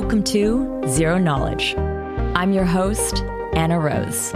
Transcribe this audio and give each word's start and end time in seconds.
Welcome 0.00 0.22
to 0.26 0.80
Zero 0.86 1.18
Knowledge. 1.18 1.74
I'm 2.36 2.52
your 2.52 2.64
host, 2.64 3.24
Anna 3.54 3.80
Rose. 3.80 4.32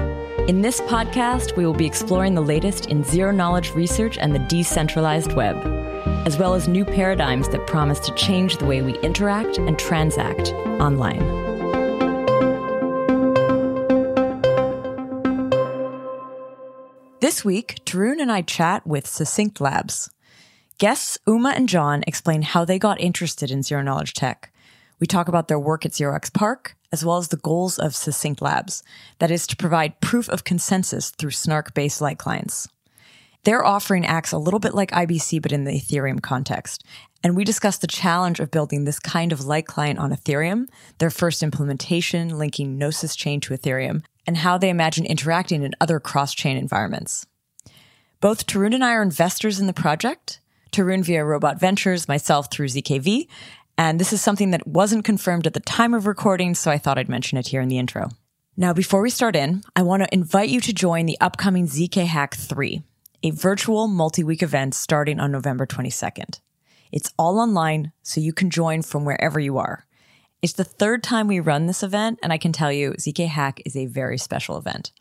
In 0.49 0.62
this 0.62 0.81
podcast, 0.81 1.56
we 1.56 1.65
will 1.65 1.72
be 1.72 1.87
exploring 1.87 2.35
the 2.35 2.42
latest 2.42 2.87
in 2.87 3.04
zero 3.04 3.31
knowledge 3.31 3.71
research 3.71 4.19
and 4.19 4.35
the 4.35 4.40
decentralized 4.40 5.35
web, 5.35 5.56
as 6.26 6.37
well 6.37 6.54
as 6.54 6.67
new 6.67 6.85
paradigms 6.85 7.48
that 7.51 7.65
promise 7.69 8.01
to 8.01 8.15
change 8.17 8.56
the 8.56 8.65
way 8.65 8.83
we 8.83 8.98
interact 9.03 9.56
and 9.56 9.79
transact 9.79 10.48
online. 10.83 11.21
This 17.20 17.45
week, 17.45 17.77
Tarun 17.84 18.20
and 18.20 18.33
I 18.33 18.42
chat 18.42 18.84
with 18.84 19.06
Succinct 19.06 19.60
Labs. 19.60 20.10
Guests 20.79 21.19
Uma 21.29 21.51
and 21.51 21.69
John 21.69 22.02
explain 22.09 22.43
how 22.43 22.65
they 22.65 22.80
got 22.80 23.01
interested 23.01 23.52
in 23.52 23.63
zero 23.63 23.83
knowledge 23.83 24.15
tech. 24.15 24.52
We 25.02 25.09
talk 25.09 25.27
about 25.27 25.48
their 25.48 25.59
work 25.59 25.84
at 25.84 25.91
ZeroX 25.91 26.33
Park, 26.33 26.77
as 26.92 27.05
well 27.05 27.16
as 27.16 27.27
the 27.27 27.37
goals 27.37 27.77
of 27.77 27.97
Succinct 27.97 28.41
Labs, 28.41 28.84
that 29.19 29.33
is 29.33 29.48
to 29.48 29.56
provide 29.56 30.01
proof 30.01 30.29
of 30.29 30.45
consensus 30.45 31.10
through 31.10 31.33
Snark 31.33 31.74
based 31.74 32.01
light 32.01 32.19
clients. 32.19 32.69
Their 33.43 33.65
offering 33.65 34.07
acts 34.07 34.30
a 34.30 34.38
little 34.38 34.60
bit 34.60 34.74
like 34.74 34.93
IBC, 34.93 35.43
but 35.43 35.51
in 35.51 35.65
the 35.65 35.73
Ethereum 35.73 36.23
context. 36.23 36.84
And 37.24 37.34
we 37.34 37.43
discuss 37.43 37.79
the 37.79 37.88
challenge 37.88 38.38
of 38.38 38.52
building 38.52 38.84
this 38.84 39.01
kind 39.01 39.33
of 39.33 39.45
light 39.45 39.66
client 39.66 39.98
on 39.98 40.12
Ethereum, 40.12 40.69
their 40.98 41.10
first 41.10 41.43
implementation 41.43 42.38
linking 42.38 42.79
Gnosis 42.79 43.16
chain 43.16 43.41
to 43.41 43.55
Ethereum, 43.55 44.05
and 44.24 44.37
how 44.37 44.57
they 44.57 44.71
imagine 44.71 45.05
interacting 45.05 45.65
in 45.65 45.74
other 45.80 45.98
cross 45.98 46.32
chain 46.32 46.57
environments. 46.57 47.27
Both 48.21 48.46
Tarun 48.46 48.73
and 48.73 48.84
I 48.84 48.93
are 48.93 49.02
investors 49.02 49.59
in 49.59 49.66
the 49.66 49.73
project, 49.73 50.38
Tarun 50.73 51.05
via 51.05 51.24
Robot 51.24 51.60
Ventures, 51.60 52.09
myself 52.09 52.51
through 52.51 52.69
ZKV. 52.69 53.27
And 53.79 53.99
this 53.99 54.13
is 54.13 54.21
something 54.21 54.51
that 54.51 54.66
wasn't 54.66 55.05
confirmed 55.05 55.46
at 55.46 55.55
the 55.55 55.60
time 55.60 55.95
of 55.95 56.07
recording, 56.07 56.55
so 56.55 56.71
I 56.71 56.79
thought 56.79 56.99
I'd 56.99 57.09
mention 57.09 57.38
it 57.38 57.49
here 57.49 57.60
in 57.60 57.69
the 57.69 57.79
intro. 57.79 58.10
Now, 58.57 58.73
before 58.73 59.01
we 59.01 59.10
start 59.10 59.35
in, 59.35 59.63
I 59.74 59.83
want 59.83 60.02
to 60.02 60.15
invite 60.15 60.51
you 60.51 60.60
to 60.60 60.73
join 60.74 61.07
the 61.07 61.19
upcoming 61.21 61.66
ZK 61.66 62.05
Hack 62.05 62.37
3, 62.37 62.83
a 63.23 63.30
virtual 63.30 63.88
multi 63.88 64.22
week 64.22 64.42
event 64.42 64.74
starting 64.74 65.19
on 65.19 65.33
November 65.33 65.66
22nd. 65.66 66.41
It's 66.92 67.12
all 67.19 67.41
online, 67.41 67.92
so 68.02 68.20
you 68.20 68.34
can 68.34 68.50
join 68.50 68.83
from 68.83 69.06
wherever 69.06 69.41
you 69.41 69.56
are. 69.56 69.86
It's 70.42 70.52
the 70.52 70.64
third 70.64 71.02
time 71.02 71.28
we 71.28 71.41
run 71.41 71.66
this 71.66 71.83
event, 71.83 72.18
and 72.22 72.33
I 72.33 72.36
can 72.36 72.52
tell 72.52 72.70
you 72.70 72.91
ZK 72.92 73.28
Hack 73.28 73.62
is 73.64 73.74
a 73.74 73.86
very 73.86 74.18
special 74.18 74.58
event. 74.58 74.92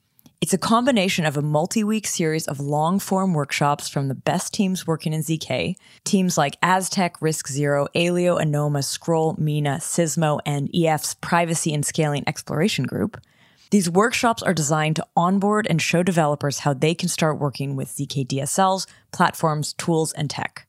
It's 0.41 0.55
a 0.55 0.57
combination 0.57 1.27
of 1.27 1.37
a 1.37 1.43
multi 1.43 1.83
week 1.83 2.07
series 2.07 2.47
of 2.47 2.59
long 2.59 2.97
form 2.97 3.35
workshops 3.35 3.87
from 3.87 4.07
the 4.07 4.15
best 4.15 4.55
teams 4.55 4.87
working 4.87 5.13
in 5.13 5.21
ZK, 5.21 5.75
teams 6.03 6.35
like 6.35 6.57
Aztec, 6.63 7.19
RISC 7.19 7.47
Zero, 7.47 7.87
Aleo, 7.93 8.41
Anoma, 8.41 8.83
Scroll, 8.83 9.35
Mina, 9.37 9.77
Sismo, 9.79 10.39
and 10.43 10.67
EF's 10.75 11.13
Privacy 11.13 11.75
and 11.75 11.85
Scaling 11.85 12.23
Exploration 12.25 12.85
Group. 12.85 13.21
These 13.69 13.87
workshops 13.87 14.41
are 14.41 14.55
designed 14.55 14.95
to 14.95 15.05
onboard 15.15 15.67
and 15.69 15.79
show 15.79 16.01
developers 16.01 16.57
how 16.57 16.73
they 16.73 16.95
can 16.95 17.07
start 17.07 17.37
working 17.37 17.75
with 17.75 17.89
ZK 17.89 18.25
DSLs, 18.25 18.87
platforms, 19.11 19.73
tools, 19.73 20.11
and 20.11 20.27
tech. 20.27 20.65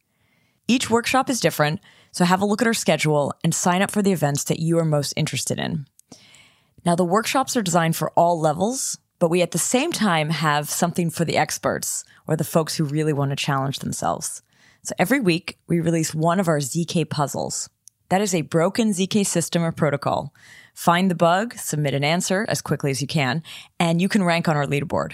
Each 0.69 0.91
workshop 0.91 1.31
is 1.31 1.41
different, 1.41 1.81
so 2.11 2.27
have 2.27 2.43
a 2.43 2.45
look 2.45 2.61
at 2.61 2.69
our 2.69 2.75
schedule 2.75 3.33
and 3.43 3.55
sign 3.55 3.81
up 3.81 3.91
for 3.91 4.03
the 4.03 4.13
events 4.13 4.45
that 4.45 4.61
you 4.61 4.79
are 4.79 4.85
most 4.85 5.15
interested 5.17 5.59
in. 5.59 5.87
Now, 6.85 6.95
the 6.95 7.05
workshops 7.05 7.57
are 7.57 7.63
designed 7.63 7.97
for 7.97 8.11
all 8.11 8.39
levels, 8.39 8.99
but 9.23 9.31
we 9.31 9.41
at 9.41 9.53
the 9.53 9.57
same 9.57 9.93
time 9.93 10.31
have 10.31 10.69
something 10.69 11.09
for 11.09 11.25
the 11.25 11.37
experts 11.37 12.03
or 12.27 12.35
the 12.35 12.43
folks 12.43 12.75
who 12.75 12.83
really 12.83 13.13
want 13.13 13.31
to 13.31 13.37
challenge 13.37 13.79
themselves. 13.79 14.43
So 14.83 14.97
every 14.99 15.21
week 15.21 15.59
we 15.69 15.79
release 15.79 16.13
one 16.13 16.41
of 16.41 16.49
our 16.49 16.59
ZK 16.59 17.09
puzzles. 17.09 17.71
That 18.09 18.21
is 18.21 18.35
a 18.35 18.43
broken 18.43 18.91
ZK 18.91 19.25
system 19.25 19.63
or 19.63 19.71
protocol. 19.71 20.35
Find 20.75 21.09
the 21.09 21.15
bug, 21.15 21.55
submit 21.55 21.95
an 21.95 22.03
answer 22.03 22.45
as 22.49 22.61
quickly 22.61 22.91
as 22.91 23.01
you 23.01 23.07
can, 23.07 23.45
and 23.79 24.03
you 24.03 24.09
can 24.09 24.25
rank 24.25 24.49
on 24.49 24.57
our 24.57 24.67
leaderboard. 24.67 25.13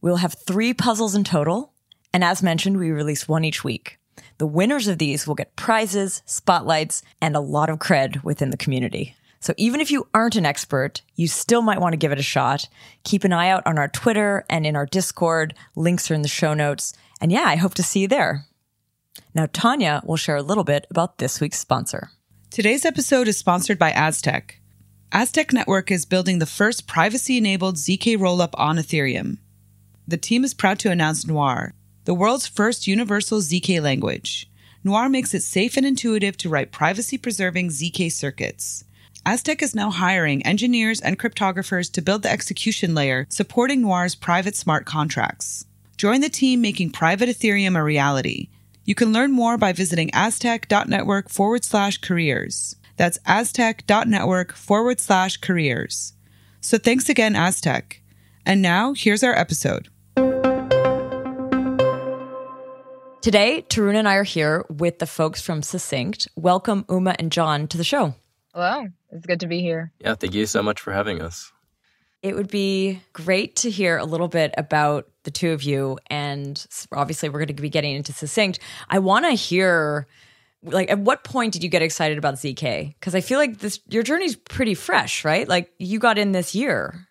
We'll 0.00 0.16
have 0.16 0.34
three 0.34 0.74
puzzles 0.74 1.14
in 1.14 1.22
total, 1.22 1.72
and 2.12 2.24
as 2.24 2.42
mentioned, 2.42 2.78
we 2.78 2.90
release 2.90 3.28
one 3.28 3.44
each 3.44 3.62
week. 3.62 3.96
The 4.38 4.46
winners 4.46 4.88
of 4.88 4.98
these 4.98 5.24
will 5.24 5.36
get 5.36 5.54
prizes, 5.54 6.20
spotlights, 6.26 7.04
and 7.22 7.36
a 7.36 7.40
lot 7.40 7.70
of 7.70 7.78
cred 7.78 8.24
within 8.24 8.50
the 8.50 8.56
community. 8.56 9.14
So 9.44 9.52
even 9.58 9.82
if 9.82 9.90
you 9.90 10.08
aren't 10.14 10.36
an 10.36 10.46
expert, 10.46 11.02
you 11.16 11.28
still 11.28 11.60
might 11.60 11.78
want 11.78 11.92
to 11.92 11.98
give 11.98 12.12
it 12.12 12.18
a 12.18 12.22
shot. 12.22 12.66
Keep 13.02 13.24
an 13.24 13.32
eye 13.34 13.50
out 13.50 13.62
on 13.66 13.76
our 13.76 13.88
Twitter 13.88 14.46
and 14.48 14.64
in 14.64 14.74
our 14.74 14.86
Discord. 14.86 15.52
Links 15.76 16.10
are 16.10 16.14
in 16.14 16.22
the 16.22 16.28
show 16.28 16.54
notes. 16.54 16.94
And 17.20 17.30
yeah, 17.30 17.44
I 17.44 17.56
hope 17.56 17.74
to 17.74 17.82
see 17.82 18.00
you 18.00 18.08
there. 18.08 18.46
Now, 19.34 19.46
Tanya 19.52 20.00
will 20.06 20.16
share 20.16 20.36
a 20.36 20.42
little 20.42 20.64
bit 20.64 20.86
about 20.88 21.18
this 21.18 21.42
week's 21.42 21.58
sponsor. 21.58 22.08
Today's 22.48 22.86
episode 22.86 23.28
is 23.28 23.36
sponsored 23.36 23.78
by 23.78 23.90
Aztec. 23.90 24.60
Aztec 25.12 25.52
Network 25.52 25.90
is 25.90 26.06
building 26.06 26.38
the 26.38 26.46
first 26.46 26.86
privacy 26.86 27.36
enabled 27.36 27.76
ZK 27.76 28.16
rollup 28.16 28.54
on 28.54 28.78
Ethereum. 28.78 29.36
The 30.08 30.16
team 30.16 30.44
is 30.44 30.54
proud 30.54 30.78
to 30.78 30.90
announce 30.90 31.26
Noir, 31.26 31.74
the 32.06 32.14
world's 32.14 32.46
first 32.46 32.86
universal 32.86 33.40
ZK 33.40 33.82
language. 33.82 34.50
Noir 34.82 35.10
makes 35.10 35.34
it 35.34 35.42
safe 35.42 35.76
and 35.76 35.84
intuitive 35.84 36.38
to 36.38 36.48
write 36.48 36.72
privacy 36.72 37.18
preserving 37.18 37.68
ZK 37.68 38.10
circuits. 38.10 38.84
Aztec 39.26 39.62
is 39.62 39.74
now 39.74 39.90
hiring 39.90 40.44
engineers 40.44 41.00
and 41.00 41.18
cryptographers 41.18 41.90
to 41.92 42.02
build 42.02 42.22
the 42.22 42.30
execution 42.30 42.94
layer 42.94 43.26
supporting 43.30 43.80
Noir's 43.80 44.14
private 44.14 44.54
smart 44.54 44.84
contracts. 44.84 45.64
Join 45.96 46.20
the 46.20 46.28
team 46.28 46.60
making 46.60 46.90
private 46.90 47.30
Ethereum 47.30 47.74
a 47.78 47.82
reality. 47.82 48.50
You 48.84 48.94
can 48.94 49.14
learn 49.14 49.32
more 49.32 49.56
by 49.56 49.72
visiting 49.72 50.10
aztec.network 50.12 51.30
forward 51.30 51.64
slash 51.64 51.96
careers. 51.98 52.76
That's 52.98 53.18
aztec.network 53.24 54.52
forward 54.52 55.00
slash 55.00 55.38
careers. 55.38 56.12
So 56.60 56.76
thanks 56.76 57.08
again, 57.08 57.34
Aztec. 57.34 58.02
And 58.44 58.60
now 58.60 58.92
here's 58.92 59.22
our 59.22 59.34
episode. 59.34 59.88
Today, 63.22 63.64
Tarun 63.70 63.96
and 63.96 64.06
I 64.06 64.16
are 64.16 64.22
here 64.22 64.66
with 64.68 64.98
the 64.98 65.06
folks 65.06 65.40
from 65.40 65.62
Succinct. 65.62 66.28
Welcome, 66.36 66.84
Uma 66.90 67.16
and 67.18 67.32
John, 67.32 67.66
to 67.68 67.78
the 67.78 67.84
show. 67.84 68.16
Hello. 68.52 68.88
It's 69.14 69.26
good 69.26 69.40
to 69.40 69.46
be 69.46 69.60
here. 69.60 69.92
Yeah, 70.00 70.16
thank 70.16 70.34
you 70.34 70.44
so 70.44 70.62
much 70.62 70.80
for 70.80 70.92
having 70.92 71.22
us. 71.22 71.52
It 72.22 72.34
would 72.34 72.50
be 72.50 73.00
great 73.12 73.54
to 73.56 73.70
hear 73.70 73.96
a 73.96 74.04
little 74.04 74.28
bit 74.28 74.52
about 74.58 75.08
the 75.22 75.30
two 75.30 75.52
of 75.52 75.62
you. 75.62 75.98
And 76.08 76.66
obviously, 76.92 77.28
we're 77.28 77.38
going 77.38 77.54
to 77.54 77.62
be 77.62 77.70
getting 77.70 77.94
into 77.94 78.12
Succinct. 78.12 78.58
I 78.88 78.98
want 78.98 79.24
to 79.26 79.32
hear, 79.32 80.08
like, 80.64 80.90
at 80.90 80.98
what 80.98 81.22
point 81.22 81.52
did 81.52 81.62
you 81.62 81.68
get 81.68 81.80
excited 81.80 82.18
about 82.18 82.34
ZK? 82.34 82.94
Because 82.94 83.14
I 83.14 83.20
feel 83.20 83.38
like 83.38 83.58
this 83.58 83.78
your 83.88 84.02
journey's 84.02 84.34
pretty 84.34 84.74
fresh, 84.74 85.24
right? 85.24 85.46
Like, 85.46 85.70
you 85.78 86.00
got 86.00 86.18
in 86.18 86.32
this 86.32 86.54
year. 86.54 87.06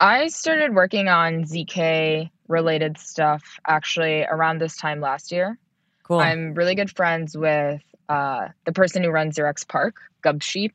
I 0.00 0.28
started 0.28 0.74
working 0.74 1.08
on 1.08 1.44
ZK 1.44 2.30
related 2.48 2.98
stuff 2.98 3.60
actually 3.66 4.24
around 4.24 4.60
this 4.60 4.76
time 4.76 5.00
last 5.00 5.30
year. 5.30 5.58
Cool. 6.02 6.18
I'm 6.18 6.54
really 6.54 6.74
good 6.74 6.90
friends 6.90 7.36
with 7.36 7.82
uh, 8.08 8.48
the 8.64 8.72
person 8.72 9.04
who 9.04 9.10
runs 9.10 9.36
ZeroX 9.36 9.68
Park, 9.68 9.96
Gubsheep. 10.24 10.72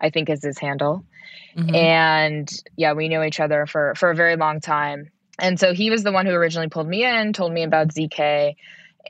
I 0.00 0.10
think 0.10 0.30
is 0.30 0.42
his 0.42 0.58
handle. 0.58 1.04
Mm-hmm. 1.56 1.74
And 1.74 2.62
yeah, 2.76 2.92
we 2.92 3.08
know 3.08 3.22
each 3.22 3.40
other 3.40 3.66
for 3.66 3.94
for 3.94 4.10
a 4.10 4.14
very 4.14 4.36
long 4.36 4.60
time. 4.60 5.10
And 5.38 5.58
so 5.58 5.72
he 5.72 5.90
was 5.90 6.02
the 6.02 6.12
one 6.12 6.26
who 6.26 6.32
originally 6.32 6.68
pulled 6.68 6.88
me 6.88 7.04
in, 7.04 7.32
told 7.32 7.52
me 7.52 7.62
about 7.62 7.88
ZK, 7.88 8.54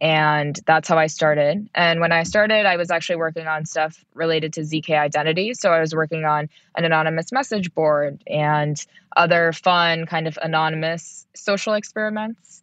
and 0.00 0.58
that's 0.66 0.88
how 0.88 0.96
I 0.96 1.08
started. 1.08 1.68
And 1.74 2.00
when 2.00 2.12
I 2.12 2.22
started, 2.22 2.66
I 2.66 2.76
was 2.76 2.90
actually 2.90 3.16
working 3.16 3.46
on 3.46 3.66
stuff 3.66 4.04
related 4.14 4.52
to 4.54 4.60
ZK 4.60 4.98
identity. 4.98 5.54
So 5.54 5.72
I 5.72 5.80
was 5.80 5.94
working 5.94 6.24
on 6.24 6.48
an 6.76 6.84
anonymous 6.84 7.32
message 7.32 7.74
board 7.74 8.22
and 8.26 8.84
other 9.16 9.52
fun 9.52 10.06
kind 10.06 10.26
of 10.26 10.38
anonymous 10.40 11.26
social 11.34 11.74
experiments. 11.74 12.62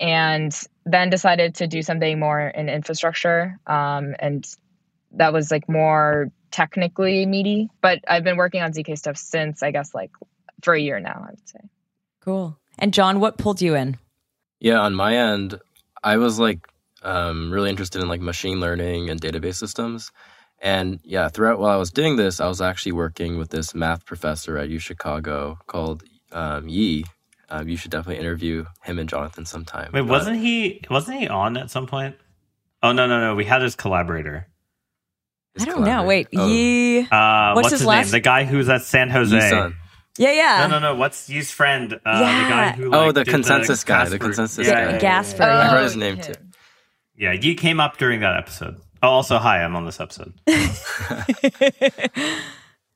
And 0.00 0.52
then 0.84 1.10
decided 1.10 1.54
to 1.56 1.68
do 1.68 1.80
something 1.80 2.18
more 2.18 2.40
in 2.40 2.68
infrastructure. 2.68 3.60
Um, 3.68 4.16
and 4.18 4.44
that 5.12 5.32
was 5.32 5.52
like 5.52 5.68
more 5.68 6.32
technically 6.52 7.26
meaty, 7.26 7.68
but 7.80 8.00
I've 8.06 8.24
been 8.24 8.36
working 8.36 8.62
on 8.62 8.72
ZK 8.72 8.96
stuff 8.96 9.16
since 9.16 9.62
I 9.62 9.70
guess 9.70 9.94
like 9.94 10.10
for 10.62 10.74
a 10.74 10.80
year 10.80 11.00
now, 11.00 11.24
I 11.26 11.30
would 11.30 11.48
say. 11.48 11.60
Cool. 12.20 12.56
And 12.78 12.94
John, 12.94 13.20
what 13.20 13.38
pulled 13.38 13.60
you 13.60 13.74
in? 13.74 13.98
Yeah, 14.60 14.80
on 14.80 14.94
my 14.94 15.16
end, 15.16 15.58
I 16.02 16.18
was 16.18 16.38
like 16.38 16.60
um, 17.02 17.50
really 17.50 17.70
interested 17.70 18.00
in 18.00 18.08
like 18.08 18.20
machine 18.20 18.60
learning 18.60 19.10
and 19.10 19.20
database 19.20 19.56
systems. 19.56 20.12
And 20.60 21.00
yeah, 21.02 21.28
throughout 21.28 21.58
while 21.58 21.70
I 21.70 21.76
was 21.76 21.90
doing 21.90 22.16
this, 22.16 22.38
I 22.40 22.46
was 22.46 22.60
actually 22.60 22.92
working 22.92 23.36
with 23.36 23.50
this 23.50 23.74
math 23.74 24.06
professor 24.06 24.56
at 24.58 24.68
U 24.68 24.78
Chicago 24.78 25.58
called 25.66 26.04
um, 26.30 26.68
Yi. 26.68 27.04
Um, 27.50 27.68
you 27.68 27.76
should 27.76 27.90
definitely 27.90 28.20
interview 28.20 28.64
him 28.82 28.98
and 28.98 29.08
Jonathan 29.08 29.44
sometime. 29.44 29.90
Wait, 29.92 30.02
wasn't 30.02 30.38
he 30.38 30.80
wasn't 30.88 31.20
he 31.20 31.28
on 31.28 31.56
at 31.56 31.70
some 31.70 31.86
point? 31.86 32.16
Oh 32.82 32.92
no 32.92 33.06
no 33.06 33.20
no, 33.20 33.34
we 33.34 33.44
had 33.44 33.62
his 33.62 33.74
collaborator. 33.74 34.46
I 35.60 35.64
don't 35.64 35.84
know. 35.84 36.04
Wait, 36.04 36.28
oh. 36.34 36.46
Yi. 36.46 37.00
Uh, 37.00 37.52
what's, 37.52 37.64
what's, 37.64 37.70
his, 37.70 37.80
his 37.80 37.88
name? 37.88 38.06
The 38.08 38.20
guy 38.20 38.44
who's 38.44 38.68
at 38.68 38.82
San 38.82 39.10
Jose. 39.10 39.34
Yi-sun. 39.34 39.76
Yeah, 40.18 40.32
yeah. 40.32 40.66
No, 40.66 40.78
no, 40.78 40.92
no. 40.92 40.98
What's 40.98 41.28
Yi's 41.28 41.50
friend? 41.50 41.94
Uh, 41.94 41.98
yeah. 42.04 42.42
The 42.42 42.48
guy 42.48 42.70
who. 42.72 42.90
Like, 42.90 43.00
oh, 43.00 43.12
the 43.12 43.24
consensus 43.24 43.82
the 43.82 43.88
guy. 43.88 44.08
The 44.08 44.18
consensus 44.18 44.66
yeah, 44.66 44.92
guy. 44.92 44.98
Gasper. 44.98 45.42
I 45.42 45.68
heard 45.68 45.84
his 45.84 45.96
name 45.96 46.20
too. 46.20 46.34
Yeah, 47.16 47.32
Yi 47.32 47.54
came 47.54 47.80
up 47.80 47.98
during 47.98 48.20
that 48.20 48.36
episode. 48.36 48.80
Oh, 49.02 49.08
also, 49.08 49.38
hi, 49.38 49.62
I'm 49.62 49.74
on 49.74 49.84
this 49.84 50.00
episode. 50.00 50.32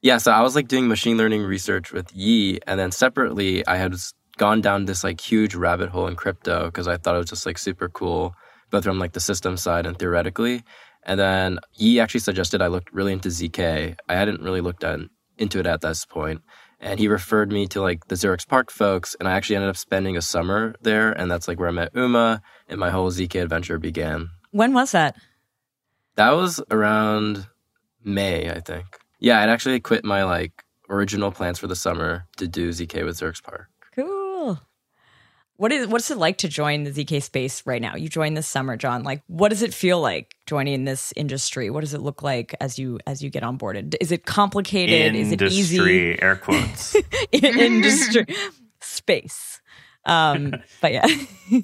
yeah, 0.03 0.19
so 0.19 0.31
I 0.31 0.41
was 0.41 0.55
like 0.55 0.69
doing 0.69 0.89
machine 0.89 1.17
learning 1.17 1.43
research 1.43 1.93
with 1.93 2.15
Yi, 2.15 2.61
and 2.67 2.79
then 2.79 2.93
separately, 2.93 3.67
I 3.67 3.77
had 3.77 3.95
gone 4.37 4.61
down 4.61 4.85
this 4.85 5.03
like 5.03 5.21
huge 5.21 5.55
rabbit 5.55 5.89
hole 5.89 6.07
in 6.07 6.17
crypto 6.17 6.67
because 6.67 6.87
I 6.87 6.97
thought 6.97 7.15
it 7.15 7.19
was 7.19 7.31
just 7.31 7.47
like 7.47 7.59
super 7.59 7.89
cool, 7.89 8.35
both 8.71 8.85
from 8.85 8.99
like 8.99 9.13
the 9.13 9.21
system 9.21 9.57
side 9.57 9.87
and 9.87 9.99
theoretically. 9.99 10.63
And 11.07 11.19
then 11.21 11.61
Yi 11.77 12.01
actually 12.01 12.21
suggested 12.21 12.61
I 12.61 12.67
looked 12.67 12.93
really 12.93 13.13
into 13.13 13.29
ZK. 13.29 13.97
I 14.09 14.15
hadn't 14.15 14.43
really 14.43 14.61
looked 14.61 14.83
at, 14.83 14.99
into 15.39 15.61
it 15.61 15.67
at 15.67 15.81
this 15.81 16.05
point. 16.05 16.43
And 16.81 16.99
he 16.99 17.09
referred 17.09 17.51
me 17.51 17.69
to 17.69 17.81
like 17.81 18.09
the 18.09 18.17
0xPARC 18.17 18.71
folks, 18.71 19.17
and 19.19 19.29
I 19.29 19.33
actually 19.33 19.57
ended 19.57 19.71
up 19.71 19.79
spending 19.79 20.17
a 20.17 20.23
summer 20.23 20.75
there, 20.83 21.13
and 21.13 21.31
that's 21.31 21.49
like 21.49 21.59
where 21.59 21.69
I 21.69 21.73
met 21.73 21.93
Uma, 21.95 22.43
and 22.69 22.79
my 22.79 22.91
whole 22.91 23.11
ZK 23.11 23.41
adventure 23.41 23.79
began. 23.79 24.29
When 24.51 24.75
was 24.75 24.93
that? 24.93 25.17
That 26.17 26.33
was 26.33 26.61
around 26.71 27.47
May, 28.05 28.51
I 28.51 28.61
think. 28.61 28.85
Yeah, 29.21 29.41
I'd 29.41 29.49
actually 29.49 29.81
quit 29.81 30.05
my 30.05 30.25
like 30.25 30.65
original 30.91 31.31
plans 31.31 31.59
for 31.59 31.67
the 31.67 31.77
summer 31.77 32.27
to 32.37 32.47
do 32.47 32.71
ZK 32.71 33.05
with 33.05 33.19
Xerox 33.19 33.43
PARC. 33.43 33.69
Cool. 35.57 35.63
What 35.63 35.73
is 35.73 35.87
what's 35.87 36.11
it 36.11 36.19
like 36.19 36.39
to 36.39 36.49
join 36.49 36.85
the 36.85 36.91
ZK 36.91 37.23
space 37.23 37.65
right 37.67 37.81
now? 37.81 37.97
You 37.97 38.09
joined 38.09 38.37
this 38.37 38.47
summer, 38.47 38.77
John. 38.77 39.03
Like, 39.03 39.23
what 39.27 39.49
does 39.49 39.63
it 39.63 39.73
feel 39.73 40.01
like 40.01 40.35
joining 40.47 40.85
this 40.85 41.13
industry? 41.17 41.71
What 41.71 41.81
does 41.81 41.95
it 41.95 42.01
look 42.01 42.23
like 42.23 42.55
as 42.61 42.79
you 42.79 42.99
as 43.07 43.23
you 43.23 43.31
get 43.31 43.43
onboarded? 43.43 43.95
Is 44.01 44.13
it 44.13 44.27
complicated? 44.27 45.15
Industry, 45.15 45.47
is 45.47 45.73
it 45.73 45.81
easy? 45.81 46.23
Air 46.23 46.37
quotes. 46.37 46.97
industry 47.33 48.27
space. 48.81 49.61
Um, 50.05 50.55
but 50.81 50.93
yeah. 50.93 51.07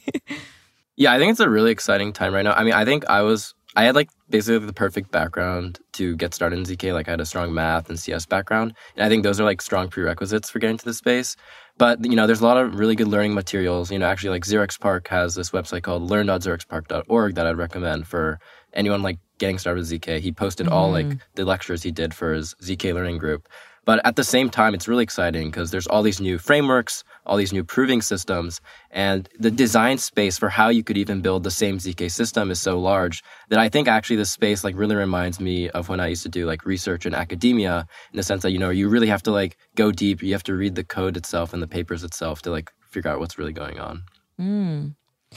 yeah, 0.97 1.13
I 1.13 1.19
think 1.19 1.33
it's 1.33 1.41
a 1.41 1.49
really 1.49 1.71
exciting 1.71 2.13
time 2.13 2.35
right 2.35 2.43
now. 2.43 2.53
I 2.53 2.65
mean, 2.65 2.75
I 2.75 2.85
think 2.85 3.09
I 3.09 3.23
was 3.23 3.55
I 3.75 3.85
had 3.85 3.95
like 3.95 4.11
basically 4.29 4.67
the 4.67 4.73
perfect 4.73 5.11
background 5.11 5.79
to 5.93 6.17
get 6.17 6.35
started 6.35 6.59
in 6.59 6.65
ZK. 6.65 6.93
Like 6.93 7.09
I 7.09 7.13
had 7.13 7.21
a 7.21 7.27
strong 7.27 7.55
math 7.55 7.89
and 7.89 7.99
CS 7.99 8.27
background, 8.27 8.75
and 8.97 9.05
I 9.05 9.09
think 9.09 9.23
those 9.23 9.41
are 9.41 9.45
like 9.45 9.63
strong 9.63 9.89
prerequisites 9.89 10.51
for 10.51 10.59
getting 10.59 10.77
to 10.77 10.85
the 10.85 10.95
space. 10.95 11.37
But 11.83 12.05
you 12.05 12.15
know, 12.15 12.29
there's 12.29 12.41
a 12.41 12.45
lot 12.45 12.59
of 12.59 12.79
really 12.79 12.95
good 12.95 13.09
learning 13.09 13.35
materials. 13.35 13.91
You 13.91 13.99
know, 13.99 14.07
actually, 14.07 14.31
like 14.31 14.45
0xPARC 14.45 15.09
has 15.09 15.35
this 15.35 15.51
website 15.51 15.83
called 15.83 16.05
learn.0xparc.org 16.05 17.35
that 17.35 17.45
I'd 17.45 17.57
recommend 17.57 18.07
for 18.07 18.39
anyone 18.73 19.03
like 19.03 19.19
getting 19.39 19.59
started 19.59 19.81
with 19.81 19.91
ZK. 19.91 20.21
He 20.21 20.31
posted 20.31 20.67
mm-hmm. 20.67 20.77
all 20.77 20.93
like 20.93 21.07
mm-hmm. 21.07 21.19
the 21.35 21.45
lectures 21.45 21.83
he 21.83 21.91
did 21.91 22.15
for 22.15 22.35
his 22.35 22.55
ZK 22.63 22.95
learning 22.95 23.19
group. 23.19 23.49
But 23.85 24.01
at 24.07 24.15
the 24.15 24.25
same 24.25 24.49
time, 24.49 24.75
it's 24.75 24.87
really 24.87 25.03
exciting 25.03 25.51
because 25.51 25.73
there's 25.73 25.89
all 25.89 26.03
these 26.03 26.21
new 26.21 26.39
frameworks, 26.39 27.03
all 27.27 27.37
these 27.37 27.53
new 27.53 27.65
proving 27.65 28.01
systems, 28.01 28.61
and 28.93 29.29
the 29.39 29.51
design 29.51 29.99
space 29.99 30.39
for 30.39 30.49
how 30.49 30.69
you 30.69 30.85
could 30.85 30.97
even 30.97 31.21
build 31.21 31.43
the 31.43 31.51
same 31.51 31.79
ZK 31.79 32.11
system 32.11 32.51
is 32.51 32.61
so 32.61 32.79
large 32.79 33.25
that 33.49 33.59
I 33.59 33.69
think 33.69 33.89
actually 33.89 34.17
this 34.17 34.31
space 34.31 34.63
like 34.63 34.77
really 34.77 34.95
reminds 34.95 35.41
me 35.41 35.69
of 35.71 35.89
when 35.89 35.99
I 35.99 36.09
used 36.09 36.23
to 36.23 36.29
do 36.29 36.47
like 36.47 36.65
research 36.65 37.07
in 37.07 37.15
academia 37.15 37.87
in 38.13 38.17
the 38.17 38.23
sense 38.23 38.43
that, 38.43 38.53
you 38.53 38.59
know, 38.59 38.71
you 38.71 38.89
really 38.89 39.09
have 39.09 39.23
to 39.25 39.33
like 39.33 39.57
go 39.75 39.91
deep. 39.91 40.23
You 40.23 40.33
have 40.33 40.45
to 40.45 40.55
read 40.55 40.77
the 40.77 40.85
code 40.85 41.17
itself 41.17 41.53
and 41.53 41.63
the 41.63 41.67
papers 41.67 42.05
itself 42.05 42.43
to 42.43 42.51
like 42.51 42.71
figure 42.91 43.11
out 43.11 43.19
what's 43.19 43.37
really 43.37 43.53
going 43.53 43.81
on. 43.81 44.05
Mm. 44.41 44.95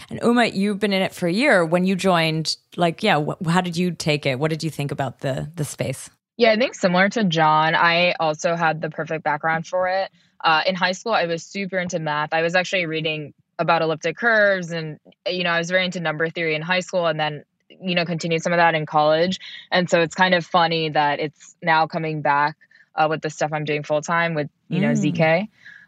And 0.10 0.20
Uma, 0.22 0.46
you've 0.48 0.80
been 0.80 0.94
in 0.94 1.02
it 1.02 1.14
for 1.14 1.28
a 1.28 1.34
year. 1.34 1.66
When 1.66 1.86
you 1.86 1.96
joined, 1.96 2.58
like, 2.76 3.02
yeah, 3.02 3.24
wh- 3.24 3.50
how 3.50 3.62
did 3.62 3.78
you 3.78 3.92
take 3.92 4.26
it? 4.26 4.40
What 4.40 4.50
did 4.50 4.62
you 4.64 4.70
think 4.70 4.92
about 4.92 5.20
the 5.20 5.50
the 5.56 5.66
space? 5.66 6.10
Yeah, 6.38 6.52
I 6.52 6.58
think 6.58 6.76
similar 6.76 7.10
to 7.10 7.24
John, 7.24 7.76
I 7.76 8.14
also 8.20 8.56
had 8.56 8.82
the 8.82 8.90
perfect 8.90 9.24
background 9.24 9.68
for 9.68 9.88
it. 9.88 10.12
Uh, 10.44 10.62
in 10.66 10.76
high 10.76 10.92
school, 10.92 11.14
I 11.14 11.26
was 11.26 11.44
super 11.44 11.78
into 11.78 12.00
math. 12.00 12.34
I 12.34 12.42
was 12.42 12.56
actually 12.56 12.86
reading 12.86 13.34
about 13.58 13.82
elliptic 13.82 14.18
curves, 14.18 14.72
and 14.72 15.00
you 15.28 15.44
know, 15.44 15.52
I 15.52 15.60
was 15.60 15.70
very 15.70 15.86
into 15.86 16.02
number 16.02 16.30
theory 16.30 16.56
in 16.56 16.62
high 16.62 16.82
school, 16.82 17.08
and 17.08 17.20
then 17.20 17.46
you 17.82 17.96
know, 17.96 18.06
continued 18.06 18.44
some 18.44 18.54
of 18.54 18.58
that 18.58 18.76
in 18.76 18.86
college. 18.86 19.40
And 19.72 19.90
so 19.90 20.02
it's 20.02 20.16
kind 20.16 20.34
of 20.34 20.46
funny 20.46 20.90
that 20.90 21.20
it's 21.20 21.56
now 21.62 21.88
coming 21.88 22.22
back 22.22 22.56
uh, 22.96 23.08
with 23.10 23.22
the 23.22 23.30
stuff 23.30 23.52
I'm 23.54 23.66
doing 23.66 23.84
full 23.84 24.02
time 24.02 24.34
with 24.34 24.50
you 24.68 24.82
know 24.82 24.92
mm. 24.92 25.14
ZK. 25.14 25.48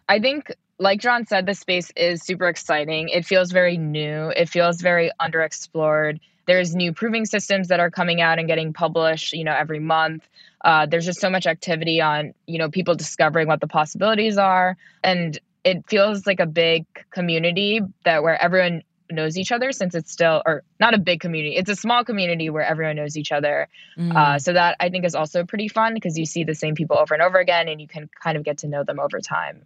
I 0.10 0.20
think 0.20 0.52
like 0.80 1.02
John 1.02 1.26
said, 1.26 1.46
the 1.46 1.56
space 1.56 1.92
is 1.96 2.22
super 2.24 2.48
exciting. 2.48 3.10
It 3.10 3.26
feels 3.26 3.52
very 3.52 3.78
new. 3.78 4.30
It 4.30 4.50
feels 4.50 4.80
very 4.80 5.12
underexplored. 5.20 6.20
There's 6.48 6.76
new 6.76 6.94
proving 6.94 7.26
systems 7.26 7.68
that 7.68 7.80
are 7.80 7.92
coming 7.92 8.22
out 8.22 8.40
and 8.40 8.48
getting 8.48 8.74
published, 8.74 9.34
you 9.34 9.44
know, 9.44 9.54
every 9.54 9.80
month. 9.80 10.28
Uh, 10.64 10.86
there's 10.86 11.06
just 11.06 11.20
so 11.20 11.30
much 11.30 11.46
activity 11.46 12.02
on, 12.02 12.34
you 12.48 12.58
know, 12.58 12.70
people 12.70 12.96
discovering 12.96 13.48
what 13.48 13.62
the 13.62 13.68
possibilities 13.68 14.38
are, 14.38 14.76
and 15.04 15.40
it 15.64 15.84
feels 15.88 16.26
like 16.26 16.40
a 16.40 16.46
big 16.46 16.86
community 17.12 17.82
that 18.06 18.24
where 18.24 18.42
everyone 18.42 18.84
knows 19.12 19.38
each 19.38 19.52
other 19.52 19.72
since 19.72 19.96
it's 19.96 20.12
still 20.12 20.42
or 20.46 20.64
not 20.80 20.94
a 20.94 20.98
big 20.98 21.22
community 21.22 21.56
it's 21.56 21.70
a 21.70 21.76
small 21.76 22.04
community 22.04 22.50
where 22.50 22.64
everyone 22.64 22.96
knows 22.96 23.16
each 23.16 23.32
other 23.32 23.68
mm. 23.98 24.14
uh, 24.14 24.38
so 24.38 24.52
that 24.54 24.76
i 24.80 24.90
think 24.90 25.06
is 25.06 25.16
also 25.16 25.46
pretty 25.46 25.68
fun 25.68 25.94
because 25.94 26.18
you 26.18 26.26
see 26.26 26.44
the 26.44 26.56
same 26.56 26.76
people 26.76 26.98
over 26.98 27.14
and 27.14 27.24
over 27.24 27.38
again 27.38 27.68
and 27.68 27.80
you 27.80 27.88
can 27.88 28.10
kind 28.22 28.38
of 28.38 28.44
get 28.44 28.58
to 28.58 28.68
know 28.68 28.84
them 28.84 29.00
over 29.00 29.20
time 29.20 29.62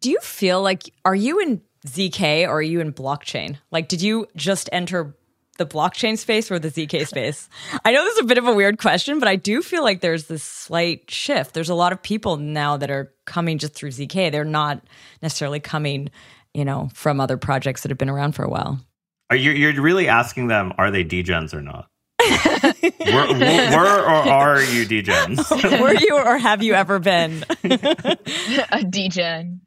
do 0.00 0.10
you 0.10 0.18
feel 0.20 0.62
like 0.62 0.84
are 1.04 1.14
you 1.14 1.38
in 1.40 1.60
zk 1.86 2.46
or 2.46 2.52
are 2.52 2.62
you 2.62 2.80
in 2.80 2.92
blockchain 2.92 3.58
like 3.70 3.88
did 3.88 4.00
you 4.00 4.26
just 4.34 4.68
enter 4.72 5.14
the 5.58 5.66
blockchain 5.66 6.18
space 6.18 6.50
or 6.50 6.58
the 6.58 6.68
ZK 6.68 7.06
space? 7.08 7.48
I 7.84 7.92
know 7.92 8.04
this 8.04 8.14
is 8.14 8.20
a 8.20 8.26
bit 8.26 8.38
of 8.38 8.46
a 8.46 8.54
weird 8.54 8.78
question, 8.78 9.18
but 9.18 9.28
I 9.28 9.36
do 9.36 9.62
feel 9.62 9.82
like 9.82 10.00
there's 10.00 10.26
this 10.26 10.42
slight 10.42 11.10
shift. 11.10 11.54
There's 11.54 11.70
a 11.70 11.74
lot 11.74 11.92
of 11.92 12.02
people 12.02 12.36
now 12.36 12.76
that 12.76 12.90
are 12.90 13.12
coming 13.24 13.58
just 13.58 13.74
through 13.74 13.90
ZK. 13.90 14.32
They're 14.32 14.44
not 14.44 14.82
necessarily 15.22 15.60
coming, 15.60 16.10
you 16.54 16.64
know, 16.64 16.90
from 16.94 17.20
other 17.20 17.36
projects 17.36 17.82
that 17.82 17.90
have 17.90 17.98
been 17.98 18.10
around 18.10 18.32
for 18.32 18.44
a 18.44 18.50
while. 18.50 18.80
Are 19.28 19.36
you 19.36 19.50
you're 19.50 19.80
really 19.82 20.08
asking 20.08 20.46
them 20.46 20.72
are 20.78 20.90
they 20.90 21.04
degens 21.04 21.52
or 21.52 21.60
not? 21.60 21.88
were, 22.20 23.76
were, 23.76 24.00
or 24.00 24.56
are 24.56 24.62
you 24.62 24.86
degens? 24.86 25.80
were 25.80 25.94
you 25.94 26.16
or 26.16 26.38
have 26.38 26.62
you 26.62 26.74
ever 26.74 26.98
been 26.98 27.44
a 27.64 28.84
degen? 28.88 29.62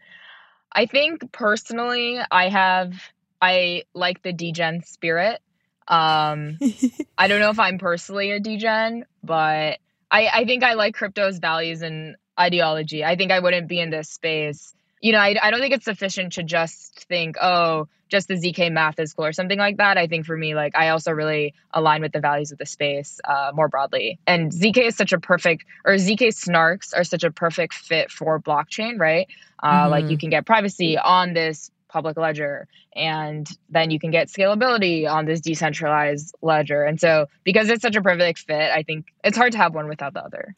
I 0.72 0.86
think 0.86 1.32
personally, 1.32 2.20
I 2.32 2.50
have 2.50 2.94
I 3.42 3.84
like 3.94 4.22
the 4.22 4.34
degen 4.34 4.84
spirit. 4.84 5.42
Um, 5.90 6.60
I 7.18 7.28
don't 7.28 7.40
know 7.40 7.50
if 7.50 7.60
I'm 7.60 7.80
personally 7.80 8.32
a 8.32 8.40
degen, 8.40 9.06
but 9.24 9.80
I, 10.12 10.28
I 10.28 10.46
think 10.46 10.64
I 10.64 10.74
like 10.74 10.96
crypto's 10.96 11.40
values 11.40 11.82
and 11.82 12.16
ideology. 12.40 13.04
I 13.04 13.16
think 13.16 13.32
I 13.32 13.40
wouldn't 13.40 13.68
be 13.68 13.80
in 13.80 13.90
this 13.90 14.10
space. 14.10 14.74
You 15.02 15.12
know, 15.14 15.20
I, 15.20 15.36
I 15.42 15.52
don't 15.52 15.60
think 15.60 15.74
it's 15.74 15.86
sufficient 15.86 16.34
to 16.34 16.44
just 16.44 17.06
think, 17.08 17.38
oh, 17.42 17.88
just 18.10 18.28
the 18.28 18.34
ZK 18.34 18.72
math 18.72 19.00
is 19.00 19.14
cool 19.14 19.26
or 19.26 19.34
something 19.34 19.60
like 19.60 19.78
that. 19.78 19.98
I 19.98 20.08
think 20.08 20.26
for 20.26 20.36
me, 20.36 20.56
like, 20.56 20.76
I 20.76 20.90
also 20.90 21.12
really 21.12 21.54
align 21.72 22.02
with 22.02 22.12
the 22.12 22.20
values 22.20 22.52
of 22.52 22.58
the 22.58 22.66
space 22.66 23.22
uh, 23.24 23.52
more 23.54 23.68
broadly. 23.68 24.20
And 24.26 24.52
ZK 24.52 24.88
is 24.88 24.96
such 24.96 25.14
a 25.14 25.20
perfect, 25.20 25.66
or 25.86 25.94
ZK 25.94 26.30
snarks 26.30 26.94
are 26.96 27.04
such 27.04 27.24
a 27.24 27.32
perfect 27.32 27.74
fit 27.74 28.12
for 28.12 28.40
blockchain, 28.40 29.00
right? 29.00 29.28
Uh, 29.62 29.84
mm-hmm. 29.84 29.92
Like, 29.92 30.10
you 30.10 30.18
can 30.18 30.30
get 30.32 30.46
privacy 30.46 30.98
on 30.98 31.34
this 31.34 31.72
public 31.90 32.18
ledger 32.18 32.68
and 32.96 33.48
then 33.70 33.92
you 33.92 34.00
can 34.00 34.12
get 34.12 34.28
scalability 34.28 35.10
on 35.10 35.26
this 35.26 35.42
decentralized 35.42 36.34
ledger 36.42 36.84
and 36.84 37.00
so 37.00 37.26
because 37.44 37.70
it's 37.70 37.82
such 37.82 37.96
a 37.96 38.02
perfect 38.02 38.40
fit 38.40 38.72
i 38.72 38.84
think 38.84 39.08
it's 39.24 39.38
hard 39.38 39.52
to 39.52 39.58
have 39.58 39.74
one 39.74 39.88
without 39.88 40.14
the 40.14 40.24
other 40.24 40.56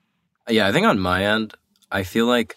yeah 0.49 0.67
i 0.67 0.71
think 0.71 0.85
on 0.85 0.99
my 0.99 1.25
end 1.25 1.53
i 1.91 2.03
feel 2.03 2.25
like 2.25 2.55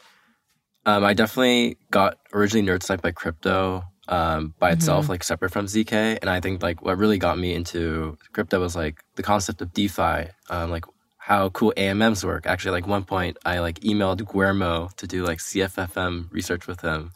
um, 0.86 1.04
i 1.04 1.14
definitely 1.14 1.78
got 1.90 2.18
originally 2.32 2.66
nerd 2.66 2.82
sniped 2.82 3.02
by 3.02 3.10
crypto 3.10 3.82
um, 4.06 4.54
by 4.58 4.68
mm-hmm. 4.68 4.78
itself 4.78 5.08
like 5.08 5.24
separate 5.24 5.50
from 5.50 5.66
zk 5.66 5.92
and 5.92 6.28
i 6.28 6.40
think 6.40 6.62
like 6.62 6.82
what 6.82 6.98
really 6.98 7.18
got 7.18 7.38
me 7.38 7.54
into 7.54 8.18
crypto 8.32 8.60
was 8.60 8.76
like 8.76 9.02
the 9.14 9.22
concept 9.22 9.62
of 9.62 9.72
defi 9.72 10.28
um, 10.50 10.70
like 10.70 10.84
how 11.24 11.48
cool 11.48 11.72
AMMs 11.78 12.22
work. 12.22 12.44
Actually, 12.46 12.72
like 12.72 12.86
one 12.86 13.02
point, 13.02 13.38
I 13.46 13.60
like 13.60 13.80
emailed 13.80 14.30
Guillermo 14.30 14.90
to 14.98 15.06
do 15.06 15.24
like 15.24 15.38
CFMM 15.38 16.30
research 16.30 16.66
with 16.66 16.82
him, 16.82 17.12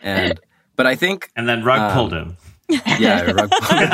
and 0.00 0.38
but 0.80 0.86
I 0.86 0.96
think, 0.96 1.30
and 1.36 1.46
then 1.46 1.62
Rug 1.62 1.78
um, 1.78 1.92
pulled 1.92 2.14
him. 2.14 2.38
Yeah, 2.98 3.32
Rug 3.32 3.50
pulled 3.50 3.80
him. 3.80 3.90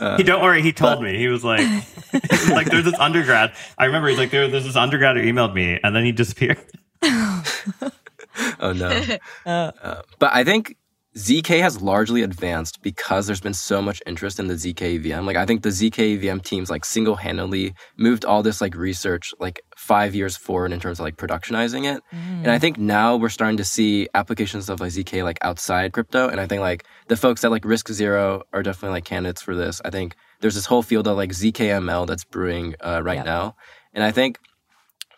uh, 0.00 0.16
he 0.16 0.22
don't 0.22 0.40
worry. 0.40 0.62
He 0.62 0.72
told 0.72 1.00
but, 1.00 1.02
me 1.02 1.18
he 1.18 1.28
was 1.28 1.44
like, 1.44 1.60
like 2.48 2.70
there's 2.70 2.86
this 2.86 2.98
undergrad. 2.98 3.52
I 3.76 3.84
remember 3.84 4.08
he's 4.08 4.16
like 4.16 4.30
there, 4.30 4.48
there's 4.48 4.64
this 4.64 4.74
undergrad 4.74 5.18
who 5.18 5.22
emailed 5.22 5.52
me, 5.52 5.78
and 5.84 5.94
then 5.94 6.06
he 6.06 6.12
disappeared. 6.12 6.56
oh 7.02 8.72
no! 8.74 9.02
Uh, 9.44 9.72
uh, 9.82 10.02
but 10.18 10.32
I 10.32 10.44
think 10.44 10.78
ZK 11.16 11.60
has 11.60 11.82
largely 11.82 12.22
advanced 12.22 12.80
because 12.80 13.26
there's 13.26 13.40
been 13.40 13.52
so 13.52 13.82
much 13.82 14.00
interest 14.06 14.40
in 14.40 14.46
the 14.46 14.54
ZK 14.54 15.04
VM. 15.04 15.26
Like 15.26 15.36
I 15.36 15.44
think 15.44 15.62
the 15.62 15.68
ZK 15.68 16.22
VM 16.22 16.42
teams 16.42 16.70
like 16.70 16.86
single-handedly 16.86 17.74
moved 17.98 18.24
all 18.24 18.42
this 18.42 18.62
like 18.62 18.74
research 18.74 19.34
like 19.38 19.62
five 19.76 20.14
years 20.14 20.38
forward 20.38 20.72
in 20.72 20.80
terms 20.80 21.00
of 21.00 21.04
like 21.04 21.16
productionizing 21.16 21.84
it. 21.84 22.02
Mm. 22.14 22.38
And 22.38 22.50
I 22.50 22.58
think 22.58 22.78
now 22.78 23.16
we're 23.16 23.28
starting 23.28 23.58
to 23.58 23.64
see 23.64 24.08
applications 24.14 24.70
of 24.70 24.80
like 24.80 24.92
ZK 24.92 25.22
like 25.22 25.38
outside 25.42 25.92
crypto. 25.92 26.28
And 26.28 26.40
I 26.40 26.46
think 26.46 26.62
like 26.62 26.86
the 27.08 27.16
folks 27.16 27.44
at 27.44 27.50
like 27.50 27.64
RISC 27.64 27.92
Zero 27.92 28.44
are 28.54 28.62
definitely 28.62 28.94
like 28.94 29.04
candidates 29.04 29.42
for 29.42 29.54
this. 29.54 29.82
I 29.84 29.90
think 29.90 30.16
there's 30.40 30.54
this 30.54 30.66
whole 30.66 30.82
field 30.82 31.06
of 31.06 31.18
like 31.18 31.30
ZKML 31.30 32.06
that's 32.06 32.24
brewing 32.24 32.74
uh, 32.80 33.02
right 33.04 33.22
now. 33.22 33.54
And 33.92 34.02
I 34.02 34.12
think 34.12 34.38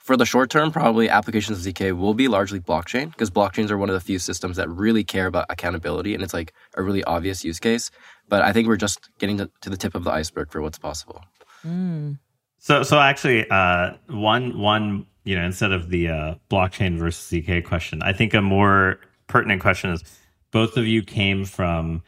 for 0.04 0.18
the 0.18 0.26
short 0.26 0.50
term, 0.50 0.70
probably 0.70 1.08
applications 1.08 1.66
of 1.66 1.72
ZK 1.72 1.96
will 1.96 2.12
be 2.12 2.28
largely 2.28 2.60
blockchain 2.60 3.10
because 3.10 3.30
blockchains 3.30 3.70
are 3.70 3.78
one 3.78 3.88
of 3.88 3.94
the 3.94 4.00
few 4.00 4.18
systems 4.18 4.58
that 4.58 4.68
really 4.68 5.02
care 5.02 5.26
about 5.26 5.46
accountability 5.48 6.12
and 6.12 6.22
it's 6.22 6.34
like 6.34 6.52
a 6.76 6.82
really 6.82 7.02
obvious 7.04 7.42
use 7.42 7.58
case. 7.58 7.90
But 8.28 8.42
I 8.42 8.52
think 8.52 8.68
we're 8.68 8.76
just 8.76 9.08
getting 9.18 9.38
to, 9.38 9.50
to 9.62 9.70
the 9.70 9.78
tip 9.78 9.94
of 9.94 10.04
the 10.04 10.10
iceberg 10.10 10.52
for 10.52 10.60
what's 10.60 10.78
possible. 10.78 11.24
Mm. 11.66 12.18
So 12.58 12.82
so 12.82 12.98
actually, 12.98 13.48
uh, 13.50 13.94
one 14.08 14.58
one 14.58 15.06
you 15.24 15.36
know 15.36 15.44
instead 15.44 15.72
of 15.72 15.88
the 15.88 16.08
uh, 16.08 16.34
blockchain 16.50 16.98
versus 16.98 17.26
zk 17.30 17.64
question, 17.64 18.02
I 18.02 18.12
think 18.12 18.34
a 18.34 18.42
more 18.42 19.00
pertinent 19.26 19.62
question 19.62 19.90
is 19.90 20.02
both 20.50 20.76
of 20.76 20.86
you 20.86 21.02
came 21.02 21.46
from 21.46 22.02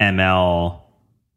ML 0.00 0.80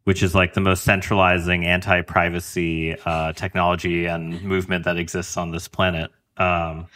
which 0.10 0.24
is 0.24 0.34
like 0.34 0.56
the 0.56 0.60
most 0.60 0.84
centralizing 0.84 1.68
anti-privacy 1.68 2.98
uh, 3.06 3.32
technology 3.34 4.08
and 4.08 4.42
movement 4.42 4.86
that 4.86 4.98
exists 4.98 5.38
on 5.38 5.51
this 5.51 5.68
planet. 5.68 6.10
Um, 6.36 6.88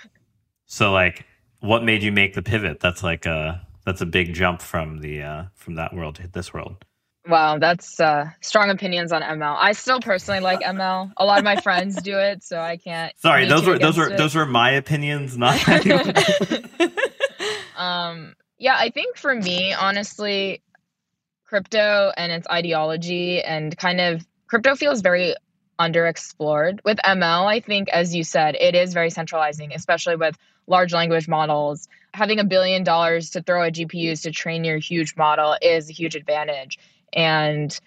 so, 0.66 0.92
like, 0.92 1.24
what 1.60 1.84
made 1.84 2.02
you 2.02 2.12
make 2.12 2.34
the 2.34 2.42
pivot? 2.42 2.80
That's 2.80 3.04
like 3.04 3.28
a 3.28 3.68
that's 3.86 4.02
a 4.02 4.08
big 4.08 4.34
jump 4.34 4.64
from 4.64 4.98
the 4.98 5.22
uh, 5.22 5.44
from 5.54 5.76
that 5.76 5.94
world 5.94 6.16
to 6.16 6.28
this 6.28 6.56
world. 6.56 6.84
Wow, 7.28 7.60
that's 7.60 8.00
uh, 8.00 8.32
strong 8.42 8.72
opinions 8.72 9.12
on 9.12 9.22
ML. 9.22 9.58
I 9.60 9.74
still 9.74 10.00
personally 10.00 10.40
like 10.40 10.62
ML. 10.62 11.12
A 11.16 11.24
lot 11.24 11.38
of 11.38 11.46
my 11.46 11.58
friends 11.58 12.02
do 12.02 12.18
it, 12.18 12.44
so 12.44 12.60
I 12.60 12.78
can't. 12.78 13.14
Sorry, 13.20 13.46
those 13.46 13.68
were 13.68 13.78
those 13.78 13.96
were 13.96 14.10
it. 14.10 14.18
those 14.18 14.34
were 14.34 14.48
my 14.48 14.72
opinions, 14.72 15.38
not. 15.38 15.62
um. 17.78 18.34
Yeah, 18.58 18.76
I 18.76 18.90
think 18.90 19.18
for 19.18 19.36
me, 19.36 19.72
honestly, 19.72 20.64
crypto 21.54 22.12
and 22.18 22.32
its 22.32 22.48
ideology 22.50 23.40
and 23.40 23.78
kind 23.78 24.02
of 24.02 24.26
crypto 24.48 24.74
feels 24.76 25.02
very 25.02 25.36
underexplored. 25.80 26.80
With 26.84 26.98
ML, 27.06 27.46
I 27.46 27.60
think, 27.60 27.90
as 27.90 28.16
you 28.16 28.24
said, 28.24 28.56
it 28.60 28.74
is 28.74 28.92
very 28.92 29.12
centralizing, 29.12 29.72
especially 29.72 30.16
with 30.16 30.36
large 30.66 30.94
language 30.94 31.28
models. 31.28 31.88
Having 32.16 32.40
a 32.40 32.44
billion 32.44 32.84
dollars 32.84 33.30
to 33.32 33.44
throw 33.44 33.62
at 33.66 33.76
GPUs 33.76 34.24
to 34.24 34.32
train 34.32 34.64
your 34.64 34.80
huge 34.80 35.16
model 35.16 35.56
is 35.62 35.92
a 35.92 35.94
huge 35.94 36.16
advantage. 36.16 36.80
And 37.14 37.80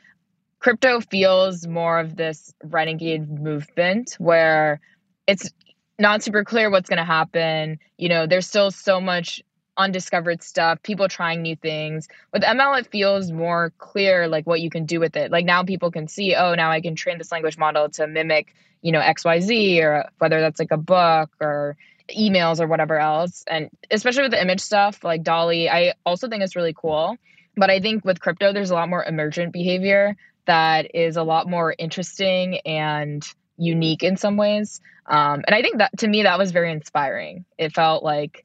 crypto 0.61 1.01
feels 1.01 1.67
more 1.67 1.99
of 1.99 2.15
this 2.15 2.55
renegade 2.63 3.29
movement 3.29 4.15
where 4.19 4.79
it's 5.27 5.51
not 5.99 6.23
super 6.23 6.45
clear 6.45 6.71
what's 6.71 6.89
going 6.89 6.99
to 6.99 7.05
happen. 7.05 7.81
You 7.99 8.11
know, 8.11 8.29
there's 8.29 8.47
still 8.47 8.71
so 8.71 9.01
much 9.01 9.43
undiscovered 9.77 10.43
stuff, 10.43 10.83
people 10.83 11.09
trying 11.09 11.43
new 11.43 11.57
things. 11.57 12.09
With 12.33 12.43
ML, 12.43 12.81
it 12.81 12.91
feels 12.91 13.31
more 13.31 13.73
clear, 13.79 14.29
like 14.29 14.47
what 14.47 14.61
you 14.61 14.71
can 14.71 14.87
do 14.87 15.01
with 15.01 15.17
it. 15.17 15.31
Like 15.31 15.45
now 15.45 15.63
people 15.63 15.91
can 15.91 16.09
see, 16.09 16.35
oh, 16.35 16.55
now 16.55 16.71
I 16.71 16.81
can 16.81 16.95
train 16.95 17.19
this 17.19 17.33
language 17.33 17.59
model 17.59 17.89
to 17.91 18.07
mimic, 18.07 18.55
you 18.83 18.93
know, 18.93 19.01
XYZ, 19.01 19.83
or 19.83 20.09
whether 20.19 20.41
that's 20.41 20.59
like 20.59 20.71
a 20.71 20.77
book 20.77 21.31
or 21.41 21.77
emails 22.17 22.61
or 22.61 22.67
whatever 22.67 22.99
else. 22.99 23.45
And 23.47 23.71
especially 23.91 24.23
with 24.23 24.33
the 24.33 24.41
image 24.41 24.61
stuff, 24.61 25.03
like 25.05 25.23
DALL-E, 25.23 25.69
I 25.69 25.95
also 26.05 26.29
think 26.29 26.43
it's 26.43 26.57
really 26.57 26.75
cool. 26.75 27.17
But 27.57 27.71
I 27.71 27.81
think 27.81 28.05
with 28.05 28.21
crypto, 28.21 28.53
there's 28.53 28.71
a 28.71 28.75
lot 28.75 28.89
more 28.89 29.05
emergent 29.05 29.53
behavior 29.53 30.17
that 30.47 30.95
is 30.95 31.17
a 31.17 31.23
lot 31.23 31.49
more 31.49 31.75
interesting 31.77 32.59
and 32.59 33.27
unique 33.59 34.03
in 34.03 34.17
some 34.17 34.37
ways. 34.37 34.81
Um, 35.07 35.43
and 35.47 35.55
I 35.55 35.63
think 35.63 35.79
that 35.79 35.97
to 35.99 36.09
me, 36.09 36.23
that 36.23 36.39
was 36.39 36.53
very 36.53 36.73
inspiring. 36.73 37.45
It 37.59 37.75
felt 37.75 38.03
like 38.03 38.45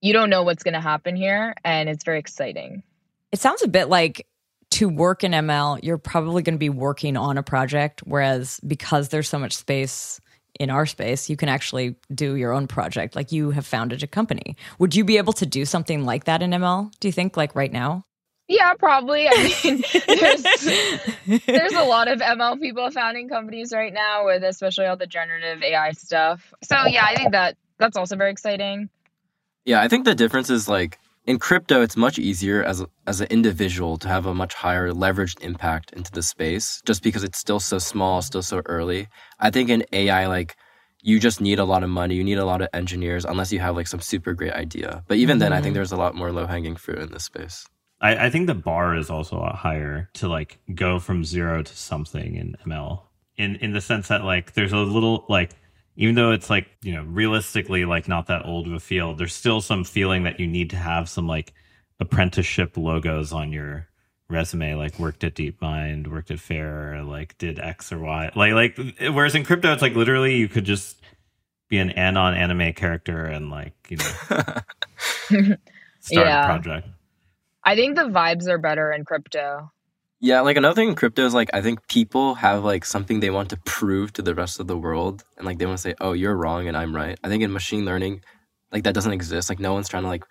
you 0.00 0.12
don't 0.12 0.30
know 0.30 0.42
what's 0.42 0.62
going 0.62 0.74
to 0.74 0.80
happen 0.80 1.16
here 1.16 1.54
and 1.64 1.88
it's 1.88 2.04
very 2.04 2.18
exciting. 2.18 2.82
It 3.32 3.38
sounds 3.38 3.62
a 3.62 3.68
bit 3.68 3.88
like 3.88 4.26
to 4.70 4.88
work 4.88 5.24
in 5.24 5.32
ML, 5.32 5.80
you're 5.82 5.98
probably 5.98 6.42
going 6.42 6.54
to 6.54 6.58
be 6.58 6.68
working 6.68 7.16
on 7.16 7.38
a 7.38 7.42
project 7.42 8.00
whereas 8.04 8.60
because 8.66 9.08
there's 9.08 9.28
so 9.28 9.38
much 9.38 9.56
space 9.56 10.20
in 10.58 10.68
our 10.68 10.84
space, 10.84 11.30
you 11.30 11.36
can 11.36 11.48
actually 11.48 11.96
do 12.14 12.34
your 12.34 12.52
own 12.52 12.66
project 12.66 13.16
like 13.16 13.32
you 13.32 13.50
have 13.50 13.66
founded 13.66 14.02
a 14.02 14.06
company. 14.06 14.56
Would 14.78 14.94
you 14.94 15.04
be 15.04 15.16
able 15.16 15.32
to 15.34 15.46
do 15.46 15.64
something 15.64 16.04
like 16.04 16.24
that 16.24 16.42
in 16.42 16.50
ML? 16.50 16.92
Do 17.00 17.08
you 17.08 17.12
think 17.12 17.36
like 17.36 17.54
right 17.54 17.72
now? 17.72 18.04
Yeah, 18.46 18.74
probably. 18.74 19.28
I 19.28 19.54
mean, 19.64 19.84
there's, 20.08 21.44
there's 21.46 21.72
a 21.72 21.84
lot 21.84 22.08
of 22.08 22.20
ML 22.20 22.60
people 22.60 22.90
founding 22.90 23.28
companies 23.28 23.72
right 23.72 23.92
now 23.92 24.26
with 24.26 24.42
especially 24.42 24.86
all 24.86 24.96
the 24.96 25.06
generative 25.06 25.62
AI 25.62 25.92
stuff. 25.92 26.52
So 26.62 26.84
yeah, 26.86 27.04
I 27.06 27.14
think 27.14 27.32
that 27.32 27.56
that's 27.78 27.96
also 27.96 28.16
very 28.16 28.32
exciting. 28.32 28.90
Yeah, 29.64 29.82
I 29.82 29.88
think 29.88 30.04
the 30.04 30.14
difference 30.14 30.50
is 30.50 30.68
like 30.68 30.98
in 31.26 31.38
crypto, 31.38 31.82
it's 31.82 31.96
much 31.96 32.18
easier 32.18 32.64
as 32.64 32.80
a, 32.80 32.88
as 33.06 33.20
an 33.20 33.28
individual 33.30 33.98
to 33.98 34.08
have 34.08 34.26
a 34.26 34.34
much 34.34 34.54
higher 34.54 34.90
leveraged 34.90 35.40
impact 35.42 35.92
into 35.92 36.10
the 36.10 36.22
space, 36.22 36.80
just 36.86 37.02
because 37.02 37.22
it's 37.22 37.38
still 37.38 37.60
so 37.60 37.78
small, 37.78 38.22
still 38.22 38.42
so 38.42 38.62
early. 38.66 39.08
I 39.38 39.50
think 39.50 39.68
in 39.68 39.84
AI, 39.92 40.26
like 40.26 40.56
you 41.02 41.20
just 41.20 41.40
need 41.40 41.58
a 41.58 41.64
lot 41.64 41.82
of 41.82 41.90
money, 41.90 42.14
you 42.14 42.24
need 42.24 42.38
a 42.38 42.44
lot 42.44 42.62
of 42.62 42.68
engineers, 42.72 43.24
unless 43.24 43.52
you 43.52 43.60
have 43.60 43.76
like 43.76 43.86
some 43.86 44.00
super 44.00 44.32
great 44.32 44.54
idea. 44.54 45.04
But 45.08 45.18
even 45.18 45.34
mm-hmm. 45.34 45.40
then, 45.40 45.52
I 45.52 45.56
think 45.56 45.66
mm-hmm. 45.66 45.74
there's 45.74 45.92
a 45.92 45.96
lot 45.96 46.14
more 46.14 46.32
low 46.32 46.46
hanging 46.46 46.76
fruit 46.76 46.98
in 46.98 47.12
this 47.12 47.24
space. 47.24 47.66
I, 48.00 48.26
I 48.26 48.30
think 48.30 48.46
the 48.46 48.54
bar 48.54 48.96
is 48.96 49.10
also 49.10 49.36
a 49.36 49.40
lot 49.40 49.56
higher 49.56 50.08
to 50.14 50.28
like 50.28 50.58
go 50.74 50.98
from 50.98 51.22
zero 51.24 51.62
to 51.62 51.76
something 51.76 52.34
in 52.34 52.56
ML. 52.66 53.02
In 53.36 53.56
in 53.56 53.72
the 53.72 53.80
sense 53.80 54.08
that 54.08 54.24
like 54.24 54.54
there's 54.54 54.72
a 54.72 54.78
little 54.78 55.24
like 55.28 55.52
even 55.96 56.14
though 56.14 56.32
it's 56.32 56.50
like 56.50 56.68
you 56.82 56.92
know 56.94 57.02
realistically 57.04 57.84
like 57.84 58.08
not 58.08 58.26
that 58.26 58.44
old 58.44 58.66
of 58.66 58.72
a 58.72 58.80
field 58.80 59.18
there's 59.18 59.34
still 59.34 59.60
some 59.60 59.84
feeling 59.84 60.22
that 60.24 60.40
you 60.40 60.46
need 60.46 60.70
to 60.70 60.76
have 60.76 61.08
some 61.08 61.26
like 61.26 61.52
apprenticeship 62.00 62.76
logos 62.76 63.32
on 63.32 63.52
your 63.52 63.86
resume 64.30 64.74
like 64.74 64.98
worked 64.98 65.24
at 65.24 65.34
deepmind 65.34 66.06
worked 66.06 66.30
at 66.30 66.38
fair 66.38 67.02
like 67.02 67.36
did 67.38 67.58
x 67.58 67.92
or 67.92 67.98
y. 67.98 68.30
Like 68.34 68.52
like 68.52 68.78
whereas 69.12 69.34
in 69.34 69.44
crypto 69.44 69.72
it's 69.72 69.82
like 69.82 69.94
literally 69.94 70.36
you 70.36 70.48
could 70.48 70.64
just 70.64 71.00
be 71.68 71.78
an 71.78 71.90
anon 71.90 72.34
anime 72.34 72.72
character 72.72 73.24
and 73.24 73.50
like 73.50 73.74
you 73.88 73.96
know 73.96 74.04
start 76.00 76.26
yeah. 76.26 76.44
a 76.44 76.46
project. 76.46 76.88
I 77.62 77.74
think 77.76 77.96
the 77.96 78.04
vibes 78.04 78.48
are 78.48 78.58
better 78.58 78.90
in 78.90 79.04
crypto 79.04 79.70
yeah, 80.20 80.42
like 80.42 80.56
another 80.56 80.74
thing 80.74 80.90
in 80.90 80.94
crypto 80.94 81.24
is 81.24 81.32
like 81.32 81.50
I 81.54 81.62
think 81.62 81.86
people 81.88 82.34
have 82.34 82.62
like 82.62 82.84
something 82.84 83.20
they 83.20 83.30
want 83.30 83.50
to 83.50 83.56
prove 83.58 84.12
to 84.14 84.22
the 84.22 84.34
rest 84.34 84.60
of 84.60 84.66
the 84.66 84.76
world 84.76 85.24
and 85.36 85.46
like 85.46 85.58
they 85.58 85.66
want 85.66 85.78
to 85.78 85.82
say, 85.82 85.94
"Oh, 86.00 86.12
you're 86.12 86.36
wrong 86.36 86.68
and 86.68 86.76
I'm 86.76 86.94
right." 86.94 87.18
I 87.24 87.28
think 87.28 87.42
in 87.42 87.52
machine 87.52 87.84
learning 87.84 88.22
like 88.70 88.84
that 88.84 88.94
doesn't 88.94 89.12
exist. 89.12 89.48
Like 89.48 89.60
no 89.60 89.72
one's 89.72 89.88
trying 89.88 90.02
to 90.02 90.08
like 90.08 90.24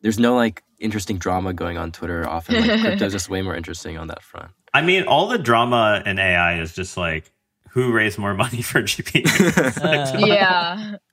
there's 0.00 0.18
no 0.18 0.34
like 0.34 0.62
interesting 0.78 1.18
drama 1.18 1.52
going 1.52 1.76
on 1.76 1.92
Twitter 1.92 2.26
often. 2.28 2.66
Like 2.66 2.80
crypto 2.82 3.04
is 3.06 3.12
just 3.12 3.28
way 3.28 3.42
more 3.42 3.54
interesting 3.54 3.98
on 3.98 4.08
that 4.08 4.22
front. 4.22 4.50
I 4.72 4.82
mean, 4.82 5.04
all 5.04 5.28
the 5.28 5.38
drama 5.38 6.02
in 6.04 6.18
AI 6.18 6.60
is 6.60 6.74
just 6.74 6.96
like 6.96 7.30
who 7.70 7.92
raised 7.92 8.18
more 8.18 8.34
money 8.34 8.62
for 8.62 8.82
GPUs. 8.82 9.84
uh, 9.84 10.18
yeah. 10.26 10.96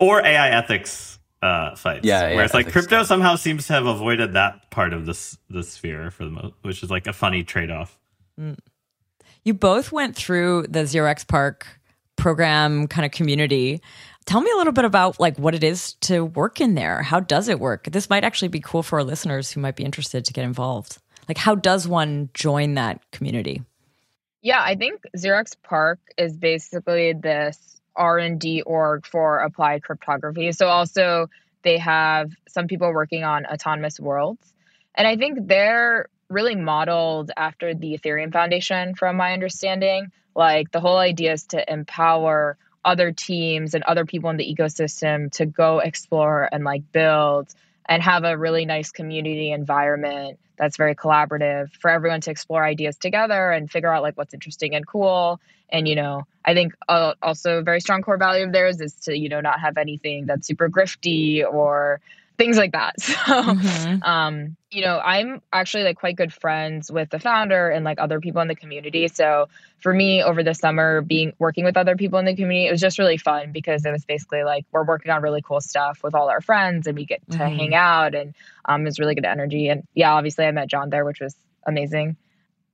Or 0.00 0.24
AI 0.24 0.50
ethics 0.50 1.17
uh, 1.42 1.74
fights. 1.76 2.04
Yeah, 2.04 2.34
whereas 2.34 2.54
like 2.54 2.70
crypto 2.72 3.02
somehow 3.02 3.36
seems 3.36 3.66
to 3.68 3.72
have 3.74 3.86
avoided 3.86 4.32
that 4.34 4.70
part 4.70 4.92
of 4.92 5.06
this 5.06 5.38
the 5.48 5.62
sphere 5.62 6.10
for 6.10 6.24
the 6.24 6.30
most, 6.30 6.54
which 6.62 6.82
is 6.82 6.90
like 6.90 7.06
a 7.06 7.12
funny 7.12 7.44
trade 7.44 7.70
off. 7.70 7.98
Mm. 8.38 8.58
You 9.44 9.54
both 9.54 9.92
went 9.92 10.16
through 10.16 10.66
the 10.68 10.86
Zero 10.86 11.08
X 11.08 11.24
Park 11.24 11.66
program 12.16 12.88
kind 12.88 13.06
of 13.06 13.12
community. 13.12 13.80
Tell 14.26 14.40
me 14.40 14.50
a 14.50 14.56
little 14.56 14.72
bit 14.72 14.84
about 14.84 15.18
like 15.18 15.38
what 15.38 15.54
it 15.54 15.64
is 15.64 15.94
to 16.02 16.24
work 16.24 16.60
in 16.60 16.74
there. 16.74 17.02
How 17.02 17.20
does 17.20 17.48
it 17.48 17.60
work? 17.60 17.84
This 17.84 18.10
might 18.10 18.24
actually 18.24 18.48
be 18.48 18.60
cool 18.60 18.82
for 18.82 18.98
our 18.98 19.04
listeners 19.04 19.50
who 19.50 19.60
might 19.60 19.76
be 19.76 19.84
interested 19.84 20.24
to 20.24 20.32
get 20.32 20.44
involved. 20.44 20.98
Like 21.28 21.38
how 21.38 21.54
does 21.54 21.88
one 21.88 22.30
join 22.34 22.74
that 22.74 23.00
community? 23.10 23.62
Yeah, 24.42 24.62
I 24.62 24.74
think 24.74 25.02
Zero 25.16 25.38
X 25.38 25.56
Park 25.62 25.98
is 26.16 26.36
basically 26.36 27.12
this 27.12 27.77
r&d 27.98 28.62
org 28.62 29.06
for 29.06 29.40
applied 29.40 29.82
cryptography. 29.82 30.52
So 30.52 30.68
also 30.68 31.28
they 31.62 31.78
have 31.78 32.30
some 32.48 32.66
people 32.66 32.92
working 32.92 33.24
on 33.24 33.44
autonomous 33.44 34.00
worlds. 34.00 34.54
And 34.94 35.06
i 35.06 35.16
think 35.16 35.46
they're 35.46 36.08
really 36.28 36.54
modeled 36.54 37.30
after 37.36 37.74
the 37.74 37.98
ethereum 37.98 38.32
foundation 38.32 38.94
from 38.94 39.16
my 39.16 39.32
understanding. 39.32 40.08
Like 40.34 40.70
the 40.70 40.80
whole 40.80 40.98
idea 40.98 41.32
is 41.32 41.44
to 41.48 41.72
empower 41.72 42.56
other 42.84 43.12
teams 43.12 43.74
and 43.74 43.82
other 43.84 44.04
people 44.04 44.30
in 44.30 44.36
the 44.36 44.54
ecosystem 44.54 45.30
to 45.32 45.46
go 45.46 45.80
explore 45.80 46.48
and 46.50 46.64
like 46.64 46.92
build 46.92 47.54
and 47.86 48.02
have 48.02 48.24
a 48.24 48.36
really 48.36 48.66
nice 48.66 48.90
community 48.90 49.50
environment 49.50 50.38
that's 50.58 50.76
very 50.76 50.94
collaborative 50.94 51.70
for 51.80 51.90
everyone 51.90 52.20
to 52.22 52.30
explore 52.30 52.64
ideas 52.64 52.96
together 52.96 53.50
and 53.50 53.70
figure 53.70 53.92
out 53.92 54.02
like 54.02 54.16
what's 54.16 54.34
interesting 54.34 54.74
and 54.74 54.86
cool. 54.86 55.40
And 55.70 55.86
you 55.86 55.96
know 55.96 56.26
i 56.48 56.54
think 56.54 56.74
uh, 56.88 57.12
also 57.22 57.58
a 57.58 57.62
very 57.62 57.80
strong 57.80 58.00
core 58.02 58.16
value 58.16 58.46
of 58.46 58.52
theirs 58.52 58.80
is 58.80 58.94
to 58.94 59.16
you 59.16 59.28
know 59.28 59.40
not 59.40 59.60
have 59.60 59.76
anything 59.76 60.24
that's 60.24 60.46
super 60.46 60.68
grifty 60.70 61.44
or 61.44 62.00
things 62.38 62.56
like 62.56 62.72
that. 62.72 62.94
So, 63.28 63.42
mm-hmm. 63.42 64.02
um, 64.02 64.56
you 64.70 64.82
know, 64.82 64.98
I'm 64.98 65.42
actually 65.52 65.82
like 65.84 65.98
quite 65.98 66.16
good 66.16 66.32
friends 66.32 66.90
with 66.90 67.10
the 67.10 67.18
founder 67.18 67.68
and 67.68 67.84
like 67.84 67.98
other 68.00 68.20
people 68.20 68.40
in 68.40 68.48
the 68.48 68.54
community. 68.54 69.08
So 69.08 69.48
for 69.80 69.92
me 69.92 70.22
over 70.22 70.42
the 70.42 70.54
summer 70.54 71.02
being 71.02 71.32
working 71.38 71.64
with 71.64 71.76
other 71.76 71.96
people 71.96 72.18
in 72.18 72.24
the 72.24 72.34
community, 72.34 72.68
it 72.68 72.70
was 72.70 72.80
just 72.80 72.98
really 72.98 73.18
fun 73.18 73.52
because 73.52 73.84
it 73.84 73.90
was 73.90 74.04
basically 74.04 74.44
like 74.44 74.64
we're 74.72 74.84
working 74.84 75.10
on 75.10 75.20
really 75.20 75.42
cool 75.42 75.60
stuff 75.60 76.00
with 76.02 76.14
all 76.14 76.30
our 76.30 76.40
friends 76.40 76.86
and 76.86 76.96
we 76.96 77.04
get 77.04 77.20
to 77.30 77.38
mm-hmm. 77.38 77.56
hang 77.56 77.74
out 77.74 78.14
and 78.14 78.34
um 78.64 78.86
it's 78.86 78.98
really 78.98 79.14
good 79.14 79.26
energy. 79.26 79.68
And 79.68 79.82
yeah, 79.94 80.12
obviously 80.12 80.46
I 80.46 80.50
met 80.52 80.68
John 80.68 80.90
there, 80.90 81.04
which 81.04 81.20
was 81.20 81.34
amazing. 81.66 82.16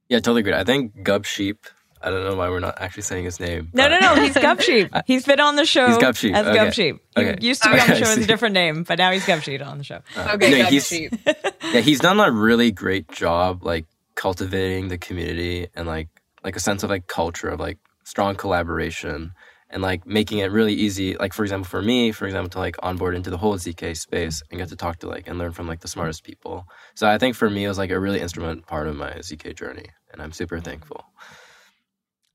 Yeah, 0.09 0.19
totally 0.19 0.43
great. 0.43 0.55
I 0.55 0.65
think 0.65 0.95
Gubsheep 1.03 1.59
I 2.05 2.11
don't 2.11 2.25
know 2.25 2.37
why 2.37 2.51
we're 2.51 2.61
not 2.61 2.81
actually 2.81 3.05
saying 3.05 3.25
his 3.25 3.41
name. 3.41 3.71
No, 3.73 3.89
no, 3.89 3.99
no. 3.99 4.15
He's 4.17 4.35
Gubsheep. 4.35 5.03
He's 5.07 5.25
been 5.25 5.41
on 5.41 5.57
the 5.57 5.65
show. 5.65 5.87
He's 5.87 5.97
Gubsheep. 5.97 6.35
As 6.35 6.47
okay. 6.47 6.59
Gubsheep. 6.59 7.01
Okay. 7.17 7.37
He 7.41 7.49
used 7.49 7.63
to 7.63 7.71
be 7.73 7.81
on 7.81 7.89
the 7.89 7.97
show 7.97 8.15
with 8.15 8.25
a 8.25 8.27
different 8.27 8.53
name, 8.53 8.83
but 8.83 8.99
now 8.99 9.11
he's 9.11 9.25
Gubsheep 9.25 9.67
on 9.67 9.79
the 9.79 9.85
show. 9.85 10.01
Uh, 10.15 10.33
okay, 10.35 10.51
no, 10.51 10.69
yeah, 11.73 11.81
he's 11.81 12.01
done 12.01 12.21
a 12.21 12.31
really 12.31 12.71
great 12.71 13.09
job, 13.09 13.65
like 13.65 13.87
cultivating 14.15 14.89
the 14.89 14.99
community 14.99 15.69
and 15.75 15.87
like 15.87 16.09
like 16.45 16.57
a 16.57 16.61
sense 16.61 16.83
of 16.83 16.91
like 16.91 17.07
culture 17.07 17.49
of 17.49 17.59
like 17.59 17.79
strong 18.05 18.37
collaboration 18.37 19.33
and 19.71 19.83
like 19.83 20.07
making 20.07 20.39
it 20.39 20.53
really 20.53 20.73
easy 20.73 21.17
like 21.17 21.33
for 21.33 21.43
example 21.43 21.69
for 21.69 21.83
me 21.83 22.13
for 22.13 22.27
example 22.27 22.49
to 22.49 22.59
like 22.59 22.77
onboard 22.83 23.15
into 23.17 23.31
the 23.31 23.39
whole 23.39 23.57
zk 23.57 23.97
space 23.97 24.43
and 24.51 24.59
get 24.61 24.69
to 24.69 24.77
talk 24.77 24.99
to 24.99 25.09
like 25.09 25.27
and 25.27 25.39
learn 25.39 25.53
from 25.53 25.67
like 25.67 25.81
the 25.81 25.89
smartest 25.89 26.23
people 26.23 26.67
so 26.95 27.09
i 27.09 27.19
think 27.19 27.35
for 27.35 27.51
me 27.51 27.65
it 27.65 27.69
was 27.69 27.79
like 27.79 27.91
a 27.91 27.99
really 27.99 28.21
instrument 28.21 28.67
part 28.67 28.87
of 28.87 28.95
my 28.95 29.11
zk 29.15 29.57
journey 29.57 29.87
and 30.13 30.23
i'm 30.23 30.33
super 30.33 30.61
thankful 30.61 31.05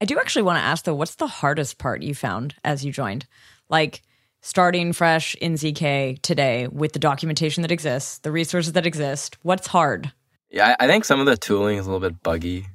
I 0.02 0.06
do 0.06 0.18
actually 0.20 0.44
want 0.44 0.58
to 0.58 0.64
ask 0.64 0.86
though, 0.86 0.96
what's 0.96 1.16
the 1.16 1.28
hardest 1.28 1.78
part 1.78 2.02
you 2.02 2.16
found 2.16 2.56
as 2.64 2.86
you 2.86 2.92
joined? 2.92 3.26
Like 3.70 4.02
starting 4.42 4.94
fresh 4.94 5.36
in 5.36 5.54
ZK 5.56 6.22
today 6.22 6.68
with 6.68 6.94
the 6.94 7.00
documentation 7.00 7.62
that 7.64 7.72
exists, 7.72 8.20
the 8.20 8.32
resources 8.32 8.74
that 8.74 8.86
exist. 8.86 9.38
What's 9.44 9.68
hard? 9.68 10.12
yeah 10.52 10.76
i, 10.80 10.86
I 10.86 10.88
think 10.88 11.06
some 11.06 11.20
of 11.20 11.28
the 11.28 11.38
tooling 11.38 11.78
is 11.78 11.86
a 11.86 11.92
little 11.92 12.10
bit 12.10 12.24
buggy 12.24 12.66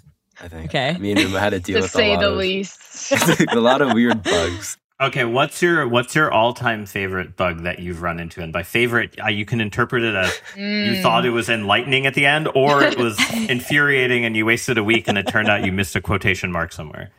i 0.40 0.46
think 0.46 0.66
Okay. 0.66 0.96
me 0.96 1.10
and 1.10 1.18
Uma 1.22 1.40
had 1.40 1.50
to 1.50 1.58
deal 1.68 1.78
to 1.78 1.82
with 1.82 1.90
say 1.90 2.10
a 2.12 2.14
lot 2.14 2.20
the 2.20 2.30
of 2.30 2.36
least. 2.38 3.12
a 3.50 3.56
lot 3.60 3.82
of 3.82 3.92
weird 3.94 4.22
bugs 4.32 4.76
Okay, 5.00 5.24
what's 5.24 5.60
your 5.60 5.88
what's 5.88 6.14
your 6.14 6.30
all 6.30 6.54
time 6.54 6.86
favorite 6.86 7.36
bug 7.36 7.62
that 7.64 7.80
you've 7.80 8.00
run 8.00 8.20
into? 8.20 8.40
And 8.42 8.52
by 8.52 8.62
favorite, 8.62 9.18
uh, 9.22 9.28
you 9.28 9.44
can 9.44 9.60
interpret 9.60 10.04
it 10.04 10.14
as 10.14 10.40
you 10.56 11.02
thought 11.02 11.26
it 11.26 11.30
was 11.30 11.48
enlightening 11.48 12.06
at 12.06 12.14
the 12.14 12.26
end, 12.26 12.48
or 12.54 12.82
it 12.82 12.96
was 12.96 13.18
infuriating 13.50 14.24
and 14.24 14.36
you 14.36 14.46
wasted 14.46 14.78
a 14.78 14.84
week 14.84 15.08
and 15.08 15.18
it 15.18 15.26
turned 15.26 15.48
out 15.48 15.64
you 15.64 15.72
missed 15.72 15.96
a 15.96 16.00
quotation 16.00 16.52
mark 16.52 16.72
somewhere. 16.72 17.10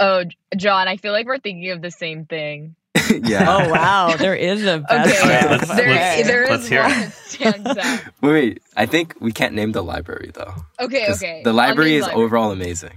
oh, 0.00 0.24
John, 0.56 0.88
I 0.88 0.96
feel 0.96 1.12
like 1.12 1.26
we're 1.26 1.38
thinking 1.38 1.70
of 1.70 1.82
the 1.82 1.90
same 1.90 2.24
thing. 2.24 2.76
yeah 3.10 3.44
Oh 3.46 3.68
wow, 3.70 4.16
there 4.16 4.34
is 4.36 4.64
a 4.64 4.78
best. 4.88 5.22
Okay, 5.22 5.36
Okay, 5.36 5.50
let's- 5.50 5.68
there, 5.76 5.90
let's- 5.90 6.26
there 6.26 6.46
let's 6.48 6.62
is 6.62 6.68
hear 6.70 6.82
one 6.82 6.90
it. 6.92 6.94
that 6.94 7.12
stands 7.12 7.66
out. 7.76 8.00
wait, 8.22 8.32
wait 8.32 8.62
i 8.76 8.86
think 8.86 9.14
we 9.20 9.32
can't 9.32 9.52
name 9.52 9.72
the 9.72 9.82
library 9.82 10.30
though 10.32 10.54
Okay, 10.80 11.04
'Cause 11.06 11.20
okay. 11.22 11.42
the 11.44 11.52
library 11.52 11.90
name 11.90 11.98
is 12.00 12.06
library. 12.06 12.24
overall 12.24 12.52
amazing 12.52 12.92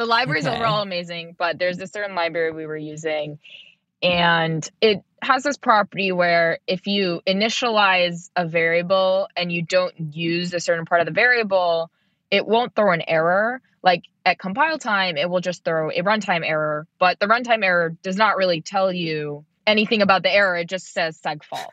The 0.00 0.06
library 0.06 0.40
is 0.40 0.46
Okay. 0.46 0.56
overall 0.56 0.80
amazing, 0.80 1.36
but 1.38 1.58
there's 1.58 1.78
a 1.78 1.86
certain 1.86 2.14
library 2.14 2.52
we 2.52 2.64
were 2.64 2.74
using, 2.74 3.38
and 4.02 4.66
it 4.80 5.02
has 5.22 5.42
this 5.42 5.58
property 5.58 6.10
where 6.10 6.58
if 6.66 6.86
you 6.86 7.20
initialize 7.26 8.30
a 8.34 8.46
variable 8.46 9.28
and 9.36 9.52
you 9.52 9.60
don't 9.60 9.92
use 10.14 10.54
a 10.54 10.60
certain 10.60 10.86
part 10.86 11.02
of 11.02 11.06
the 11.06 11.12
variable, 11.12 11.90
it 12.30 12.46
won't 12.46 12.74
throw 12.74 12.92
an 12.92 13.02
error. 13.06 13.60
Like 13.82 14.04
at 14.24 14.38
compile 14.38 14.78
time, 14.78 15.18
it 15.18 15.28
will 15.28 15.40
just 15.40 15.64
throw 15.64 15.90
a 15.90 16.00
runtime 16.02 16.48
error, 16.48 16.86
but 16.98 17.20
the 17.20 17.26
runtime 17.26 17.62
error 17.62 17.94
does 18.02 18.16
not 18.16 18.38
really 18.38 18.62
tell 18.62 18.90
you 18.90 19.44
anything 19.66 20.00
about 20.00 20.22
the 20.22 20.32
error. 20.32 20.56
It 20.56 20.68
just 20.70 20.94
says 20.94 21.20
segfault. 21.20 21.72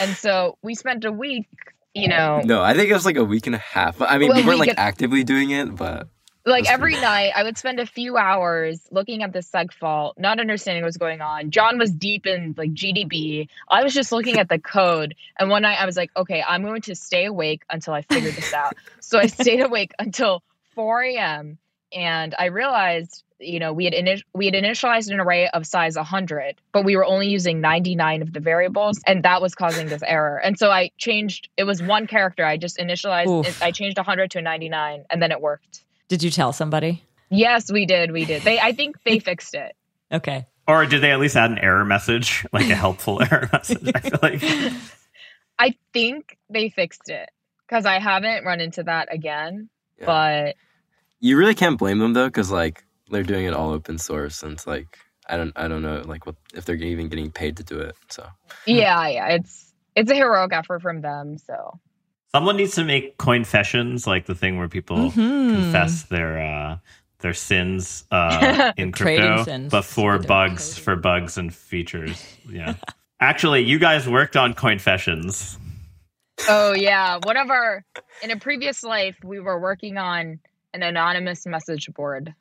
and 0.00 0.16
so 0.16 0.58
we 0.62 0.74
spent 0.74 1.04
a 1.04 1.12
week, 1.12 1.46
you 1.94 2.08
know, 2.08 2.42
no 2.44 2.60
i 2.60 2.74
think 2.74 2.90
it 2.90 2.94
was 2.94 3.04
like 3.06 3.16
a 3.16 3.24
week 3.24 3.46
and 3.46 3.54
a 3.54 3.58
half 3.58 4.02
i 4.02 4.18
mean 4.18 4.28
Well, 4.30 4.38
we 4.38 4.42
weren't 4.44 4.56
we 4.56 4.66
like 4.66 4.70
get- 4.70 4.78
actively 4.78 5.22
doing 5.24 5.50
it 5.50 5.74
but 5.76 6.08
like 6.48 6.64
That's 6.64 6.74
every 6.74 6.94
night 6.94 7.32
i 7.34 7.42
would 7.42 7.58
spend 7.58 7.80
a 7.80 7.86
few 7.86 8.16
hours 8.16 8.80
looking 8.90 9.22
at 9.22 9.32
the 9.32 9.40
seg 9.40 9.72
fault 9.72 10.18
not 10.18 10.40
understanding 10.40 10.82
what 10.82 10.88
was 10.88 10.96
going 10.96 11.20
on. 11.20 11.50
John 11.50 11.78
was 11.78 11.90
deep 11.90 12.26
in 12.26 12.54
like 12.56 12.72
gdb 12.72 13.48
i 13.68 13.82
was 13.82 13.94
just 13.94 14.12
looking 14.12 14.38
at 14.38 14.48
the 14.48 14.58
code 14.58 15.14
and 15.38 15.50
one 15.50 15.62
night 15.62 15.78
i 15.80 15.86
was 15.86 15.96
like 15.96 16.10
okay 16.16 16.42
i'm 16.46 16.62
going 16.62 16.82
to 16.82 16.94
stay 16.94 17.24
awake 17.26 17.62
until 17.70 17.94
i 17.94 18.02
figure 18.02 18.30
this 18.30 18.52
out. 18.52 18.74
So 19.00 19.18
i 19.18 19.26
stayed 19.26 19.64
awake 19.64 19.92
until 19.98 20.42
4 20.74 21.02
a.m 21.02 21.58
and 21.92 22.34
i 22.38 22.46
realized 22.46 23.24
you 23.40 23.58
know 23.58 23.72
we 23.72 23.84
had 23.84 23.94
ini- 23.94 24.22
we 24.34 24.46
had 24.46 24.54
initialized 24.54 25.10
an 25.10 25.20
array 25.20 25.48
of 25.48 25.66
size 25.66 25.96
100 25.96 26.56
but 26.72 26.84
we 26.84 26.96
were 26.96 27.04
only 27.04 27.28
using 27.28 27.60
99 27.60 28.22
of 28.22 28.32
the 28.32 28.40
variables 28.40 29.00
and 29.06 29.22
that 29.22 29.40
was 29.40 29.54
causing 29.54 29.86
this 29.88 30.02
error. 30.04 30.38
And 30.38 30.58
so 30.58 30.70
i 30.70 30.90
changed 30.98 31.48
it 31.56 31.64
was 31.64 31.82
one 31.82 32.06
character. 32.06 32.44
I 32.44 32.56
just 32.56 32.78
initialized 32.78 33.46
it, 33.46 33.62
i 33.62 33.70
changed 33.70 33.96
100 33.96 34.32
to 34.32 34.42
99 34.42 35.04
and 35.10 35.22
then 35.22 35.30
it 35.32 35.40
worked 35.40 35.84
Did 36.08 36.22
you 36.22 36.30
tell 36.30 36.52
somebody? 36.52 37.04
Yes, 37.30 37.70
we 37.70 37.86
did. 37.86 38.10
We 38.10 38.24
did. 38.24 38.42
They 38.42 38.58
I 38.58 38.72
think 38.72 38.96
they 39.04 39.18
fixed 39.18 39.54
it. 39.54 39.76
Okay. 40.10 40.46
Or 40.66 40.84
did 40.86 41.02
they 41.02 41.10
at 41.10 41.20
least 41.20 41.36
add 41.36 41.50
an 41.50 41.58
error 41.58 41.84
message, 41.84 42.46
like 42.52 42.68
a 42.68 42.74
helpful 42.74 43.22
error 43.22 43.48
message? 43.52 43.90
I 43.94 44.00
feel 44.00 44.18
like 44.22 44.72
I 45.58 45.74
think 45.92 46.38
they 46.50 46.68
fixed 46.68 47.08
it 47.08 47.30
cuz 47.68 47.84
I 47.84 47.98
haven't 47.98 48.44
run 48.44 48.60
into 48.60 48.82
that 48.84 49.12
again. 49.12 49.68
Yeah. 49.98 50.06
But 50.06 50.56
you 51.20 51.36
really 51.36 51.54
can't 51.54 51.78
blame 51.78 51.98
them 51.98 52.12
though 52.12 52.28
because 52.28 52.50
like 52.50 52.84
they're 53.10 53.22
doing 53.22 53.46
it 53.46 53.54
all 53.54 53.70
open 53.70 53.98
source 53.98 54.42
and 54.42 54.52
it's 54.52 54.66
like 54.66 54.98
i 55.26 55.36
don't 55.36 55.52
i 55.56 55.66
don't 55.66 55.80
know 55.80 56.02
like 56.04 56.26
what 56.26 56.36
if 56.54 56.66
they're 56.66 56.76
even 56.76 57.08
getting 57.08 57.30
paid 57.30 57.56
to 57.56 57.64
do 57.64 57.78
it 57.80 57.96
so 58.10 58.28
yeah, 58.66 59.08
yeah, 59.08 59.28
it's 59.28 59.68
it's 59.98 60.10
a 60.10 60.14
heroic 60.14 60.52
effort 60.52 60.80
from 60.80 61.00
them, 61.00 61.38
so. 61.38 61.80
Someone 62.34 62.56
needs 62.56 62.74
to 62.74 62.84
make 62.84 63.16
coinfessions, 63.18 64.06
like 64.06 64.26
the 64.26 64.34
thing 64.34 64.58
where 64.58 64.68
people 64.68 65.10
Mhm. 65.10 65.54
confess 65.54 66.02
their 66.04 66.40
uh, 66.40 66.78
their 67.20 67.34
sins 67.34 68.04
uh, 68.10 68.72
in 68.76 68.92
crypto, 68.92 69.44
sins. 69.44 69.70
but 69.70 69.82
for 69.84 70.18
They 70.18 70.26
bugs, 70.26 70.74
code. 70.74 70.84
for 70.84 70.96
bugs 70.96 71.38
and 71.38 71.54
features. 71.54 72.22
Yeah. 72.48 72.74
Actually, 73.20 73.62
you 73.64 73.78
guys 73.78 74.08
worked 74.08 74.36
on 74.36 74.54
coinfessions. 74.54 75.56
Oh 76.48 76.72
yeah, 76.74 77.18
one 77.24 77.36
of 77.36 77.50
our 77.50 77.84
in 78.22 78.30
a 78.30 78.36
previous 78.38 78.84
life 78.84 79.16
we 79.24 79.40
were 79.40 79.58
working 79.58 79.96
on 79.96 80.38
an 80.74 80.82
anonymous 80.82 81.46
message 81.46 81.88
board 81.94 82.34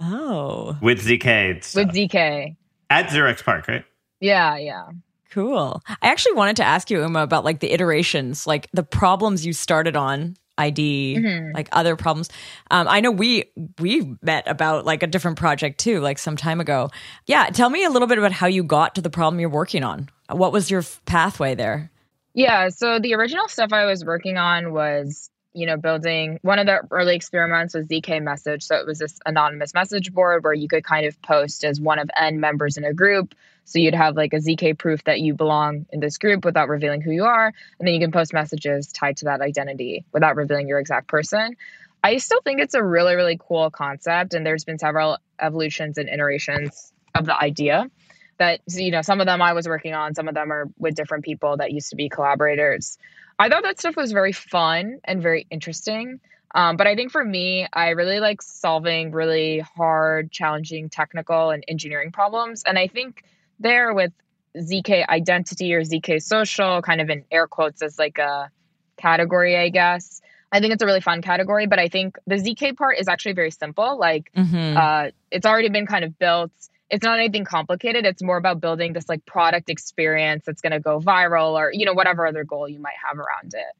Oh, 0.00 0.76
with 0.80 1.00
ZK 1.02 1.62
stuff. 1.62 1.86
with 1.86 1.94
ZK. 1.94 2.56
at 2.90 3.06
0xPARC, 3.10 3.68
right? 3.68 3.84
Yeah, 4.20 4.56
yeah. 4.56 4.86
Cool. 5.34 5.82
I 6.02 6.08
actually 6.08 6.34
wanted 6.34 6.56
to 6.56 6.64
ask 6.64 6.90
you, 6.90 7.00
Uma, 7.02 7.22
about 7.22 7.44
like 7.44 7.60
the 7.60 7.72
iterations, 7.72 8.46
like 8.46 8.68
the 8.72 8.82
problems 8.82 9.44
you 9.44 9.52
started 9.52 9.96
on 9.96 10.36
ID, 10.56 11.16
Mhm. 11.18 11.52
like 11.54 11.68
other 11.72 11.96
problems. 11.96 12.28
Um, 12.70 12.86
I 12.88 13.00
know 13.00 13.10
we 13.10 13.50
we 13.80 14.16
met 14.22 14.44
about 14.46 14.84
like 14.84 15.02
a 15.02 15.06
different 15.08 15.36
project 15.36 15.78
too, 15.80 15.98
like 16.00 16.18
some 16.18 16.36
time 16.36 16.60
ago. 16.60 16.90
Yeah, 17.26 17.46
tell 17.46 17.70
me 17.70 17.84
a 17.84 17.90
little 17.90 18.06
bit 18.06 18.18
about 18.18 18.30
how 18.32 18.46
you 18.46 18.62
got 18.62 18.94
to 18.94 19.00
the 19.00 19.10
problem 19.10 19.40
you're 19.40 19.48
working 19.50 19.82
on. 19.82 20.08
What 20.30 20.52
was 20.52 20.70
your 20.70 20.80
f- 20.80 21.00
pathway 21.06 21.54
there? 21.56 21.90
Yeah, 22.34 22.68
so 22.68 22.98
the 23.00 23.14
original 23.14 23.48
stuff 23.48 23.72
I 23.72 23.84
was 23.84 24.04
working 24.04 24.38
on 24.38 24.72
was, 24.72 25.28
you 25.54 25.66
know, 25.66 25.76
building 25.76 26.38
one 26.42 26.58
of 26.60 26.66
the 26.66 26.80
early 26.92 27.14
experiments 27.16 27.74
was 27.74 27.86
ZK 27.86 28.20
message. 28.22 28.62
So 28.62 28.76
it 28.76 28.86
was 28.86 28.98
this 29.00 29.18
anonymous 29.26 29.74
message 29.74 30.12
board 30.12 30.44
where 30.44 30.52
you 30.54 30.68
could 30.68 30.84
kind 30.84 31.04
of 31.06 31.20
post 31.22 31.64
as 31.64 31.80
one 31.80 31.98
of 31.98 32.08
N 32.16 32.38
members 32.40 32.76
in 32.76 32.84
a 32.84 32.92
group. 32.94 33.34
So 33.64 33.78
you'd 33.78 33.94
have 33.94 34.16
like 34.16 34.32
a 34.32 34.36
ZK 34.36 34.78
proof 34.78 35.04
that 35.04 35.20
you 35.20 35.34
belong 35.34 35.86
in 35.90 36.00
this 36.00 36.18
group 36.18 36.44
without 36.44 36.68
revealing 36.68 37.00
who 37.00 37.10
you 37.10 37.24
are. 37.24 37.46
And 37.78 37.86
then 37.86 37.94
you 37.94 38.00
can 38.00 38.12
post 38.12 38.32
messages 38.32 38.88
tied 38.88 39.16
to 39.18 39.26
that 39.26 39.40
identity 39.40 40.04
without 40.12 40.36
revealing 40.36 40.68
your 40.68 40.78
exact 40.78 41.08
person. 41.08 41.56
I 42.02 42.18
still 42.18 42.40
think 42.42 42.60
it's 42.60 42.74
a 42.74 42.82
really, 42.82 43.14
really 43.14 43.38
cool 43.40 43.70
concept. 43.70 44.34
And 44.34 44.46
there's 44.46 44.64
been 44.64 44.78
several 44.78 45.18
evolutions 45.40 45.96
and 45.96 46.08
iterations 46.08 46.92
of 47.14 47.26
the 47.26 47.36
idea 47.36 47.90
that 48.38 48.60
you 48.68 48.90
know 48.90 49.02
some 49.02 49.20
of 49.20 49.26
them 49.26 49.40
i 49.40 49.52
was 49.52 49.68
working 49.68 49.94
on 49.94 50.14
some 50.14 50.28
of 50.28 50.34
them 50.34 50.52
are 50.52 50.68
with 50.78 50.94
different 50.94 51.24
people 51.24 51.56
that 51.56 51.72
used 51.72 51.90
to 51.90 51.96
be 51.96 52.08
collaborators 52.08 52.98
i 53.38 53.48
thought 53.48 53.62
that 53.62 53.78
stuff 53.78 53.96
was 53.96 54.12
very 54.12 54.32
fun 54.32 54.98
and 55.04 55.22
very 55.22 55.46
interesting 55.50 56.20
um, 56.54 56.76
but 56.76 56.86
i 56.86 56.94
think 56.94 57.12
for 57.12 57.24
me 57.24 57.66
i 57.72 57.90
really 57.90 58.20
like 58.20 58.42
solving 58.42 59.12
really 59.12 59.60
hard 59.60 60.30
challenging 60.32 60.88
technical 60.88 61.50
and 61.50 61.64
engineering 61.68 62.10
problems 62.10 62.62
and 62.64 62.78
i 62.78 62.88
think 62.88 63.22
there 63.58 63.92
with 63.94 64.12
zk 64.56 65.06
identity 65.08 65.74
or 65.74 65.82
zk 65.82 66.22
social 66.22 66.82
kind 66.82 67.00
of 67.00 67.10
in 67.10 67.24
air 67.30 67.46
quotes 67.46 67.82
as 67.82 67.98
like 67.98 68.18
a 68.18 68.50
category 68.96 69.56
i 69.56 69.68
guess 69.68 70.20
i 70.52 70.60
think 70.60 70.72
it's 70.72 70.82
a 70.82 70.86
really 70.86 71.00
fun 71.00 71.22
category 71.22 71.66
but 71.66 71.78
i 71.78 71.88
think 71.88 72.16
the 72.26 72.36
zk 72.36 72.76
part 72.76 72.98
is 72.98 73.08
actually 73.08 73.32
very 73.32 73.50
simple 73.50 73.98
like 73.98 74.30
Mm-hmm. 74.36 74.76
uh, 74.76 75.10
it's 75.30 75.46
already 75.46 75.68
been 75.68 75.86
kind 75.86 76.04
of 76.04 76.18
built. 76.18 76.52
It's 76.90 77.02
not 77.02 77.18
anything 77.18 77.44
complicated. 77.44 78.06
It's 78.06 78.22
more 78.22 78.36
about 78.36 78.60
building 78.60 78.92
this 78.92 79.08
like 79.08 79.26
product 79.26 79.68
experience 79.68 80.44
that's 80.46 80.60
going 80.60 80.72
to 80.72 80.80
go 80.80 81.00
viral 81.00 81.52
or, 81.52 81.72
you 81.72 81.86
know, 81.86 81.92
whatever 81.92 82.26
other 82.26 82.44
goal 82.44 82.68
you 82.68 82.78
might 82.78 82.94
have 83.08 83.18
around 83.18 83.52
it. 83.54 83.74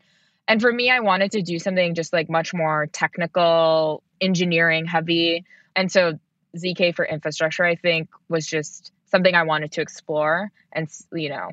And 0.48 0.60
for 0.60 0.72
me, 0.72 0.90
I 0.90 1.00
wanted 1.00 1.32
to 1.32 1.42
do 1.42 1.58
something 1.60 1.94
just 1.94 2.12
like 2.12 2.28
much 2.28 2.52
more 2.52 2.88
technical, 2.92 4.02
engineering 4.20 4.86
heavy. 4.86 5.44
And 5.76 5.92
so 5.92 6.18
ZK 6.56 6.94
for 6.96 7.04
infrastructure, 7.04 7.64
I 7.64 7.76
think, 7.76 8.08
was 8.28 8.46
just 8.46 8.90
something 9.14 9.36
I 9.36 9.44
wanted 9.44 9.70
to 9.72 9.80
explore 9.80 10.50
and, 10.72 10.88
you 11.12 11.28
know, 11.28 11.50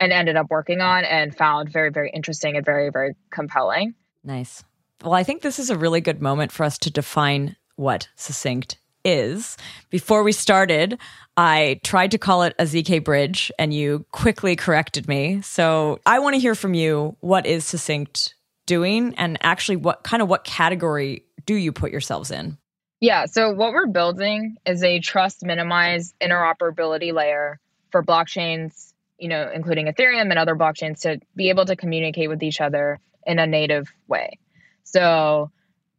and 0.00 0.12
ended 0.12 0.36
up 0.36 0.46
working 0.48 0.80
on 0.80 1.04
and 1.04 1.36
found 1.36 1.68
very, 1.68 1.90
very 1.90 2.10
interesting 2.10 2.56
and 2.56 2.64
very, 2.64 2.88
very 2.88 3.14
compelling. 3.30 3.94
Nice. 4.24 4.64
Well, 5.04 5.12
I 5.12 5.22
think 5.22 5.42
this 5.42 5.58
is 5.58 5.68
a 5.68 5.76
really 5.76 6.00
good 6.00 6.22
moment 6.22 6.52
for 6.52 6.64
us 6.64 6.78
to 6.78 6.90
define 6.90 7.56
what 7.76 8.08
succinct 8.16 8.78
is. 9.04 9.58
Before 9.90 10.22
we 10.22 10.32
started, 10.32 10.98
I 11.36 11.80
tried 11.84 12.12
to 12.12 12.18
call 12.18 12.44
it 12.44 12.54
a 12.58 12.64
ZK 12.64 13.04
bridge 13.04 13.52
and 13.58 13.74
you 13.74 14.06
quickly 14.10 14.56
corrected 14.56 15.06
me. 15.06 15.42
So 15.42 16.00
I 16.06 16.18
want 16.18 16.34
to 16.34 16.40
hear 16.40 16.54
from 16.54 16.72
you 16.72 17.14
what 17.20 17.44
is 17.44 17.66
succinct 17.66 18.34
doing 18.64 19.14
and 19.16 19.36
actually 19.42 19.76
what 19.76 20.02
kind 20.02 20.22
of 20.22 20.28
what 20.28 20.44
category 20.44 21.24
do 21.44 21.54
you 21.54 21.72
put 21.72 21.90
yourselves 21.90 22.30
in? 22.30 22.56
Yeah, 23.00 23.24
so 23.24 23.52
what 23.52 23.72
we're 23.72 23.86
building 23.86 24.56
is 24.66 24.82
a 24.84 25.00
trust 25.00 25.42
minimized 25.42 26.14
interoperability 26.20 27.14
layer 27.14 27.58
for 27.90 28.02
blockchains, 28.02 28.92
you 29.18 29.28
know, 29.28 29.50
including 29.52 29.86
Ethereum 29.86 30.28
and 30.28 30.38
other 30.38 30.54
blockchains 30.54 31.00
to 31.00 31.18
be 31.34 31.48
able 31.48 31.64
to 31.64 31.76
communicate 31.76 32.28
with 32.28 32.42
each 32.42 32.60
other 32.60 33.00
in 33.26 33.38
a 33.38 33.46
native 33.46 33.88
way. 34.06 34.38
So 34.84 35.50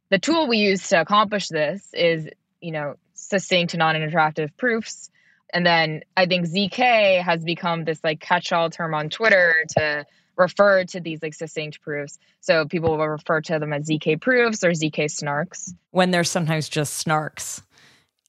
the 0.09 0.19
tool 0.19 0.47
we 0.47 0.57
use 0.57 0.89
to 0.89 1.01
accomplish 1.01 1.47
this 1.47 1.89
is, 1.93 2.27
you 2.61 2.71
know, 2.71 2.95
succinct 3.13 3.75
non-interactive 3.75 4.55
proofs. 4.57 5.09
And 5.51 5.65
then 5.65 6.03
I 6.15 6.27
think 6.27 6.47
ZK 6.47 7.23
has 7.23 7.43
become 7.43 7.83
this 7.83 8.03
like 8.03 8.19
catch-all 8.19 8.69
term 8.69 8.93
on 8.93 9.09
Twitter 9.09 9.55
to 9.77 10.05
refer 10.35 10.83
to 10.85 10.99
these 10.99 11.21
like 11.21 11.33
succinct 11.33 11.81
proofs. 11.81 12.17
So 12.39 12.65
people 12.65 12.97
will 12.97 13.07
refer 13.07 13.41
to 13.41 13.59
them 13.59 13.73
as 13.73 13.87
ZK 13.87 14.21
proofs 14.21 14.63
or 14.63 14.71
ZK 14.71 15.05
snarks. 15.05 15.73
When 15.91 16.11
they're 16.11 16.23
sometimes 16.23 16.69
just 16.69 17.05
snarks 17.05 17.61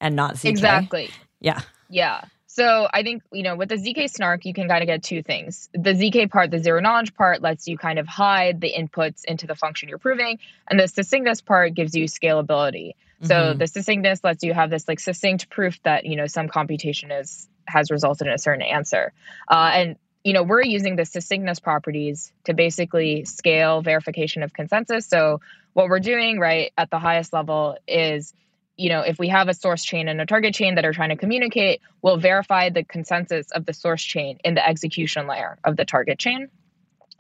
and 0.01 0.17
not 0.17 0.35
ZK. 0.35 0.51
Exactly. 0.51 1.11
Yeah. 1.41 1.61
Yeah. 1.89 2.23
So 2.47 2.87
I 2.93 3.03
think, 3.03 3.23
you 3.33 3.43
know, 3.43 3.57
with 3.57 3.71
the 3.71 3.77
ZK 3.77 4.11
snark, 4.11 4.45
you 4.45 4.53
can 4.53 4.69
kind 4.69 4.83
of 4.83 4.87
get 4.87 5.03
two 5.03 5.23
things. 5.23 5.71
The 5.73 5.95
ZK 5.95 6.31
part, 6.31 6.51
the 6.51 6.59
zero 6.59 6.81
knowledge 6.81 7.15
part, 7.15 7.41
lets 7.41 7.67
you 7.67 7.79
kind 7.79 7.99
of 7.99 8.07
hide 8.07 8.61
the 8.61 8.71
inputs 8.71 9.25
into 9.25 9.47
the 9.47 9.55
function 9.55 9.89
you're 9.89 9.97
proving. 9.97 10.39
And 10.69 10.79
the 10.79 10.87
succinctness 10.87 11.41
part 11.41 11.73
gives 11.75 11.95
you 11.95 12.05
scalability. 12.05 12.93
So 13.23 13.35
mm-hmm. 13.35 13.59
the 13.59 13.67
succinctness 13.67 14.23
lets 14.23 14.45
you 14.45 14.53
have 14.53 14.69
this 14.69 14.87
like 14.87 15.01
succinct 15.01 15.49
proof 15.49 15.83
that, 15.85 16.05
you 16.05 16.17
know, 16.17 16.27
some 16.27 16.49
computation 16.49 17.11
is 17.11 17.49
has 17.69 17.91
resulted 17.91 18.27
in 18.27 18.33
a 18.33 18.39
certain 18.39 18.63
answer. 18.63 19.13
Uh, 19.49 19.71
and 19.73 19.97
you 20.25 20.33
know, 20.33 20.43
we're 20.43 20.63
using 20.63 20.97
the 20.97 21.05
succinctness 21.05 21.59
properties 21.61 22.33
to 22.45 22.55
basically 22.55 23.25
scale 23.25 23.83
verification 23.83 24.43
of 24.43 24.53
consensus. 24.53 25.07
So 25.07 25.41
what 25.73 25.89
we're 25.89 26.01
doing 26.01 26.39
right 26.39 26.73
at 26.79 26.91
the 26.91 26.99
highest 26.99 27.33
level 27.33 27.77
is 27.89 28.33
you 28.77 28.89
know, 28.89 29.01
if 29.01 29.19
we 29.19 29.29
have 29.29 29.49
a 29.49 29.55
source 29.55 29.85
chain 29.85 30.09
and 30.09 30.21
a 30.21 30.27
target 30.27 30.55
chain 30.55 30.77
that 30.77 30.85
are 30.85 30.93
trying 30.93 31.11
to 31.11 31.17
communicate, 31.17 31.81
we'll 32.01 32.17
verify 32.17 32.71
the 32.71 32.83
consensus 32.83 33.51
of 33.51 33.67
the 33.67 33.75
source 33.75 34.03
chain 34.03 34.39
in 34.45 34.55
the 34.55 34.67
execution 34.67 35.27
layer 35.27 35.59
of 35.63 35.77
the 35.77 35.85
target 35.85 36.19
chain. 36.19 36.49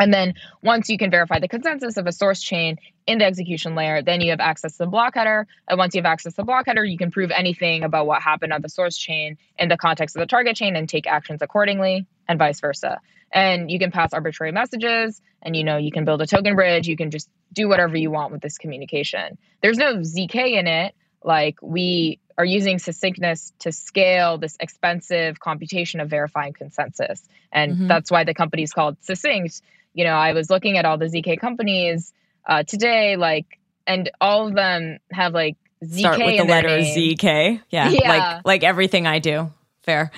And 0.02 0.12
then 0.12 0.34
once 0.64 0.88
you 0.88 0.98
can 0.98 1.12
verify 1.12 1.38
the 1.38 1.46
consensus 1.46 1.96
of 1.96 2.08
a 2.08 2.12
source 2.12 2.42
chain 2.42 2.76
in 3.06 3.18
the 3.18 3.24
execution 3.24 3.76
layer, 3.76 4.02
then 4.02 4.20
you 4.20 4.30
have 4.30 4.40
access 4.40 4.72
to 4.72 4.78
the 4.78 4.86
block 4.88 5.14
header. 5.14 5.46
And 5.68 5.78
once 5.78 5.94
you 5.94 6.00
have 6.00 6.10
access 6.10 6.32
to 6.32 6.38
the 6.38 6.44
block 6.44 6.66
header, 6.66 6.84
you 6.84 6.98
can 6.98 7.12
prove 7.12 7.30
anything 7.30 7.84
about 7.84 8.08
what 8.08 8.20
happened 8.20 8.52
on 8.52 8.62
the 8.62 8.68
source 8.68 8.96
chain 8.96 9.38
in 9.56 9.68
the 9.68 9.76
context 9.76 10.16
of 10.16 10.20
the 10.20 10.26
target 10.26 10.56
chain 10.56 10.74
and 10.74 10.88
take 10.88 11.06
actions 11.06 11.40
accordingly, 11.40 12.04
and 12.28 12.36
vice 12.36 12.58
versa. 12.58 13.00
And 13.32 13.70
you 13.70 13.78
can 13.78 13.92
pass 13.92 14.12
arbitrary 14.12 14.50
messages, 14.50 15.22
and 15.40 15.54
you 15.54 15.62
know 15.62 15.76
you 15.76 15.92
can 15.92 16.04
build 16.04 16.20
a 16.20 16.26
token 16.26 16.56
bridge. 16.56 16.88
You 16.88 16.96
can 16.96 17.12
just 17.12 17.28
do 17.52 17.68
whatever 17.68 17.96
you 17.96 18.10
want 18.10 18.32
with 18.32 18.40
this 18.40 18.58
communication. 18.58 19.38
There's 19.60 19.78
no 19.78 19.98
zk 19.98 20.34
in 20.34 20.66
it, 20.66 20.96
like 21.22 21.58
we 21.62 22.18
are 22.36 22.44
using 22.44 22.78
succinctness 22.78 23.52
to 23.60 23.70
scale 23.70 24.38
this 24.38 24.56
expensive 24.58 25.38
computation 25.38 26.00
of 26.00 26.10
verifying 26.10 26.52
consensus. 26.52 27.22
And 27.52 27.72
mm-hmm. 27.72 27.86
that's 27.86 28.10
why 28.10 28.24
the 28.24 28.34
company 28.34 28.62
is 28.62 28.72
called 28.72 28.96
succinct. 29.00 29.62
You 29.94 30.04
know, 30.04 30.14
I 30.14 30.32
was 30.32 30.50
looking 30.50 30.78
at 30.78 30.84
all 30.84 30.98
the 30.98 31.06
ZK 31.06 31.40
companies 31.40 32.12
uh, 32.46 32.62
today, 32.62 33.16
like, 33.16 33.46
and 33.86 34.10
all 34.20 34.48
of 34.48 34.54
them 34.54 34.98
have 35.10 35.34
like 35.34 35.56
ZK 35.84 35.98
Start 35.98 36.18
with 36.18 36.38
the 36.38 36.44
letter 36.44 36.68
ZK. 36.68 37.60
Yeah, 37.70 37.88
yeah. 37.90 38.08
Like, 38.08 38.44
like 38.44 38.62
everything 38.64 39.06
I 39.06 39.18
do. 39.18 39.50
Fair. 39.82 40.12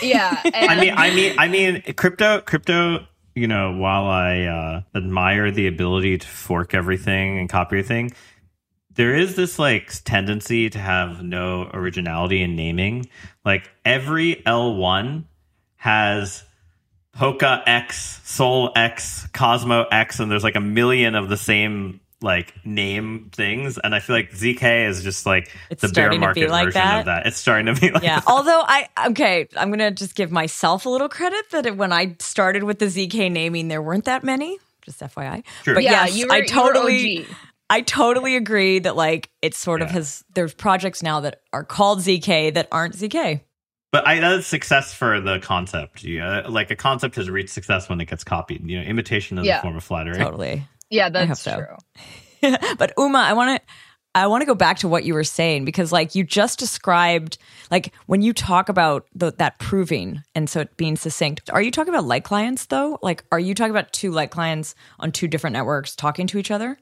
Yeah. 0.00 0.40
I 0.54 0.80
mean, 0.80 0.94
I 0.96 1.14
mean, 1.14 1.34
I 1.38 1.48
mean, 1.48 1.82
crypto, 1.96 2.40
crypto 2.40 3.06
you 3.38 3.46
know, 3.46 3.72
while 3.72 4.06
I 4.06 4.42
uh, 4.42 4.82
admire 4.94 5.50
the 5.50 5.68
ability 5.68 6.18
to 6.18 6.26
fork 6.26 6.74
everything 6.74 7.38
and 7.38 7.48
copy 7.48 7.76
everything, 7.76 8.12
there 8.90 9.14
is 9.14 9.36
this 9.36 9.58
like 9.58 9.92
tendency 10.04 10.68
to 10.70 10.78
have 10.78 11.22
no 11.22 11.70
originality 11.72 12.42
in 12.42 12.56
naming. 12.56 13.08
Like 13.44 13.70
every 13.84 14.42
L1 14.44 15.24
has 15.76 16.42
Polka 17.18 17.64
X, 17.66 18.20
Soul 18.22 18.70
X, 18.76 19.26
Cosmo 19.32 19.86
X, 19.90 20.20
and 20.20 20.30
there's 20.30 20.44
like 20.44 20.54
a 20.54 20.60
million 20.60 21.16
of 21.16 21.28
the 21.28 21.36
same 21.36 22.00
like 22.20 22.52
name 22.66 23.30
things 23.32 23.78
and 23.78 23.94
i 23.94 24.00
feel 24.00 24.16
like 24.16 24.32
zk 24.32 24.88
is 24.88 25.04
just 25.04 25.24
like 25.24 25.54
it's 25.70 25.82
the 25.82 25.88
bear 25.90 26.12
market 26.18 26.50
like 26.50 26.64
version 26.64 26.80
that. 26.80 26.98
of 26.98 27.04
that 27.04 27.26
it's 27.26 27.36
starting 27.36 27.72
to 27.72 27.80
be 27.80 27.92
like 27.92 28.02
yeah 28.02 28.16
that. 28.18 28.24
although 28.26 28.60
i 28.66 28.88
okay 29.06 29.46
i'm 29.56 29.70
gonna 29.70 29.92
just 29.92 30.16
give 30.16 30.32
myself 30.32 30.84
a 30.84 30.88
little 30.88 31.08
credit 31.08 31.48
that 31.52 31.76
when 31.76 31.92
i 31.92 32.16
started 32.18 32.64
with 32.64 32.80
the 32.80 32.86
zk 32.86 33.30
naming 33.30 33.68
there 33.68 33.80
weren't 33.80 34.06
that 34.06 34.24
many 34.24 34.58
just 34.82 34.98
fyi 34.98 35.44
sure. 35.62 35.74
but 35.74 35.84
yeah, 35.84 36.06
yes 36.06 36.26
were, 36.26 36.32
i 36.32 36.44
totally 36.44 37.24
I 37.70 37.82
totally 37.82 38.36
agree 38.36 38.78
that 38.78 38.96
like 38.96 39.30
it 39.42 39.54
sort 39.54 39.80
yeah. 39.80 39.86
of 39.86 39.92
has 39.92 40.24
there's 40.34 40.54
projects 40.54 41.02
now 41.02 41.20
that 41.20 41.42
are 41.52 41.64
called 41.64 41.98
ZK 41.98 42.54
that 42.54 42.66
aren't 42.72 42.94
ZK. 42.94 43.42
But 43.90 44.06
I 44.06 44.20
that's 44.20 44.46
success 44.46 44.92
for 44.92 45.20
the 45.20 45.38
concept. 45.40 46.04
Yeah, 46.04 46.46
like 46.48 46.70
a 46.70 46.76
concept 46.76 47.16
has 47.16 47.30
reached 47.30 47.50
success 47.50 47.88
when 47.88 48.00
it 48.00 48.06
gets 48.06 48.24
copied. 48.24 48.68
You 48.68 48.80
know, 48.80 48.84
imitation 48.84 49.38
is 49.38 49.46
yeah. 49.46 49.58
a 49.58 49.62
form 49.62 49.76
of 49.76 49.84
flattery. 49.84 50.18
Totally. 50.18 50.66
Yeah, 50.90 51.08
that's 51.08 51.40
so. 51.40 51.64
true. 52.40 52.54
but 52.78 52.92
Uma, 52.98 53.18
I 53.18 53.32
want 53.32 53.60
to 53.60 53.72
I 54.14 54.26
want 54.26 54.42
to 54.42 54.46
go 54.46 54.54
back 54.54 54.78
to 54.78 54.88
what 54.88 55.04
you 55.04 55.14
were 55.14 55.24
saying 55.24 55.64
because 55.64 55.90
like 55.90 56.14
you 56.14 56.24
just 56.24 56.58
described 56.58 57.38
like 57.70 57.94
when 58.06 58.20
you 58.20 58.32
talk 58.32 58.68
about 58.68 59.06
the, 59.14 59.32
that 59.32 59.58
proving 59.58 60.22
and 60.34 60.50
so 60.50 60.60
it 60.60 60.76
being 60.76 60.96
succinct 60.96 61.50
are 61.50 61.62
you 61.62 61.70
talking 61.70 61.92
about 61.92 62.04
light 62.04 62.24
clients 62.24 62.66
though 62.66 62.98
like 63.02 63.22
are 63.30 63.38
you 63.38 63.54
talking 63.54 63.70
about 63.70 63.92
two 63.92 64.10
light 64.10 64.30
clients 64.30 64.74
on 64.98 65.12
two 65.12 65.28
different 65.28 65.54
networks 65.54 65.94
talking 65.94 66.26
to 66.26 66.38
each 66.38 66.50
other 66.50 66.78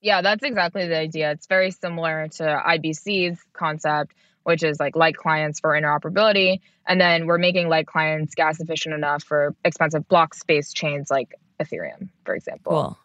yeah, 0.00 0.22
that's 0.22 0.44
exactly 0.44 0.86
the 0.86 0.96
idea. 0.96 1.32
It's 1.32 1.46
very 1.46 1.70
similar 1.70 2.28
to 2.28 2.62
IBC's 2.66 3.40
concept, 3.52 4.14
which 4.48 4.62
is 4.62 4.80
like 4.80 4.96
light 4.96 5.14
clients 5.14 5.60
for 5.60 5.78
interoperability. 5.78 6.60
And 6.86 6.98
then 6.98 7.26
we're 7.26 7.36
making 7.36 7.68
light 7.68 7.86
clients 7.86 8.34
gas 8.34 8.58
efficient 8.60 8.94
enough 8.94 9.22
for 9.22 9.54
expensive 9.62 10.08
block 10.08 10.32
space 10.32 10.72
chains 10.72 11.10
like 11.10 11.34
Ethereum, 11.60 12.08
for 12.24 12.34
example. 12.34 12.72
Cool. 12.72 12.98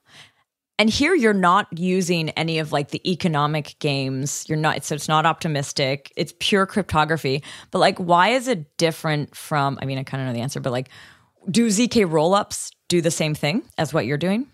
And 0.79 0.89
here 0.89 1.13
you're 1.13 1.33
not 1.33 1.67
using 1.77 2.29
any 2.29 2.59
of 2.59 2.71
like 2.71 2.91
the 2.91 3.11
economic 3.11 3.75
games. 3.79 4.45
You're 4.47 4.57
not 4.57 4.85
so 4.85 4.95
it's 4.95 5.09
not 5.09 5.25
optimistic. 5.25 6.13
It's 6.15 6.33
pure 6.39 6.65
cryptography. 6.65 7.43
But 7.71 7.79
like 7.79 7.99
why 7.99 8.29
is 8.29 8.47
it 8.47 8.77
different 8.77 9.35
from 9.35 9.77
I 9.81 9.85
mean 9.85 9.97
I 9.97 10.03
kind 10.03 10.21
of 10.21 10.27
know 10.27 10.33
the 10.33 10.41
answer, 10.41 10.61
but 10.61 10.71
like 10.71 10.87
do 11.51 11.67
ZK 11.67 12.09
rollups 12.09 12.71
do 12.87 13.01
the 13.01 13.11
same 13.11 13.35
thing 13.35 13.63
as 13.77 13.93
what 13.93 14.05
you're 14.05 14.17
doing? 14.17 14.47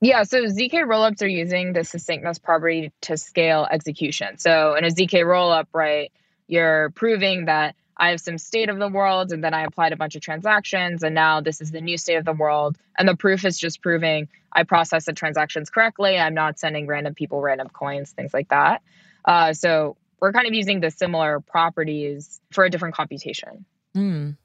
Yeah, 0.00 0.24
so 0.24 0.44
ZK 0.44 0.84
rollups 0.84 1.22
are 1.22 1.26
using 1.26 1.72
the 1.72 1.82
succinctness 1.82 2.38
property 2.38 2.92
to 3.02 3.16
scale 3.16 3.66
execution. 3.70 4.38
So 4.38 4.74
in 4.74 4.84
a 4.84 4.88
ZK 4.88 5.24
rollup, 5.24 5.66
right, 5.72 6.12
you're 6.48 6.90
proving 6.90 7.46
that 7.46 7.74
I 7.96 8.10
have 8.10 8.20
some 8.20 8.38
state 8.38 8.68
of 8.68 8.78
the 8.78 8.88
world 8.88 9.32
and 9.32 9.42
then 9.42 9.54
I 9.54 9.62
applied 9.62 9.92
a 9.92 9.96
bunch 9.96 10.16
of 10.16 10.22
transactions 10.22 11.02
and 11.02 11.14
now 11.14 11.40
this 11.40 11.60
is 11.60 11.70
the 11.70 11.80
new 11.80 11.96
state 11.96 12.16
of 12.16 12.24
the 12.24 12.32
world. 12.32 12.76
And 12.98 13.08
the 13.08 13.16
proof 13.16 13.44
is 13.44 13.58
just 13.58 13.80
proving 13.80 14.28
I 14.52 14.64
processed 14.64 15.06
the 15.06 15.12
transactions 15.12 15.70
correctly. 15.70 16.18
I'm 16.18 16.34
not 16.34 16.58
sending 16.58 16.86
random 16.86 17.14
people 17.14 17.40
random 17.40 17.68
coins, 17.68 18.12
things 18.12 18.34
like 18.34 18.48
that. 18.48 18.82
Uh, 19.24 19.52
so 19.52 19.96
we're 20.20 20.32
kind 20.32 20.46
of 20.46 20.54
using 20.54 20.80
the 20.80 20.90
similar 20.90 21.40
properties 21.40 22.40
for 22.52 22.64
a 22.64 22.70
different 22.70 22.94
computation. 22.94 23.64
Mm. 23.94 24.36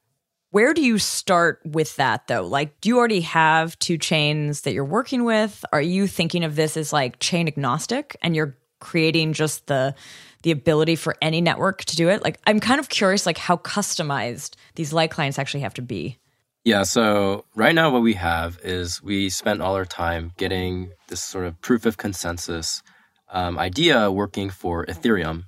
Where 0.51 0.73
do 0.73 0.83
you 0.83 0.97
start 0.97 1.61
with 1.65 1.95
that 1.95 2.27
though? 2.27 2.45
Like, 2.45 2.79
do 2.81 2.89
you 2.89 2.97
already 2.97 3.21
have 3.21 3.79
two 3.79 3.97
chains 3.97 4.61
that 4.61 4.73
you're 4.73 4.83
working 4.83 5.23
with? 5.23 5.63
Are 5.71 5.81
you 5.81 6.07
thinking 6.07 6.43
of 6.43 6.55
this 6.55 6.75
as 6.75 6.91
like 6.91 7.19
chain 7.19 7.47
agnostic 7.47 8.17
and 8.21 8.35
you're 8.35 8.57
creating 8.79 9.31
just 9.31 9.67
the 9.67 9.95
the 10.43 10.51
ability 10.51 10.95
for 10.95 11.15
any 11.21 11.41
network 11.41 11.83
to 11.85 11.95
do 11.95 12.09
it? 12.09 12.23
Like, 12.23 12.39
I'm 12.45 12.59
kind 12.59 12.79
of 12.79 12.89
curious, 12.89 13.25
like 13.25 13.37
how 13.37 13.57
customized 13.57 14.55
these 14.75 14.93
light 14.93 15.11
clients 15.11 15.39
actually 15.39 15.61
have 15.61 15.73
to 15.75 15.81
be. 15.81 16.17
Yeah, 16.63 16.83
so 16.83 17.45
right 17.55 17.73
now 17.73 17.89
what 17.89 18.03
we 18.03 18.13
have 18.13 18.59
is 18.63 19.01
we 19.01 19.29
spent 19.29 19.61
all 19.61 19.75
our 19.75 19.85
time 19.85 20.31
getting 20.37 20.91
this 21.07 21.23
sort 21.23 21.45
of 21.45 21.59
proof 21.61 21.87
of 21.87 21.97
consensus 21.97 22.83
um, 23.31 23.57
idea 23.57 24.11
working 24.11 24.51
for 24.51 24.85
Ethereum. 24.85 25.45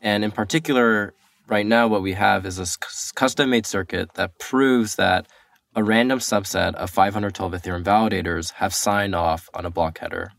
And 0.00 0.24
in 0.24 0.30
particular, 0.30 1.12
right 1.48 1.66
now 1.66 1.88
what 1.88 2.02
we 2.02 2.14
have 2.14 2.46
is 2.46 2.58
a 2.58 2.66
custom 3.14 3.50
made 3.50 3.66
circuit 3.66 4.14
that 4.14 4.38
proves 4.38 4.96
that 4.96 5.26
a 5.76 5.82
random 5.82 6.20
subset 6.20 6.74
of 6.74 6.90
512 6.90 7.52
Ethereum 7.52 7.84
validators 7.84 8.52
have 8.52 8.72
signed 8.72 9.14
off 9.14 9.50
on 9.52 9.66
a 9.66 9.70
block 9.70 9.98
header. 9.98 10.32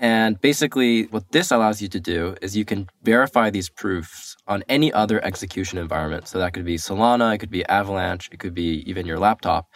And 0.00 0.40
basically, 0.40 1.04
what 1.08 1.30
this 1.30 1.50
allows 1.50 1.82
you 1.82 1.88
to 1.88 2.00
do 2.00 2.34
is 2.40 2.56
you 2.56 2.64
can 2.64 2.88
verify 3.02 3.50
these 3.50 3.68
proofs 3.68 4.34
on 4.48 4.64
any 4.66 4.90
other 4.90 5.22
execution 5.22 5.76
environment. 5.78 6.26
So 6.26 6.38
that 6.38 6.54
could 6.54 6.64
be 6.64 6.76
Solana, 6.76 7.34
it 7.34 7.38
could 7.38 7.50
be 7.50 7.66
Avalanche, 7.66 8.30
it 8.32 8.38
could 8.38 8.54
be 8.54 8.82
even 8.88 9.04
your 9.04 9.18
laptop. 9.18 9.66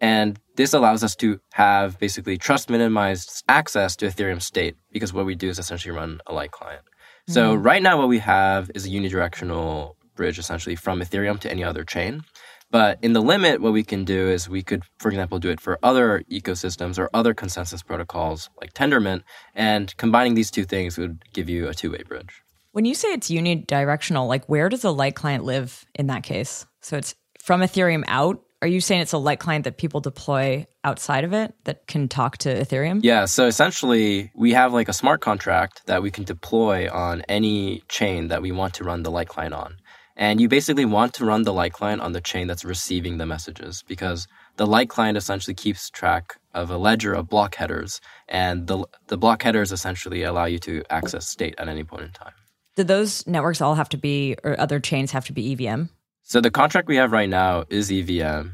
And 0.00 0.38
this 0.56 0.72
allows 0.72 1.04
us 1.04 1.14
to 1.16 1.40
have 1.52 1.98
basically 1.98 2.38
trust 2.38 2.70
minimized 2.70 3.44
access 3.48 3.96
to 3.96 4.06
Ethereum 4.06 4.40
state 4.40 4.76
because 4.92 5.12
what 5.12 5.26
we 5.26 5.34
do 5.34 5.50
is 5.50 5.58
essentially 5.58 5.94
run 5.94 6.20
a 6.26 6.32
light 6.32 6.52
client. 6.52 6.82
So 7.28 7.54
mm-hmm. 7.54 7.62
right 7.62 7.82
now, 7.82 7.98
what 7.98 8.08
we 8.08 8.18
have 8.20 8.70
is 8.74 8.86
a 8.86 8.88
unidirectional 8.88 9.96
bridge 10.14 10.38
essentially 10.38 10.76
from 10.76 11.00
Ethereum 11.00 11.38
to 11.40 11.50
any 11.50 11.62
other 11.62 11.84
chain. 11.84 12.22
But 12.70 12.98
in 13.02 13.12
the 13.12 13.22
limit, 13.22 13.60
what 13.60 13.72
we 13.72 13.84
can 13.84 14.04
do 14.04 14.28
is 14.28 14.48
we 14.48 14.62
could, 14.62 14.82
for 14.98 15.08
example, 15.08 15.38
do 15.38 15.50
it 15.50 15.60
for 15.60 15.78
other 15.82 16.24
ecosystems 16.30 16.98
or 16.98 17.08
other 17.14 17.32
consensus 17.32 17.82
protocols 17.82 18.50
like 18.60 18.74
Tendermint, 18.74 19.22
and 19.54 19.96
combining 19.96 20.34
these 20.34 20.50
two 20.50 20.64
things 20.64 20.98
would 20.98 21.22
give 21.32 21.48
you 21.48 21.68
a 21.68 21.74
two 21.74 21.92
way 21.92 22.02
bridge. 22.02 22.42
When 22.72 22.84
you 22.84 22.94
say 22.94 23.08
it's 23.08 23.30
unidirectional, 23.30 24.28
like 24.28 24.44
where 24.46 24.68
does 24.68 24.84
a 24.84 24.90
light 24.90 25.14
client 25.14 25.44
live 25.44 25.86
in 25.94 26.08
that 26.08 26.24
case? 26.24 26.66
So 26.80 26.96
it's 26.96 27.14
from 27.40 27.60
Ethereum 27.60 28.04
out 28.08 28.42
are 28.62 28.68
you 28.68 28.80
saying 28.80 29.02
it's 29.02 29.12
a 29.12 29.18
light 29.18 29.38
client 29.38 29.64
that 29.64 29.76
people 29.76 30.00
deploy 30.00 30.66
outside 30.82 31.24
of 31.24 31.32
it 31.32 31.54
that 31.64 31.86
can 31.86 32.08
talk 32.08 32.38
to 32.38 32.48
Ethereum? 32.48 33.00
Yeah, 33.02 33.26
so 33.26 33.46
essentially 33.46 34.32
we 34.34 34.52
have 34.52 34.72
like 34.72 34.88
a 34.88 34.92
smart 34.92 35.20
contract 35.20 35.82
that 35.86 36.02
we 36.02 36.10
can 36.10 36.24
deploy 36.24 36.90
on 36.90 37.20
any 37.28 37.82
chain 37.88 38.28
that 38.28 38.42
we 38.42 38.52
want 38.52 38.74
to 38.74 38.84
run 38.84 39.02
the 39.02 39.10
light 39.10 39.28
client 39.28 39.54
on. 39.54 39.76
And 40.16 40.40
you 40.40 40.48
basically 40.48 40.86
want 40.86 41.12
to 41.14 41.26
run 41.26 41.42
the 41.42 41.52
light 41.52 41.74
client 41.74 42.00
on 42.00 42.12
the 42.12 42.22
chain 42.22 42.46
that's 42.46 42.64
receiving 42.64 43.18
the 43.18 43.26
messages 43.26 43.84
because 43.86 44.26
the 44.56 44.66
light 44.66 44.88
client 44.88 45.18
essentially 45.18 45.54
keeps 45.54 45.90
track 45.90 46.36
of 46.54 46.70
a 46.70 46.78
ledger 46.78 47.12
of 47.12 47.28
block 47.28 47.56
headers, 47.56 48.00
and 48.26 48.66
the 48.66 48.86
the 49.08 49.18
block 49.18 49.42
headers 49.42 49.72
essentially 49.72 50.22
allow 50.22 50.46
you 50.46 50.58
to 50.60 50.82
access 50.88 51.28
state 51.28 51.54
at 51.58 51.68
any 51.68 51.84
point 51.84 52.04
in 52.04 52.12
time. 52.12 52.32
Do 52.76 52.84
those 52.84 53.26
networks 53.26 53.60
all 53.60 53.74
have 53.74 53.90
to 53.90 53.98
be, 53.98 54.36
or 54.42 54.58
other 54.58 54.80
chains 54.80 55.10
have 55.12 55.26
to 55.26 55.32
be 55.32 55.52
EVM? 55.52 55.84
So 56.22 56.40
the 56.40 56.50
contract 56.50 56.88
we 56.88 56.96
have 56.96 57.12
right 57.12 57.28
now 57.28 57.64
is 57.68 57.92
EVM, 57.92 58.48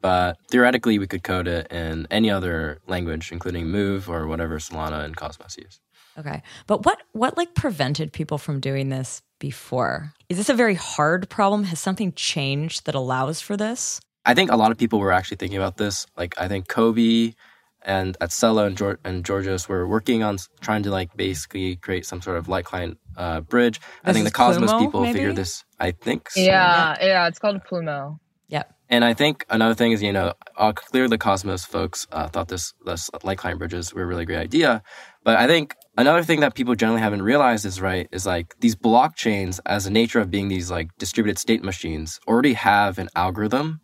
but 0.00 0.36
theoretically 0.50 0.98
we 0.98 1.06
could 1.06 1.24
code 1.24 1.48
it 1.48 1.70
in 1.72 2.06
any 2.10 2.30
other 2.30 2.78
language, 2.86 3.32
including 3.32 3.66
Move 3.68 4.08
or 4.08 4.26
whatever 4.26 4.58
Solana 4.58 5.04
and 5.04 5.16
Cosmos 5.16 5.56
use. 5.58 5.80
Okay, 6.16 6.42
but 6.66 6.84
what 6.84 7.02
what 7.12 7.36
like 7.36 7.54
prevented 7.54 8.12
people 8.12 8.38
from 8.38 8.60
doing 8.60 8.88
this 8.88 9.22
before? 9.38 10.12
Is 10.28 10.36
this 10.36 10.48
a 10.48 10.54
very 10.54 10.74
hard 10.74 11.28
problem? 11.28 11.64
Has 11.64 11.80
something 11.80 12.12
changed 12.12 12.86
that 12.86 12.94
allows 12.94 13.40
for 13.40 13.56
this? 13.56 14.00
I 14.24 14.34
think 14.34 14.50
a 14.50 14.56
lot 14.56 14.70
of 14.70 14.78
people 14.78 14.98
were 14.98 15.12
actually 15.12 15.38
thinking 15.38 15.58
about 15.58 15.76
this. 15.76 16.06
Like 16.16 16.34
I 16.38 16.48
think 16.48 16.68
Kobi 16.68 17.34
and 17.82 18.16
at 18.20 18.30
Celo 18.30 18.66
and, 18.66 18.76
George, 18.76 18.98
and 19.04 19.24
Georgios 19.24 19.68
were 19.68 19.86
working 19.86 20.22
on 20.22 20.38
trying 20.60 20.82
to 20.82 20.90
like 20.90 21.16
basically 21.16 21.76
create 21.76 22.04
some 22.04 22.20
sort 22.20 22.36
of 22.36 22.48
light 22.48 22.64
client 22.64 22.98
uh, 23.16 23.40
bridge. 23.40 23.80
This 23.80 23.88
I 24.04 24.12
think 24.12 24.24
the 24.24 24.30
Cosmos 24.30 24.70
Plumo, 24.70 24.84
people 24.84 25.00
maybe? 25.02 25.18
figured 25.18 25.36
this. 25.36 25.64
I 25.80 25.92
think. 25.92 26.30
So. 26.30 26.40
Yeah, 26.40 26.96
yeah, 27.00 27.28
it's 27.28 27.38
called 27.38 27.64
Plumo. 27.64 28.20
Yep. 28.48 28.74
And 28.90 29.04
I 29.04 29.12
think 29.12 29.44
another 29.50 29.74
thing 29.74 29.92
is, 29.92 30.02
you 30.02 30.12
know, 30.12 30.32
uh, 30.56 30.72
clearly 30.72 31.10
the 31.10 31.18
Cosmos 31.18 31.64
folks 31.64 32.06
uh, 32.10 32.28
thought 32.28 32.48
this, 32.48 32.72
this 32.86 33.10
light 33.22 33.36
client 33.36 33.58
bridges 33.58 33.92
were 33.92 34.02
a 34.02 34.06
really 34.06 34.24
great 34.24 34.38
idea. 34.38 34.82
But 35.24 35.36
I 35.36 35.46
think 35.46 35.74
another 35.98 36.22
thing 36.22 36.40
that 36.40 36.54
people 36.54 36.74
generally 36.74 37.00
haven't 37.02 37.22
realized 37.22 37.66
is 37.66 37.80
right 37.80 38.08
is 38.12 38.24
like 38.24 38.54
these 38.60 38.76
blockchains, 38.76 39.60
as 39.66 39.84
a 39.86 39.90
nature 39.90 40.20
of 40.20 40.30
being 40.30 40.48
these 40.48 40.70
like 40.70 40.88
distributed 40.98 41.38
state 41.38 41.62
machines, 41.62 42.20
already 42.26 42.54
have 42.54 42.98
an 42.98 43.08
algorithm 43.14 43.80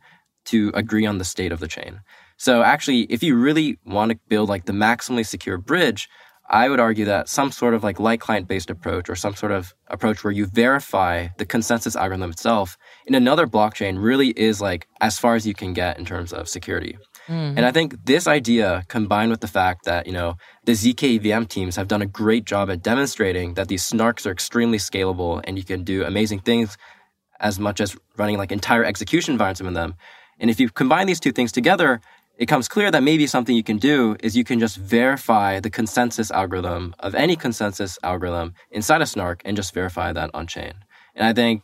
to 0.47 0.71
agree 0.75 1.05
on 1.05 1.19
the 1.19 1.25
state 1.25 1.53
of 1.53 1.61
the 1.61 1.69
chain. 1.69 2.01
So 2.39 2.63
actually, 2.63 3.03
if 3.03 3.23
you 3.23 3.37
really 3.37 3.79
want 3.85 4.13
to 4.13 4.19
build 4.29 4.49
like 4.49 4.67
the 4.67 4.73
maximally 4.73 5.27
secure 5.27 5.59
bridge, 5.59 6.09
I 6.49 6.69
would 6.69 6.81
argue 6.81 7.07
that 7.07 7.29
some 7.29 7.51
sort 7.51 7.75
of 7.75 7.83
like 7.83 7.99
light 7.99 8.21
client 8.21 8.47
based 8.49 8.71
approach 8.71 9.09
or 9.09 9.17
some 9.17 9.35
sort 9.35 9.53
of 9.53 9.75
approach 9.89 10.23
where 10.23 10.33
you 10.33 10.47
verify 10.47 11.29
the 11.39 11.47
consensus 11.47 11.97
algorithm 11.97 12.31
itself 12.31 12.77
in 13.07 13.15
another 13.15 13.47
blockchain 13.47 14.03
really 14.03 14.29
is 14.29 14.61
like 14.61 14.87
as 15.01 15.19
far 15.19 15.35
as 15.35 15.47
you 15.47 15.55
can 15.55 15.73
get 15.73 15.99
in 15.99 16.05
terms 16.05 16.33
of 16.33 16.49
security. 16.49 16.99
Mm-hmm. 17.29 17.59
And 17.59 17.67
I 17.67 17.73
think 17.73 18.05
this 18.05 18.27
idea 18.27 18.85
combined 18.89 19.31
with 19.31 19.41
the 19.41 19.49
fact 19.49 19.85
that, 19.85 20.07
you 20.07 20.13
know, 20.13 20.37
the 20.65 20.73
ZK 20.73 21.25
EVM 21.25 21.45
teams 21.45 21.77
have 21.77 21.89
done 21.89 22.03
a 22.03 22.07
great 22.07 22.45
job 22.45 22.71
at 22.71 22.83
demonstrating 22.83 23.55
that 23.55 23.69
these 23.69 23.83
snarks 23.83 24.27
are 24.27 24.31
extremely 24.31 24.79
scalable 24.79 25.41
and 25.45 25.57
you 25.57 25.65
can 25.65 25.85
do 25.85 26.05
amazing 26.05 26.41
things 26.41 26.77
as 27.41 27.59
much 27.59 27.81
as 27.81 27.97
running 28.17 28.37
like 28.37 28.53
entire 28.53 28.85
execution 28.85 29.33
environments 29.33 29.61
in 29.61 29.75
them. 29.75 29.95
And 30.39 30.51
if 30.51 30.61
you 30.61 30.69
combine 30.69 31.07
these 31.07 31.21
two 31.21 31.33
things 31.33 31.53
together, 31.53 32.01
it 32.37 32.47
comes 32.47 32.67
clear 32.67 32.91
that 32.91 33.03
maybe 33.03 33.27
something 33.27 33.55
you 33.55 33.63
can 33.63 33.79
do 33.79 34.17
is 34.21 34.37
you 34.37 34.45
can 34.45 34.59
just 34.59 34.77
verify 34.77 35.61
the 35.61 35.71
consensus 35.71 36.31
algorithm 36.31 36.95
of 36.99 37.15
any 37.15 37.37
consensus 37.37 37.99
algorithm 38.03 38.55
inside 38.71 39.03
a 39.03 39.07
snark 39.07 39.41
and 39.45 39.57
just 39.57 39.73
verify 39.73 40.13
that 40.13 40.31
on 40.35 40.47
chain. 40.47 40.73
And 41.15 41.27
I 41.27 41.33
think 41.33 41.63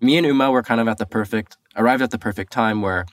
me 0.00 0.18
and 0.18 0.26
Uma 0.26 0.50
were 0.50 0.62
kind 0.62 0.80
of 0.80 0.88
at 0.88 0.98
the 0.98 1.06
perfect, 1.06 1.56
arrived 1.74 2.02
at 2.02 2.10
the 2.10 2.18
perfect 2.18 2.52
time 2.52 2.82
where 2.82 3.06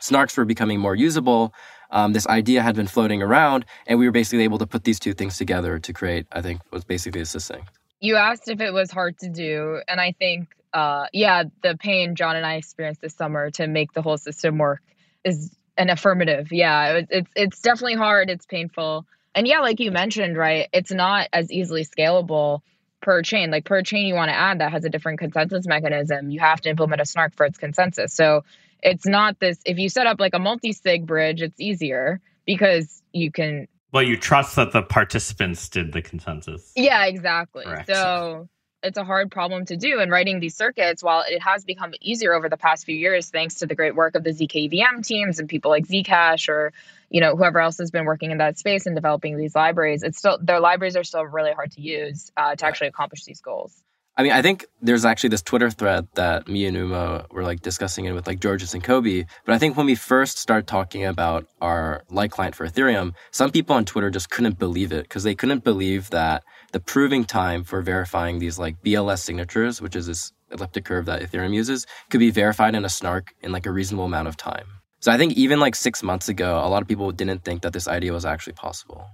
snarks 0.00 0.36
were 0.36 0.44
becoming 0.44 0.80
more 0.80 0.94
usable. 0.94 1.54
Um, 1.90 2.12
this 2.12 2.26
idea 2.26 2.62
had 2.62 2.76
been 2.76 2.86
floating 2.86 3.22
around, 3.22 3.64
and 3.86 3.98
we 3.98 4.06
were 4.06 4.12
basically 4.12 4.44
able 4.44 4.58
to 4.58 4.66
put 4.66 4.84
these 4.84 5.00
two 5.00 5.12
things 5.12 5.36
together 5.36 5.78
to 5.78 5.92
create, 5.92 6.26
I 6.30 6.40
think, 6.40 6.60
was 6.70 6.84
basically 6.84 7.20
a 7.20 7.26
succinct. 7.26 7.68
You 8.00 8.16
asked 8.16 8.48
if 8.48 8.60
it 8.60 8.72
was 8.72 8.90
hard 8.90 9.18
to 9.18 9.28
do, 9.28 9.80
and 9.88 10.00
I 10.00 10.12
think, 10.12 10.48
uh, 10.72 11.06
yeah, 11.12 11.44
the 11.62 11.76
pain 11.76 12.14
John 12.14 12.36
and 12.36 12.46
I 12.46 12.54
experienced 12.54 13.00
this 13.00 13.14
summer 13.14 13.50
to 13.52 13.66
make 13.66 13.92
the 13.92 14.02
whole 14.02 14.16
system 14.18 14.58
work 14.58 14.82
is 15.24 15.54
an 15.76 15.90
affirmative. 15.90 16.48
Yeah, 16.52 16.98
it, 16.98 17.08
it's 17.10 17.30
it's 17.34 17.60
definitely 17.60 17.96
hard. 17.96 18.30
It's 18.30 18.46
painful, 18.46 19.04
and 19.34 19.46
yeah, 19.46 19.60
like 19.60 19.80
you 19.80 19.90
mentioned, 19.90 20.36
right? 20.36 20.68
It's 20.72 20.92
not 20.92 21.28
as 21.32 21.50
easily 21.50 21.84
scalable 21.84 22.60
per 23.02 23.22
chain. 23.22 23.50
Like 23.50 23.64
per 23.64 23.82
chain, 23.82 24.06
you 24.06 24.14
want 24.14 24.30
to 24.30 24.36
add 24.36 24.60
that 24.60 24.72
has 24.72 24.84
a 24.84 24.90
different 24.90 25.18
consensus 25.18 25.66
mechanism. 25.66 26.30
You 26.30 26.40
have 26.40 26.60
to 26.62 26.70
implement 26.70 27.00
a 27.00 27.06
snark 27.06 27.34
for 27.34 27.46
its 27.46 27.58
consensus. 27.58 28.14
So 28.14 28.44
it's 28.82 29.06
not 29.06 29.38
this. 29.40 29.58
If 29.64 29.78
you 29.78 29.88
set 29.88 30.06
up 30.06 30.20
like 30.20 30.34
a 30.34 30.38
multi-sig 30.38 31.06
bridge, 31.06 31.42
it's 31.42 31.58
easier 31.60 32.20
because 32.46 33.02
you 33.12 33.30
can. 33.30 33.68
Well, 33.92 34.02
you 34.02 34.16
trust 34.16 34.56
that 34.56 34.72
the 34.72 34.82
participants 34.82 35.68
did 35.68 35.92
the 35.92 36.02
consensus. 36.02 36.72
Yeah, 36.76 37.06
exactly. 37.06 37.64
Correct. 37.64 37.88
So 37.88 38.48
it's 38.82 38.98
a 38.98 39.04
hard 39.04 39.30
problem 39.30 39.66
to 39.66 39.76
do. 39.76 40.00
And 40.00 40.10
writing 40.10 40.40
these 40.40 40.56
circuits, 40.56 41.02
while 41.02 41.24
it 41.28 41.42
has 41.42 41.64
become 41.64 41.92
easier 42.00 42.32
over 42.34 42.48
the 42.48 42.56
past 42.56 42.86
few 42.86 42.96
years, 42.96 43.30
thanks 43.30 43.56
to 43.56 43.66
the 43.66 43.74
great 43.74 43.94
work 43.94 44.14
of 44.14 44.24
the 44.24 44.30
ZKVM 44.30 45.04
teams 45.04 45.38
and 45.38 45.48
people 45.48 45.70
like 45.70 45.86
Zcash 45.86 46.48
or 46.48 46.72
you 47.10 47.20
know 47.20 47.36
whoever 47.36 47.60
else 47.60 47.78
has 47.78 47.90
been 47.90 48.04
working 48.04 48.30
in 48.30 48.38
that 48.38 48.58
space 48.58 48.86
and 48.86 48.94
developing 48.94 49.36
these 49.36 49.54
libraries, 49.54 50.02
it's 50.02 50.18
still 50.18 50.38
their 50.40 50.60
libraries 50.60 50.96
are 50.96 51.04
still 51.04 51.24
really 51.24 51.52
hard 51.52 51.72
to 51.72 51.80
use 51.80 52.30
uh, 52.36 52.54
to 52.54 52.66
actually 52.66 52.88
accomplish 52.88 53.24
these 53.24 53.40
goals. 53.40 53.82
I 54.20 54.22
mean, 54.22 54.32
I 54.32 54.42
think 54.42 54.66
there's 54.82 55.06
actually 55.06 55.30
this 55.30 55.40
Twitter 55.40 55.70
thread 55.70 56.06
that 56.12 56.46
me 56.46 56.66
and 56.66 56.76
Uma 56.76 57.24
were 57.30 57.42
like 57.42 57.62
discussing 57.62 58.04
it 58.04 58.12
with 58.12 58.26
like 58.26 58.38
Georgios 58.38 58.74
and 58.74 58.84
Kobi. 58.84 59.24
But 59.46 59.54
I 59.54 59.58
think 59.58 59.78
when 59.78 59.86
we 59.86 59.94
first 59.94 60.36
started 60.36 60.66
talking 60.66 61.06
about 61.06 61.46
our 61.62 62.04
light 62.10 62.30
client 62.30 62.54
for 62.54 62.68
Ethereum, 62.68 63.14
some 63.30 63.50
people 63.50 63.74
on 63.76 63.86
Twitter 63.86 64.10
just 64.10 64.28
couldn't 64.28 64.58
believe 64.58 64.92
it 64.92 65.04
because 65.04 65.22
they 65.22 65.34
couldn't 65.34 65.64
believe 65.64 66.10
that 66.10 66.44
the 66.72 66.80
proving 66.80 67.24
time 67.24 67.64
for 67.64 67.80
verifying 67.80 68.40
these 68.40 68.58
like 68.58 68.82
BLS 68.82 69.20
signatures, 69.20 69.80
which 69.80 69.96
is 69.96 70.06
this 70.06 70.34
elliptic 70.50 70.84
curve 70.84 71.06
that 71.06 71.22
Ethereum 71.22 71.54
uses, 71.54 71.86
could 72.10 72.20
be 72.20 72.30
verified 72.30 72.74
in 72.74 72.84
a 72.84 72.90
snark 72.90 73.32
in 73.40 73.52
like 73.52 73.64
a 73.64 73.72
reasonable 73.72 74.04
amount 74.04 74.28
of 74.28 74.36
time. 74.36 74.66
So 74.98 75.10
I 75.10 75.16
think 75.16 75.32
even 75.38 75.60
like 75.60 75.74
six 75.74 76.02
months 76.02 76.28
ago, 76.28 76.60
a 76.62 76.68
lot 76.68 76.82
of 76.82 76.88
people 76.88 77.10
didn't 77.10 77.42
think 77.42 77.62
that 77.62 77.72
this 77.72 77.88
idea 77.88 78.12
was 78.12 78.26
actually 78.26 78.52
possible. 78.52 79.06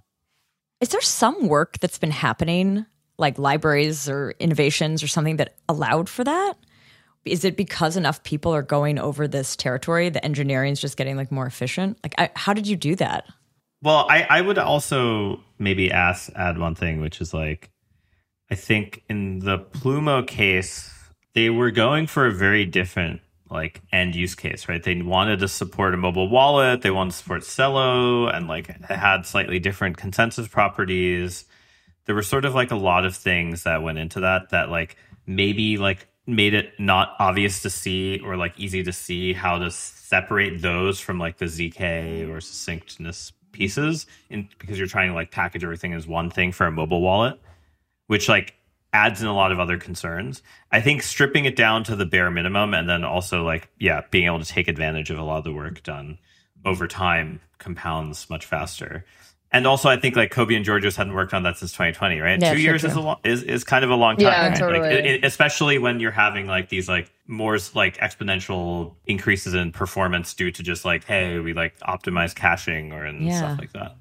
Is 0.80 0.88
there 0.88 1.00
some 1.00 1.46
work 1.46 1.78
that's 1.78 1.96
been 1.96 2.10
happening 2.10 2.86
like 3.18 3.38
libraries 3.38 4.08
or 4.08 4.34
innovations 4.38 5.02
or 5.02 5.06
something 5.06 5.36
that 5.36 5.54
allowed 5.68 6.08
for 6.08 6.24
that? 6.24 6.54
Is 7.24 7.44
it 7.44 7.56
because 7.56 7.96
enough 7.96 8.22
people 8.22 8.54
are 8.54 8.62
going 8.62 8.98
over 8.98 9.26
this 9.26 9.56
territory, 9.56 10.08
the 10.10 10.24
engineering 10.24 10.72
is 10.72 10.80
just 10.80 10.96
getting 10.96 11.16
like 11.16 11.32
more 11.32 11.46
efficient? 11.46 11.98
Like, 12.04 12.14
I, 12.18 12.30
how 12.36 12.52
did 12.52 12.66
you 12.66 12.76
do 12.76 12.94
that? 12.96 13.26
Well, 13.82 14.06
I, 14.08 14.26
I 14.28 14.40
would 14.40 14.58
also 14.58 15.40
maybe 15.58 15.90
ask 15.90 16.30
add 16.36 16.58
one 16.58 16.74
thing, 16.74 17.00
which 17.00 17.20
is 17.20 17.34
like, 17.34 17.70
I 18.50 18.54
think 18.54 19.02
in 19.08 19.40
the 19.40 19.58
Plumo 19.58 20.22
case, 20.22 20.92
they 21.34 21.50
were 21.50 21.70
going 21.70 22.06
for 22.06 22.26
a 22.26 22.32
very 22.32 22.64
different 22.64 23.20
like 23.50 23.82
end 23.92 24.14
use 24.14 24.34
case, 24.34 24.68
right? 24.68 24.82
They 24.82 25.00
wanted 25.02 25.40
to 25.40 25.48
support 25.48 25.94
a 25.94 25.96
mobile 25.96 26.28
wallet, 26.28 26.82
they 26.82 26.90
wanted 26.90 27.10
to 27.10 27.16
support 27.16 27.42
Celo, 27.42 28.34
and 28.34 28.48
like 28.48 28.68
had 28.86 29.26
slightly 29.26 29.58
different 29.58 29.96
consensus 29.96 30.48
properties 30.48 31.44
there 32.06 32.14
were 32.14 32.22
sort 32.22 32.44
of 32.44 32.54
like 32.54 32.70
a 32.70 32.76
lot 32.76 33.04
of 33.04 33.16
things 33.16 33.64
that 33.64 33.82
went 33.82 33.98
into 33.98 34.20
that 34.20 34.50
that 34.50 34.70
like 34.70 34.96
maybe 35.26 35.76
like 35.76 36.08
made 36.26 36.54
it 36.54 36.72
not 36.78 37.14
obvious 37.18 37.62
to 37.62 37.70
see 37.70 38.20
or 38.24 38.36
like 38.36 38.58
easy 38.58 38.82
to 38.82 38.92
see 38.92 39.32
how 39.32 39.58
to 39.58 39.70
separate 39.70 40.60
those 40.62 40.98
from 40.98 41.18
like 41.18 41.38
the 41.38 41.44
zk 41.44 42.28
or 42.28 42.40
succinctness 42.40 43.32
pieces 43.52 44.06
in 44.28 44.48
because 44.58 44.78
you're 44.78 44.88
trying 44.88 45.08
to 45.08 45.14
like 45.14 45.30
package 45.30 45.62
everything 45.62 45.92
as 45.92 46.06
one 46.06 46.30
thing 46.30 46.52
for 46.52 46.66
a 46.66 46.72
mobile 46.72 47.00
wallet 47.00 47.40
which 48.06 48.28
like 48.28 48.54
adds 48.96 49.20
in 49.20 49.28
a 49.28 49.34
lot 49.34 49.52
of 49.52 49.60
other 49.60 49.76
concerns. 49.76 50.42
I 50.72 50.80
think 50.80 51.02
stripping 51.02 51.44
it 51.44 51.54
down 51.54 51.84
to 51.84 51.96
the 51.96 52.06
bare 52.06 52.30
minimum 52.30 52.72
and 52.72 52.88
then 52.88 53.04
also 53.04 53.44
like 53.44 53.68
yeah 53.78 54.02
being 54.10 54.26
able 54.26 54.38
to 54.38 54.44
take 54.46 54.68
advantage 54.68 55.10
of 55.10 55.18
a 55.18 55.22
lot 55.22 55.38
of 55.38 55.44
the 55.44 55.52
work 55.52 55.82
done 55.82 56.18
over 56.64 56.86
time 56.86 57.40
compounds 57.58 58.28
much 58.30 58.46
faster 58.46 59.04
and 59.52 59.66
also, 59.66 59.88
I 59.88 59.96
think 59.98 60.16
like 60.16 60.32
Kobi 60.32 60.56
and 60.56 60.64
Georgios 60.64 60.96
hadn't 60.96 61.14
worked 61.14 61.32
on 61.32 61.42
that 61.44 61.56
since 61.56 61.72
2020, 61.72 62.18
right? 62.20 62.40
Yeah, 62.40 62.52
Two 62.54 62.60
years 62.60 62.80
true. 62.82 62.90
is 62.90 62.96
a 62.96 63.00
long, 63.00 63.18
is, 63.24 63.42
is 63.44 63.64
kind 63.64 63.84
of 63.84 63.90
a 63.90 63.94
long 63.94 64.16
time, 64.16 64.24
Yeah, 64.26 64.48
right? 64.48 64.56
totally. 64.58 64.80
Like, 64.80 64.90
it- 64.92 65.06
it- 65.06 65.24
especially 65.24 65.78
when 65.78 66.00
you're 66.00 66.10
having 66.10 66.46
like 66.46 66.68
these 66.68 66.88
like 66.88 67.10
more 67.26 67.56
like 67.74 67.96
exponential 67.98 68.94
increases 69.06 69.54
in 69.54 69.72
performance 69.72 70.34
due 70.34 70.50
to 70.50 70.62
just 70.62 70.84
like, 70.84 71.04
hey, 71.04 71.38
we 71.38 71.52
like 71.54 71.78
optimize 71.80 72.34
caching 72.34 72.92
or 72.92 73.04
and 73.04 73.24
Yeah. 73.24 73.38
stuff 73.38 73.58
like 73.58 73.72
that. 73.72 73.96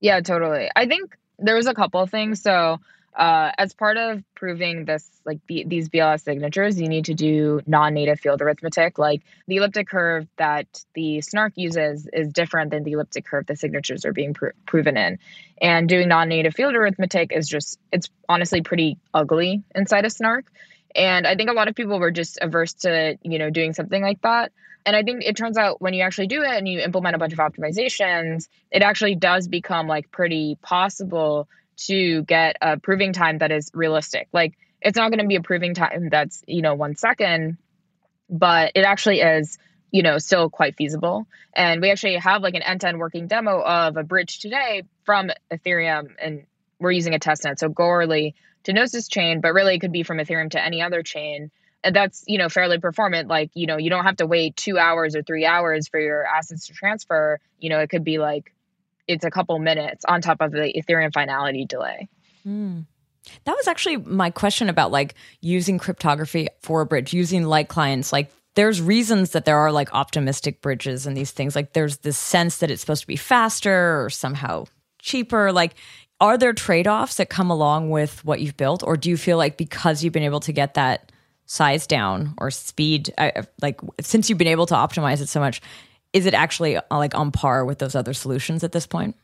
Yeah, 0.00 0.20
totally. 0.20 0.70
I 0.76 0.86
think 0.86 1.16
there 1.38 1.56
was 1.56 1.66
a 1.66 1.74
couple 1.74 2.00
of 2.00 2.10
things. 2.10 2.40
So, 2.42 2.78
uh, 3.20 3.52
as 3.58 3.74
part 3.74 3.98
of 3.98 4.24
proving 4.34 4.86
this, 4.86 5.06
like 5.26 5.40
the, 5.46 5.64
these 5.66 5.90
BLS 5.90 6.22
signatures, 6.22 6.80
you 6.80 6.88
need 6.88 7.04
to 7.04 7.14
do 7.14 7.60
non-native 7.66 8.18
field 8.18 8.40
arithmetic. 8.40 8.98
Like 8.98 9.20
the 9.46 9.56
elliptic 9.56 9.88
curve 9.88 10.26
that 10.38 10.66
the 10.94 11.20
snark 11.20 11.52
uses 11.54 12.08
is 12.10 12.32
different 12.32 12.70
than 12.70 12.82
the 12.82 12.92
elliptic 12.92 13.26
curve 13.26 13.44
the 13.44 13.56
signatures 13.56 14.06
are 14.06 14.14
being 14.14 14.32
pro- 14.32 14.52
proven 14.64 14.96
in. 14.96 15.18
And 15.60 15.86
doing 15.86 16.08
non-native 16.08 16.54
field 16.54 16.74
arithmetic 16.74 17.30
is 17.36 17.46
just 17.46 17.78
it's 17.92 18.08
honestly 18.26 18.62
pretty 18.62 18.96
ugly 19.12 19.64
inside 19.74 20.06
a 20.06 20.10
snark. 20.10 20.46
And 20.96 21.26
I 21.26 21.36
think 21.36 21.50
a 21.50 21.52
lot 21.52 21.68
of 21.68 21.74
people 21.74 22.00
were 22.00 22.10
just 22.10 22.38
averse 22.40 22.72
to, 22.72 23.18
you 23.22 23.38
know, 23.38 23.50
doing 23.50 23.74
something 23.74 24.02
like 24.02 24.22
that. 24.22 24.50
And 24.86 24.96
I 24.96 25.02
think 25.02 25.24
it 25.26 25.36
turns 25.36 25.58
out 25.58 25.82
when 25.82 25.92
you 25.92 26.02
actually 26.02 26.28
do 26.28 26.42
it 26.42 26.56
and 26.56 26.66
you 26.66 26.80
implement 26.80 27.14
a 27.14 27.18
bunch 27.18 27.34
of 27.34 27.38
optimizations, 27.38 28.48
it 28.70 28.80
actually 28.80 29.14
does 29.14 29.46
become 29.46 29.88
like 29.88 30.10
pretty 30.10 30.56
possible 30.62 31.48
to 31.86 32.22
get 32.22 32.56
a 32.60 32.78
proving 32.78 33.12
time 33.12 33.38
that 33.38 33.50
is 33.50 33.70
realistic. 33.74 34.28
Like 34.32 34.56
it's 34.80 34.96
not 34.96 35.10
going 35.10 35.20
to 35.20 35.26
be 35.26 35.36
a 35.36 35.42
proving 35.42 35.74
time 35.74 36.08
that's, 36.10 36.42
you 36.46 36.62
know, 36.62 36.74
one 36.74 36.96
second, 36.96 37.58
but 38.28 38.72
it 38.74 38.82
actually 38.82 39.20
is, 39.20 39.58
you 39.90 40.02
know, 40.02 40.18
still 40.18 40.50
quite 40.50 40.76
feasible. 40.76 41.26
And 41.54 41.80
we 41.80 41.90
actually 41.90 42.16
have 42.16 42.42
like 42.42 42.54
an 42.54 42.62
end 42.62 42.82
to 42.82 42.88
end 42.88 42.98
working 42.98 43.26
demo 43.26 43.60
of 43.60 43.96
a 43.96 44.04
bridge 44.04 44.40
today 44.40 44.84
from 45.04 45.30
Ethereum 45.52 46.08
and 46.20 46.44
we're 46.78 46.92
using 46.92 47.14
a 47.14 47.18
testnet. 47.18 47.58
So 47.58 47.68
Goerli 47.68 48.34
to 48.64 48.72
Gnosis 48.72 49.08
chain, 49.08 49.40
but 49.40 49.52
really 49.52 49.74
it 49.74 49.80
could 49.80 49.92
be 49.92 50.02
from 50.02 50.18
Ethereum 50.18 50.50
to 50.50 50.64
any 50.64 50.82
other 50.82 51.02
chain. 51.02 51.50
And 51.82 51.96
that's, 51.96 52.24
you 52.26 52.36
know, 52.38 52.50
fairly 52.50 52.78
performant. 52.78 53.28
Like, 53.28 53.50
you 53.54 53.66
know, 53.66 53.78
you 53.78 53.88
don't 53.88 54.04
have 54.04 54.16
to 54.16 54.26
wait 54.26 54.56
two 54.56 54.78
hours 54.78 55.16
or 55.16 55.22
three 55.22 55.46
hours 55.46 55.88
for 55.88 55.98
your 55.98 56.26
assets 56.26 56.66
to 56.66 56.74
transfer. 56.74 57.40
You 57.58 57.70
know, 57.70 57.80
it 57.80 57.88
could 57.88 58.04
be 58.04 58.18
like 58.18 58.52
it's 59.10 59.24
a 59.24 59.30
couple 59.30 59.58
minutes 59.58 60.04
on 60.06 60.20
top 60.20 60.40
of 60.40 60.52
the 60.52 60.72
Ethereum 60.72 61.12
finality 61.12 61.64
delay. 61.64 62.08
Mm. 62.46 62.86
That 63.44 63.56
was 63.56 63.66
actually 63.66 63.98
my 63.98 64.30
question 64.30 64.68
about 64.68 64.92
like 64.92 65.14
using 65.40 65.78
cryptography 65.78 66.48
for 66.62 66.80
a 66.80 66.86
bridge, 66.86 67.12
using 67.12 67.44
light 67.44 67.68
clients. 67.68 68.12
Like, 68.12 68.30
there's 68.54 68.80
reasons 68.80 69.30
that 69.30 69.44
there 69.44 69.58
are 69.58 69.70
like 69.70 69.92
optimistic 69.94 70.62
bridges 70.62 71.06
and 71.06 71.16
these 71.16 71.32
things. 71.32 71.54
Like, 71.54 71.72
there's 71.72 71.98
this 71.98 72.16
sense 72.16 72.58
that 72.58 72.70
it's 72.70 72.80
supposed 72.80 73.02
to 73.02 73.06
be 73.06 73.16
faster 73.16 74.02
or 74.02 74.10
somehow 74.10 74.64
cheaper. 75.00 75.52
Like, 75.52 75.74
are 76.20 76.38
there 76.38 76.52
trade 76.52 76.86
offs 76.86 77.16
that 77.16 77.30
come 77.30 77.50
along 77.50 77.90
with 77.90 78.24
what 78.24 78.40
you've 78.40 78.56
built? 78.56 78.82
Or 78.82 78.96
do 78.96 79.10
you 79.10 79.16
feel 79.16 79.38
like 79.38 79.56
because 79.56 80.02
you've 80.04 80.12
been 80.12 80.22
able 80.22 80.40
to 80.40 80.52
get 80.52 80.74
that 80.74 81.12
size 81.46 81.86
down 81.86 82.34
or 82.38 82.50
speed, 82.50 83.12
like 83.60 83.80
since 84.00 84.28
you've 84.28 84.38
been 84.38 84.46
able 84.46 84.66
to 84.66 84.74
optimize 84.74 85.20
it 85.20 85.28
so 85.28 85.40
much, 85.40 85.60
is 86.12 86.26
it 86.26 86.34
actually 86.34 86.76
uh, 86.76 86.82
like 86.90 87.14
on 87.14 87.30
par 87.30 87.64
with 87.64 87.78
those 87.78 87.94
other 87.94 88.12
solutions 88.12 88.64
at 88.64 88.72
this 88.72 88.86
point? 88.86 89.16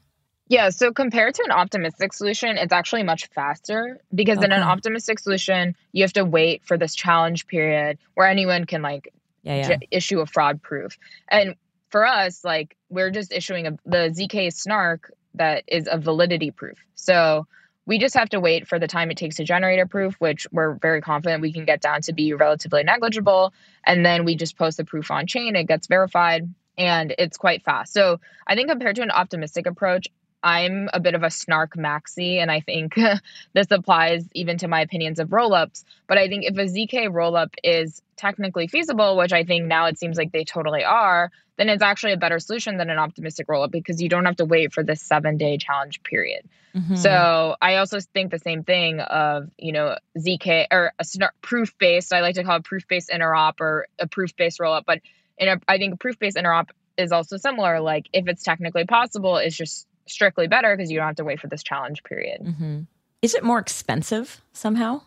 Yeah, 0.49 0.70
so 0.70 0.92
compared 0.92 1.35
to 1.35 1.42
an 1.44 1.51
optimistic 1.51 2.12
solution, 2.12 2.57
it's 2.57 2.72
actually 2.72 3.03
much 3.03 3.27
faster 3.27 4.01
because 4.14 4.38
okay. 4.38 4.46
in 4.46 4.53
an 4.53 4.62
optimistic 4.62 5.18
solution, 5.18 5.75
you 5.90 6.05
have 6.05 6.12
to 6.12 6.25
wait 6.25 6.64
for 6.64 6.79
this 6.79 6.94
challenge 6.94 7.49
period 7.49 7.99
where 8.14 8.29
anyone 8.29 8.64
can 8.64 8.81
like 8.81 9.12
yeah, 9.42 9.57
yeah. 9.57 9.77
J- 9.77 9.88
issue 9.90 10.20
a 10.20 10.27
fraud 10.27 10.62
proof. 10.62 10.99
And 11.29 11.57
for 11.88 12.07
us, 12.07 12.44
like 12.44 12.77
we're 12.90 13.11
just 13.11 13.33
issuing 13.33 13.66
a, 13.66 13.70
the 13.85 14.11
ZK 14.11 14.53
snark 14.53 15.12
that 15.35 15.64
is 15.66 15.88
a 15.90 15.99
validity 15.99 16.51
proof. 16.51 16.79
So 16.94 17.46
we 17.87 17.99
just 17.99 18.14
have 18.14 18.29
to 18.31 18.40
wait 18.40 18.66
for 18.66 18.79
the 18.79 18.88
time 18.88 19.11
it 19.11 19.16
takes 19.16 19.37
to 19.37 19.44
generate 19.44 19.79
a 19.79 19.87
proof, 19.87 20.14
which 20.18 20.46
we're 20.51 20.75
very 20.75 21.01
confident 21.01 21.42
we 21.42 21.53
can 21.53 21.64
get 21.64 21.81
down 21.81 22.03
to 22.03 22.12
be 22.12 22.35
relatively 22.35 22.83
negligible. 22.83 23.53
And 23.85 24.05
then 24.05 24.25
we 24.25 24.35
just 24.35 24.59
post 24.59 24.77
the 24.77 24.85
proof 24.85 25.11
on 25.11 25.27
chain, 25.27 25.55
it 25.55 25.68
gets 25.68 25.87
verified, 25.87 26.53
and 26.78 27.14
it's 27.18 27.36
quite 27.36 27.62
fast. 27.62 27.92
So 27.92 28.20
I 28.46 28.54
think 28.54 28.68
compared 28.68 28.96
to 28.96 29.02
an 29.02 29.10
optimistic 29.10 29.66
approach, 29.66 30.08
I'm 30.42 30.88
a 30.92 31.00
bit 31.00 31.14
of 31.14 31.22
a 31.22 31.30
snark 31.30 31.74
maxi, 31.74 32.36
and 32.36 32.50
I 32.50 32.60
think 32.60 32.94
this 33.52 33.66
applies 33.70 34.28
even 34.32 34.58
to 34.58 34.68
my 34.68 34.80
opinions 34.80 35.18
of 35.18 35.30
rollups. 35.30 35.84
But 36.06 36.18
I 36.18 36.28
think 36.28 36.44
if 36.44 36.56
a 36.56 36.66
ZK 36.66 37.08
rollup 37.08 37.54
is 37.64 38.00
technically 38.16 38.68
feasible, 38.68 39.16
which 39.16 39.32
I 39.32 39.44
think 39.44 39.66
now 39.66 39.86
it 39.86 39.98
seems 39.98 40.16
like 40.16 40.32
they 40.32 40.44
totally 40.44 40.84
are, 40.84 41.30
then 41.56 41.68
it's 41.68 41.82
actually 41.82 42.12
a 42.12 42.16
better 42.16 42.38
solution 42.38 42.76
than 42.76 42.90
an 42.90 42.98
optimistic 42.98 43.46
rollup 43.48 43.70
because 43.70 44.00
you 44.00 44.08
don't 44.08 44.26
have 44.26 44.36
to 44.36 44.44
wait 44.44 44.72
for 44.72 44.82
this 44.82 45.00
seven 45.00 45.36
day 45.36 45.56
challenge 45.56 46.02
period. 46.02 46.46
Mm-hmm. 46.76 46.96
So 46.96 47.56
I 47.60 47.76
also 47.76 47.98
think 48.00 48.30
the 48.30 48.38
same 48.38 48.62
thing 48.62 49.00
of, 49.00 49.50
you 49.58 49.72
know, 49.72 49.96
ZK 50.18 50.66
or 50.70 50.92
a 50.98 51.04
proof 51.40 51.76
based, 51.78 52.12
I 52.12 52.20
like 52.20 52.34
to 52.34 52.44
call 52.44 52.56
it 52.56 52.64
proof 52.64 52.86
based 52.86 53.08
interop 53.08 53.54
or 53.60 53.86
a 53.98 54.06
proof 54.06 54.36
based 54.36 54.60
rollup. 54.60 54.84
But 54.86 55.00
in 55.38 55.49
a, 55.49 55.61
I 55.68 55.79
think 55.79 56.01
proof 56.01 56.18
based 56.18 56.37
interop 56.37 56.70
is 56.96 57.12
also 57.12 57.37
similar. 57.37 57.81
Like 57.81 58.09
if 58.12 58.29
it's 58.29 58.42
technically 58.42 58.85
possible, 58.85 59.37
it's 59.37 59.57
just 59.57 59.87
strictly 60.07 60.46
better 60.49 60.77
because 60.77 60.90
you 60.90 60.99
don't 60.99 61.07
have 61.07 61.16
to 61.16 61.25
wait 61.25 61.40
for 61.40 61.49
this 61.49 61.62
challenge 61.62 62.03
period. 62.05 62.42
Mm-hmm. 62.42 62.81
Is 63.22 63.35
it 63.35 63.42
more 63.42 63.59
expensive 63.59 64.40
somehow? 64.53 65.01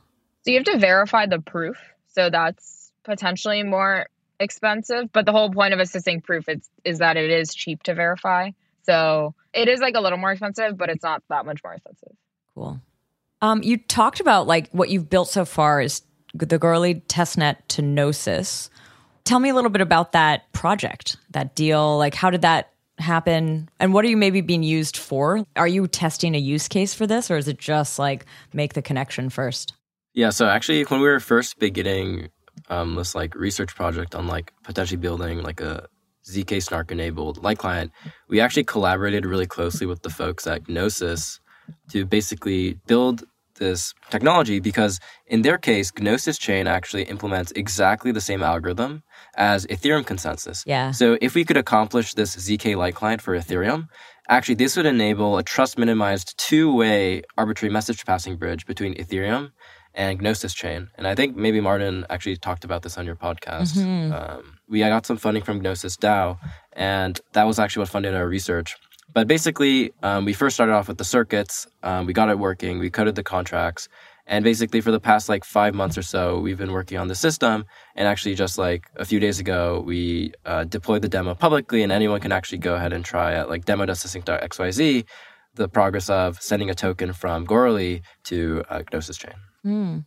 So 0.44 0.52
you 0.52 0.58
have 0.58 0.66
to 0.66 0.78
verify 0.78 1.26
the 1.26 1.40
proof. 1.40 1.78
So 2.08 2.30
that's 2.30 2.92
potentially 3.04 3.64
more 3.64 4.08
expensive, 4.40 5.12
but 5.12 5.26
the 5.26 5.32
whole 5.32 5.52
point 5.52 5.74
of 5.74 5.80
a 5.80 5.86
succinct 5.86 6.26
proof 6.26 6.48
is, 6.48 6.70
is 6.84 7.00
that 7.00 7.18
it 7.18 7.30
is 7.30 7.54
cheap 7.54 7.84
to 7.84 7.94
verify. 7.94 8.52
So 8.84 9.36
it 9.54 9.68
is 9.68 9.80
like 9.80 9.96
a 9.96 10.02
little 10.02 10.18
more 10.18 10.32
expensive, 10.32 10.78
but 10.78 10.90
it's 10.90 11.04
not 11.04 11.24
that 11.30 11.46
much 11.46 11.62
more 11.64 11.74
expensive. 11.74 12.14
Cool. 12.56 12.80
Um, 13.42 13.64
you 13.64 13.78
talked 13.78 14.20
about 14.20 14.48
like 14.48 14.70
what 14.72 14.90
you've 14.90 15.10
built 15.10 15.30
so 15.30 15.46
far 15.46 15.82
is 15.82 16.02
the 16.34 16.60
Goerli 16.60 17.04
testnet 17.06 17.58
to 17.70 17.82
Gnosis. 17.82 18.70
Tell 19.24 19.40
me 19.40 19.50
a 19.50 19.56
little 19.56 19.70
bit 19.70 19.82
about 19.82 20.14
that 20.14 20.52
project, 20.54 21.18
that 21.32 21.56
deal. 21.56 21.98
Like, 21.98 22.16
how 22.16 22.30
did 22.30 22.42
that 22.42 22.74
happen? 22.98 23.70
And 23.80 23.94
what 23.94 24.04
are 24.06 24.08
you 24.08 24.18
maybe 24.18 24.42
being 24.42 24.64
used 24.64 24.98
for? 24.98 25.46
Are 25.56 25.68
you 25.68 25.88
testing 25.88 26.36
a 26.36 26.40
use 26.40 26.68
case 26.68 26.94
for 26.94 27.08
this, 27.08 27.30
or 27.30 27.38
is 27.38 27.48
it 27.48 27.58
just 27.58 28.00
like 28.00 28.26
make 28.54 28.74
the 28.74 28.82
connection 28.82 29.30
first? 29.30 29.74
Yeah, 30.14 30.32
so 30.32 30.48
actually, 30.48 30.84
when 30.84 31.00
we 31.02 31.08
were 31.08 31.20
first 31.20 31.60
beginning 31.60 32.30
um, 32.70 32.96
this 32.96 33.16
like 33.16 33.36
research 33.36 33.76
project 33.76 34.16
on 34.16 34.28
like 34.28 34.54
potentially 34.64 34.98
building 34.98 35.42
like 35.42 35.62
a 35.62 35.88
zk 36.26 36.62
snark 36.62 36.92
enabled 36.92 37.42
light 37.42 37.58
client 37.58 37.92
we 38.28 38.40
actually 38.40 38.64
collaborated 38.64 39.26
really 39.26 39.48
closely 39.48 39.88
with 39.88 40.02
the 40.02 40.10
folks 40.10 40.46
at 40.46 40.68
gnosis 40.68 41.40
to 41.90 42.06
basically 42.06 42.74
build 42.88 43.24
this 43.60 43.94
technology 44.10 44.60
because 44.60 45.00
in 45.28 45.42
their 45.44 45.58
case 45.58 45.92
gnosis 46.00 46.38
chain 46.38 46.68
actually 46.68 47.04
implements 47.04 47.52
exactly 47.56 48.12
the 48.12 48.22
same 48.22 48.42
algorithm 48.42 49.04
as 49.36 49.66
ethereum 49.68 50.06
consensus 50.06 50.64
yeah 50.66 50.92
so 50.92 51.18
if 51.22 51.36
we 51.36 51.46
could 51.46 51.58
accomplish 51.58 52.14
this 52.14 52.36
zk 52.36 52.76
light 52.76 52.96
client 52.96 53.22
for 53.22 53.38
ethereum 53.38 53.88
actually 54.28 54.56
this 54.56 54.76
would 54.76 54.86
enable 54.86 55.38
a 55.38 55.44
trust 55.44 55.78
minimized 55.78 56.34
two-way 56.38 57.22
arbitrary 57.38 57.72
message 57.72 58.06
passing 58.06 58.36
bridge 58.36 58.66
between 58.66 58.96
ethereum 58.96 59.52
and 59.94 60.22
Gnosis 60.22 60.54
Chain. 60.54 60.90
And 60.96 61.08
I 61.08 61.16
think 61.16 61.36
maybe 61.36 61.60
Martin 61.60 62.06
actually 62.10 62.38
talked 62.38 62.64
about 62.64 62.84
this 62.84 62.98
on 62.98 63.06
your 63.06 63.16
podcast. 63.16 63.78
Mm-hmm. 63.78 64.14
Um, 64.14 64.60
we 64.68 64.80
got 64.80 65.06
some 65.06 65.18
funding 65.18 65.44
from 65.44 65.62
Gnosis 65.62 65.98
DAO, 65.98 66.38
and 66.74 67.20
that 67.34 67.44
was 67.44 67.60
actually 67.60 67.82
what 67.82 67.90
funded 67.90 68.14
our 68.14 68.28
research. 68.28 68.76
But 69.14 69.28
basically, 69.28 69.92
um, 70.04 70.26
we 70.26 70.34
first 70.34 70.56
started 70.56 70.74
off 70.74 70.88
with 70.88 70.98
the 70.98 71.04
circuits. 71.04 71.68
Um, 71.84 72.06
we 72.06 72.14
got 72.14 72.30
it 72.30 72.38
working. 72.38 72.80
We 72.80 72.90
coded 72.90 73.16
the 73.16 73.24
contracts. 73.24 73.90
And 74.28 74.44
basically, 74.44 74.80
for 74.82 74.92
the 74.92 75.00
past 75.00 75.28
like 75.28 75.44
five 75.44 75.74
months 75.74 75.98
or 75.98 76.04
so, 76.04 76.40
we've 76.40 76.58
been 76.58 76.72
working 76.72 77.00
on 77.00 77.08
the 77.08 77.16
system. 77.16 77.66
And 77.96 78.08
actually, 78.08 78.36
just 78.36 78.60
like 78.60 78.84
a 78.96 79.04
few 79.04 79.20
days 79.20 79.40
ago, 79.40 79.84
we 79.84 80.34
uh, 80.46 80.66
deployed 80.66 81.02
the 81.02 81.10
demo 81.10 81.34
publicly, 81.34 81.82
and 81.82 81.92
anyone 81.92 82.20
can 82.20 82.32
actually 82.32 82.60
go 82.60 82.76
ahead 82.76 82.94
and 82.94 83.04
try 83.04 83.40
it, 83.40 83.50
like 83.50 83.66
demo.succinct.xyz, 83.66 85.04
the 85.56 85.68
progress 85.68 86.12
of 86.12 86.40
sending 86.40 86.70
a 86.70 86.76
token 86.76 87.12
from 87.12 87.48
Goerli 87.48 88.02
to 88.26 88.64
uh, 88.70 88.84
Gnosis 88.94 89.18
Chain. 89.18 89.34
Mm. 89.66 90.06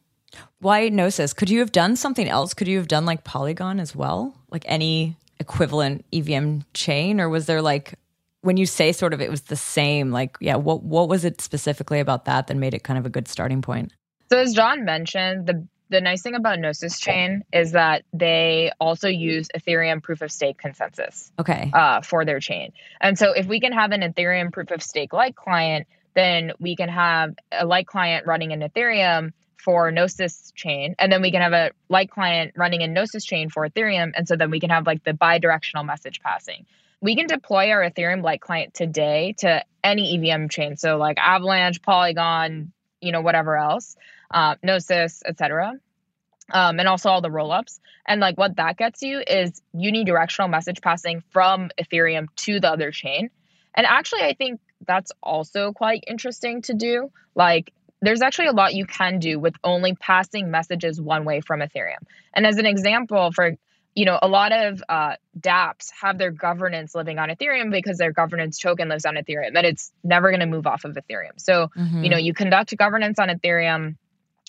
Why 0.61 0.89
Gnosis? 0.89 1.33
Could 1.33 1.51
you 1.51 1.59
have 1.59 1.73
done 1.73 1.97
something 1.97 2.29
else? 2.29 2.55
Could 2.55 2.69
you 2.69 2.79
have 2.79 2.89
done 2.89 3.05
like 3.05 3.25
Polygon 3.25 3.81
as 3.81 3.97
well? 3.97 4.37
Like 4.51 4.65
any 4.67 5.17
equivalent 5.41 6.05
EVM 6.13 6.61
chain? 6.75 7.21
Or 7.21 7.29
was 7.29 7.47
there 7.47 7.61
like, 7.61 7.95
when 8.43 8.57
you 8.57 8.67
say 8.67 8.93
sort 8.93 9.15
of 9.15 9.21
it 9.21 9.31
was 9.31 9.43
the 9.43 9.57
same, 9.57 10.11
like, 10.11 10.37
yeah, 10.41 10.57
what, 10.57 10.83
what 10.83 11.09
was 11.09 11.25
it 11.25 11.41
specifically 11.41 12.01
about 12.01 12.27
that 12.27 12.49
that 12.49 12.57
made 12.57 12.75
it 12.75 12.83
kind 12.83 12.99
of 12.99 13.07
a 13.07 13.09
good 13.09 13.29
starting 13.29 13.63
point? 13.63 13.93
So, 14.31 14.39
as 14.39 14.53
John 14.53 14.85
mentioned, 14.85 15.47
the 15.47 15.67
the 15.89 16.01
nice 16.01 16.23
thing 16.23 16.35
about 16.35 16.59
Gnosis 16.59 16.99
Chain 16.99 17.45
is 17.53 17.73
that 17.73 18.03
they 18.15 18.73
also 18.81 19.09
use 19.09 19.49
Ethereum 19.55 20.03
proof 20.03 20.23
of 20.23 20.33
stake 20.33 20.57
consensus. 20.57 21.31
Okay. 21.39 21.71
Uh, 21.75 22.01
for 22.01 22.25
their 22.25 22.41
chain, 22.41 22.73
and 23.01 23.19
so 23.19 23.33
if 23.33 23.47
we 23.47 23.61
can 23.61 23.73
have 23.73 23.93
an 23.93 24.01
Ethereum 24.01 24.53
proof 24.53 24.71
of 24.71 24.83
stake 24.83 25.13
light 25.13 25.37
client, 25.37 25.87
then 26.15 26.53
we 26.59 26.77
can 26.77 26.89
have 26.89 27.35
a 27.53 27.67
light 27.67 27.87
client 27.87 28.27
running 28.27 28.53
in 28.53 28.61
Ethereum 28.61 29.33
for 29.59 29.93
Gnosis 29.93 30.53
chain, 30.57 30.95
and 30.99 31.13
then 31.13 31.21
we 31.21 31.31
can 31.31 31.43
have 31.43 31.53
a 31.53 31.71
light 31.91 32.11
client 32.11 32.53
running 32.57 32.81
in 32.81 32.95
Gnosis 32.95 33.25
chain 33.25 33.51
for 33.51 33.69
Ethereum, 33.69 34.13
and 34.17 34.27
so 34.27 34.35
then 34.35 34.51
we 34.51 34.61
can 34.61 34.71
have 34.71 34.87
like 34.87 35.05
the 35.05 35.13
bi-directional 35.13 35.85
message 35.85 36.21
passing. 36.23 36.65
We 37.03 37.17
can 37.17 37.27
deploy 37.27 37.71
our 37.71 37.83
Ethereum 37.83 38.23
light 38.23 38.41
client 38.41 38.75
today 38.75 39.35
to 39.39 39.65
any 39.83 40.17
EVM 40.17 40.47
chain, 40.47 40.77
so 40.77 40.97
like 40.97 41.19
Avalanche, 41.19 41.83
Polygon, 41.83 42.73
you 43.01 43.11
know, 43.11 43.21
whatever 43.21 43.57
else, 43.57 43.97
uh, 44.31 44.55
Gnosis, 44.63 45.21
etc. 45.27 45.75
Um, 46.53 46.79
and 46.79 46.89
also 46.89 47.11
all 47.11 47.21
the 47.21 47.29
rollups. 47.29 47.81
And 48.07 48.21
like 48.21 48.39
what 48.39 48.57
that 48.57 48.77
gets 48.77 49.03
you 49.03 49.21
is 49.27 49.61
unidirectional 49.75 50.49
message 50.49 50.81
passing 50.81 51.25
from 51.31 51.71
Ethereum 51.81 52.29
to 52.37 52.61
the 52.61 52.71
other 52.71 52.93
chain. 52.93 53.31
And 53.75 53.85
actually, 53.87 54.23
I 54.23 54.35
think 54.35 54.61
that's 54.87 55.11
also 55.23 55.73
quite 55.73 56.05
interesting 56.07 56.63
to 56.63 56.75
do. 56.75 57.11
Like 57.35 57.73
there's 58.01 58.23
actually 58.23 58.49
a 58.49 58.53
lot 58.53 58.75
you 58.75 58.87
can 58.87 59.19
do 59.19 59.41
with 59.41 59.55
only 59.65 59.95
passing 59.95 60.53
messages 60.53 61.01
one 61.01 61.25
way 61.25 61.41
from 61.41 61.61
Ethereum. 61.61 62.03
And 62.33 62.47
as 62.47 62.59
an 62.59 62.67
example, 62.67 63.33
for 63.33 63.57
you 63.95 64.07
know, 64.07 64.19
a 64.23 64.29
lot 64.29 64.53
of 64.53 64.83
uh, 64.89 65.17
dApps 65.39 65.91
have 66.01 66.17
their 66.17 66.31
governance 66.31 66.95
living 66.95 67.19
on 67.19 67.29
Ethereum 67.29 67.71
because 67.71 67.99
their 67.99 68.13
governance 68.13 68.59
token 68.59 68.89
lives 68.89 69.05
on 69.05 69.17
Ethereum, 69.17 69.55
and 69.55 69.67
it's 69.67 69.93
never 70.03 70.31
going 70.31 70.41
to 70.41 70.47
move 70.47 70.67
off 70.67 70.85
of 70.85 70.97
Ethereum. 70.97 71.39
So, 71.39 71.69
mm-hmm. 71.77 72.03
you 72.03 72.11
know, 72.11 72.17
you 72.17 72.33
conduct 72.33 72.77
governance 72.77 73.19
on 73.19 73.29
Ethereum, 73.29 73.97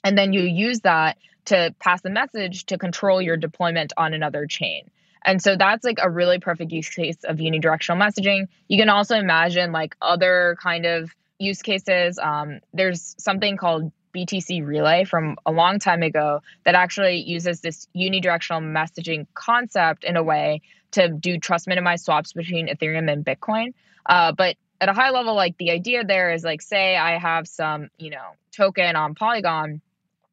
And 0.03 0.17
then 0.17 0.33
you 0.33 0.41
use 0.41 0.81
that 0.81 1.17
to 1.45 1.73
pass 1.79 2.01
the 2.01 2.09
message 2.09 2.65
to 2.67 2.77
control 2.77 3.21
your 3.21 3.37
deployment 3.37 3.93
on 3.97 4.13
another 4.13 4.45
chain. 4.47 4.89
And 5.25 5.41
so 5.41 5.55
that's 5.55 5.85
like 5.85 5.99
a 6.01 6.09
really 6.09 6.39
perfect 6.39 6.71
use 6.71 6.89
case 6.89 7.17
of 7.23 7.37
unidirectional 7.37 7.97
messaging. 7.97 8.47
You 8.67 8.77
can 8.77 8.89
also 8.89 9.15
imagine 9.15 9.71
like 9.71 9.95
other 10.01 10.57
kind 10.61 10.85
of 10.85 11.11
use 11.39 11.61
cases. 11.61 12.19
Um, 12.19 12.59
there's 12.73 13.15
something 13.19 13.57
called 13.57 13.91
BTC 14.15 14.65
Relay 14.65 15.03
from 15.03 15.37
a 15.45 15.51
long 15.51 15.79
time 15.79 16.03
ago 16.03 16.41
that 16.63 16.75
actually 16.75 17.17
uses 17.17 17.61
this 17.61 17.87
unidirectional 17.95 18.61
messaging 18.61 19.27
concept 19.33 20.03
in 20.03 20.17
a 20.17 20.23
way 20.23 20.61
to 20.91 21.09
do 21.09 21.39
trust 21.39 21.67
minimized 21.67 22.05
swaps 22.05 22.33
between 22.33 22.67
Ethereum 22.67 23.11
and 23.11 23.25
Bitcoin. 23.25 23.73
Uh, 24.05 24.31
but 24.31 24.55
at 24.79 24.89
a 24.89 24.93
high 24.93 25.11
level, 25.11 25.35
like 25.35 25.57
the 25.57 25.71
idea 25.71 26.03
there 26.03 26.33
is 26.33 26.43
like, 26.43 26.61
say 26.61 26.95
I 26.95 27.17
have 27.17 27.47
some, 27.47 27.89
you 27.97 28.11
know, 28.11 28.35
token 28.51 28.95
on 28.95 29.15
Polygon 29.15 29.81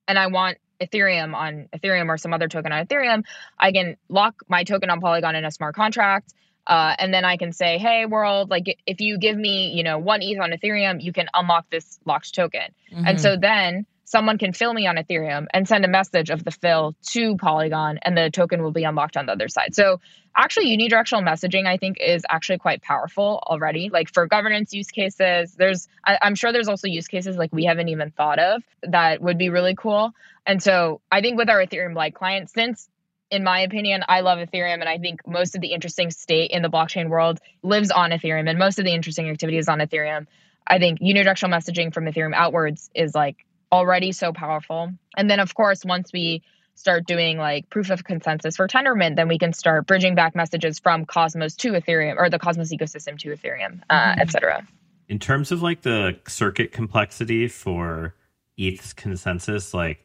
and 0.06 0.18
I 0.18 0.26
want 0.26 0.58
Ethereum 0.80 1.34
on 1.34 1.68
Ethereum 1.72 2.08
or 2.08 2.18
some 2.18 2.32
other 2.32 2.48
token 2.48 2.72
on 2.72 2.86
Ethereum, 2.86 3.24
I 3.58 3.72
can 3.72 3.96
lock 4.08 4.42
my 4.48 4.64
token 4.64 4.90
on 4.90 5.00
Polygon 5.00 5.36
in 5.36 5.44
a 5.44 5.50
smart 5.50 5.74
contract. 5.74 6.32
Uh, 6.70 6.94
and 7.00 7.12
then 7.12 7.24
I 7.24 7.36
can 7.36 7.52
say, 7.52 7.78
hey, 7.78 8.06
world, 8.06 8.48
like 8.48 8.78
if 8.86 9.00
you 9.00 9.18
give 9.18 9.36
me, 9.36 9.72
you 9.74 9.82
know, 9.82 9.98
one 9.98 10.22
ETH 10.22 10.38
on 10.40 10.52
Ethereum, 10.52 11.02
you 11.02 11.12
can 11.12 11.26
unlock 11.34 11.68
this 11.68 11.98
locked 12.04 12.32
token. 12.32 12.72
Mm-hmm. 12.92 13.06
And 13.08 13.20
so 13.20 13.36
then 13.36 13.86
someone 14.04 14.38
can 14.38 14.52
fill 14.52 14.72
me 14.72 14.86
on 14.86 14.94
Ethereum 14.94 15.46
and 15.52 15.66
send 15.66 15.84
a 15.84 15.88
message 15.88 16.30
of 16.30 16.44
the 16.44 16.52
fill 16.52 16.94
to 17.08 17.36
Polygon, 17.36 17.98
and 18.02 18.16
the 18.16 18.30
token 18.30 18.62
will 18.62 18.70
be 18.70 18.84
unlocked 18.84 19.16
on 19.16 19.26
the 19.26 19.32
other 19.32 19.48
side. 19.48 19.74
So 19.74 20.00
actually, 20.36 20.66
unidirectional 20.66 21.28
messaging, 21.28 21.66
I 21.66 21.76
think, 21.76 21.96
is 22.00 22.22
actually 22.30 22.58
quite 22.58 22.82
powerful 22.82 23.42
already. 23.44 23.90
Like 23.92 24.12
for 24.14 24.28
governance 24.28 24.72
use 24.72 24.92
cases, 24.92 25.56
there's, 25.56 25.88
I, 26.04 26.18
I'm 26.22 26.36
sure 26.36 26.52
there's 26.52 26.68
also 26.68 26.86
use 26.86 27.08
cases 27.08 27.36
like 27.36 27.52
we 27.52 27.64
haven't 27.64 27.88
even 27.88 28.12
thought 28.12 28.38
of 28.38 28.62
that 28.84 29.20
would 29.20 29.38
be 29.38 29.48
really 29.48 29.74
cool. 29.74 30.12
And 30.46 30.62
so 30.62 31.00
I 31.10 31.20
think 31.20 31.36
with 31.36 31.50
our 31.50 31.58
Ethereum 31.58 31.96
light 31.96 32.14
client, 32.14 32.48
since 32.48 32.88
in 33.30 33.44
my 33.44 33.60
opinion, 33.60 34.02
I 34.08 34.20
love 34.20 34.38
Ethereum, 34.38 34.80
and 34.80 34.88
I 34.88 34.98
think 34.98 35.26
most 35.26 35.54
of 35.54 35.60
the 35.60 35.72
interesting 35.72 36.10
state 36.10 36.50
in 36.50 36.62
the 36.62 36.68
blockchain 36.68 37.08
world 37.08 37.38
lives 37.62 37.90
on 37.90 38.10
Ethereum, 38.10 38.48
and 38.48 38.58
most 38.58 38.78
of 38.78 38.84
the 38.84 38.92
interesting 38.92 39.28
activity 39.28 39.58
is 39.58 39.68
on 39.68 39.78
Ethereum. 39.78 40.26
I 40.66 40.78
think 40.78 41.00
unidirectional 41.00 41.50
messaging 41.50 41.94
from 41.94 42.04
Ethereum 42.04 42.34
outwards 42.34 42.90
is 42.94 43.14
like 43.14 43.36
already 43.72 44.12
so 44.12 44.32
powerful. 44.32 44.92
And 45.16 45.30
then, 45.30 45.40
of 45.40 45.54
course, 45.54 45.84
once 45.84 46.12
we 46.12 46.42
start 46.74 47.06
doing 47.06 47.38
like 47.38 47.68
proof 47.70 47.90
of 47.90 48.04
consensus 48.04 48.56
for 48.56 48.66
Tendermint, 48.66 49.16
then 49.16 49.28
we 49.28 49.38
can 49.38 49.52
start 49.52 49.86
bridging 49.86 50.14
back 50.14 50.34
messages 50.34 50.78
from 50.78 51.04
Cosmos 51.04 51.54
to 51.56 51.72
Ethereum 51.72 52.16
or 52.16 52.30
the 52.30 52.38
Cosmos 52.38 52.72
ecosystem 52.72 53.18
to 53.18 53.28
Ethereum, 53.30 53.82
uh, 53.90 53.94
mm-hmm. 53.94 54.20
etc. 54.20 54.66
In 55.08 55.18
terms 55.18 55.52
of 55.52 55.62
like 55.62 55.82
the 55.82 56.18
circuit 56.26 56.72
complexity 56.72 57.48
for 57.48 58.14
ETH's 58.58 58.92
consensus, 58.92 59.74
like 59.74 60.04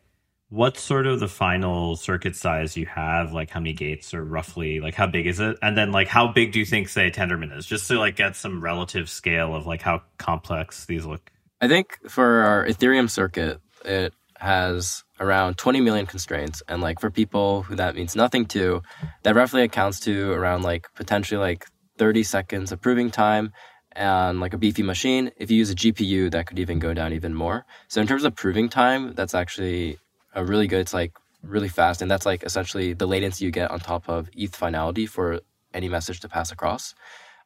what's 0.50 0.82
sort 0.82 1.08
of 1.08 1.20
the 1.20 1.28
final 1.28 1.96
circuit 1.96 2.36
size 2.36 2.78
you 2.78 2.86
have? 2.86 3.34
Like 3.34 3.50
how 3.50 3.60
many 3.60 3.74
gates 3.74 4.14
or 4.14 4.24
roughly 4.24 4.80
like 4.80 4.96
how 4.96 5.08
big 5.08 5.28
is 5.28 5.40
it? 5.40 5.58
And 5.62 5.78
then 5.78 5.92
like 5.92 6.08
how 6.08 6.28
big 6.28 6.52
do 6.52 6.60
you 6.60 6.66
think 6.66 6.90
say 6.90 7.10
tendermint 7.10 7.58
is? 7.58 7.66
Just 7.66 7.88
to 7.88 8.00
like 8.00 8.16
get 8.16 8.36
some 8.36 8.64
relative 8.64 9.10
scale 9.10 9.56
of 9.56 9.66
like 9.66 9.82
how 9.82 10.04
complex 10.18 10.86
these 10.86 11.06
look. 11.06 11.32
I 11.62 11.68
think 11.68 11.98
for 12.10 12.42
our 12.42 12.66
ethereum 12.66 13.10
circuit 13.10 13.60
it 13.84 14.14
has 14.38 15.04
around 15.20 15.58
20 15.58 15.82
million 15.82 16.06
constraints. 16.06 16.62
And 16.68 16.82
like 16.82 17.00
for 17.00 17.10
people 17.10 17.64
who 17.64 17.76
that 17.76 17.96
means 17.96 18.16
nothing 18.16 18.46
to 18.48 18.82
that 19.24 19.36
roughly 19.36 19.64
accounts 19.64 20.00
to 20.02 20.32
around 20.32 20.64
like 20.64 20.88
potentially 20.96 21.40
like 21.40 21.66
30 21.98 22.24
seconds 22.24 22.72
of 22.72 22.82
proving 22.82 23.10
time 23.10 23.52
and 23.94 24.42
like 24.42 24.54
a 24.54 24.58
beefy 24.58 24.84
machine. 24.84 25.32
If 25.38 25.50
you 25.50 25.58
use 25.58 25.72
a 25.72 25.76
gpu 25.76 26.32
that 26.32 26.48
could 26.48 26.60
even 26.60 26.80
go 26.80 26.94
down 26.94 27.14
even 27.14 27.34
more. 27.34 27.66
So 27.88 28.02
in 28.02 28.08
terms 28.08 28.26
of 28.26 28.36
proving 28.36 28.70
time 28.70 29.14
that's 29.14 29.34
actually 29.34 29.98
a 30.36 30.46
really 30.46 30.68
good. 30.68 30.82
It's 30.82 30.94
like 30.94 31.14
really 31.42 31.70
fast, 31.70 32.02
and 32.02 32.12
that's 32.12 32.26
like 32.26 32.44
essentially 32.44 32.94
the 32.94 33.08
latency 33.08 33.46
you 33.46 33.52
get 33.52 33.72
on 33.72 33.80
top 33.80 34.08
of 34.10 34.30
ETH 34.36 34.56
finality 34.56 35.06
for 35.06 35.40
any 35.74 35.90
message 35.90 36.20
to 36.22 36.30
pass 36.30 36.52
across. 36.52 36.94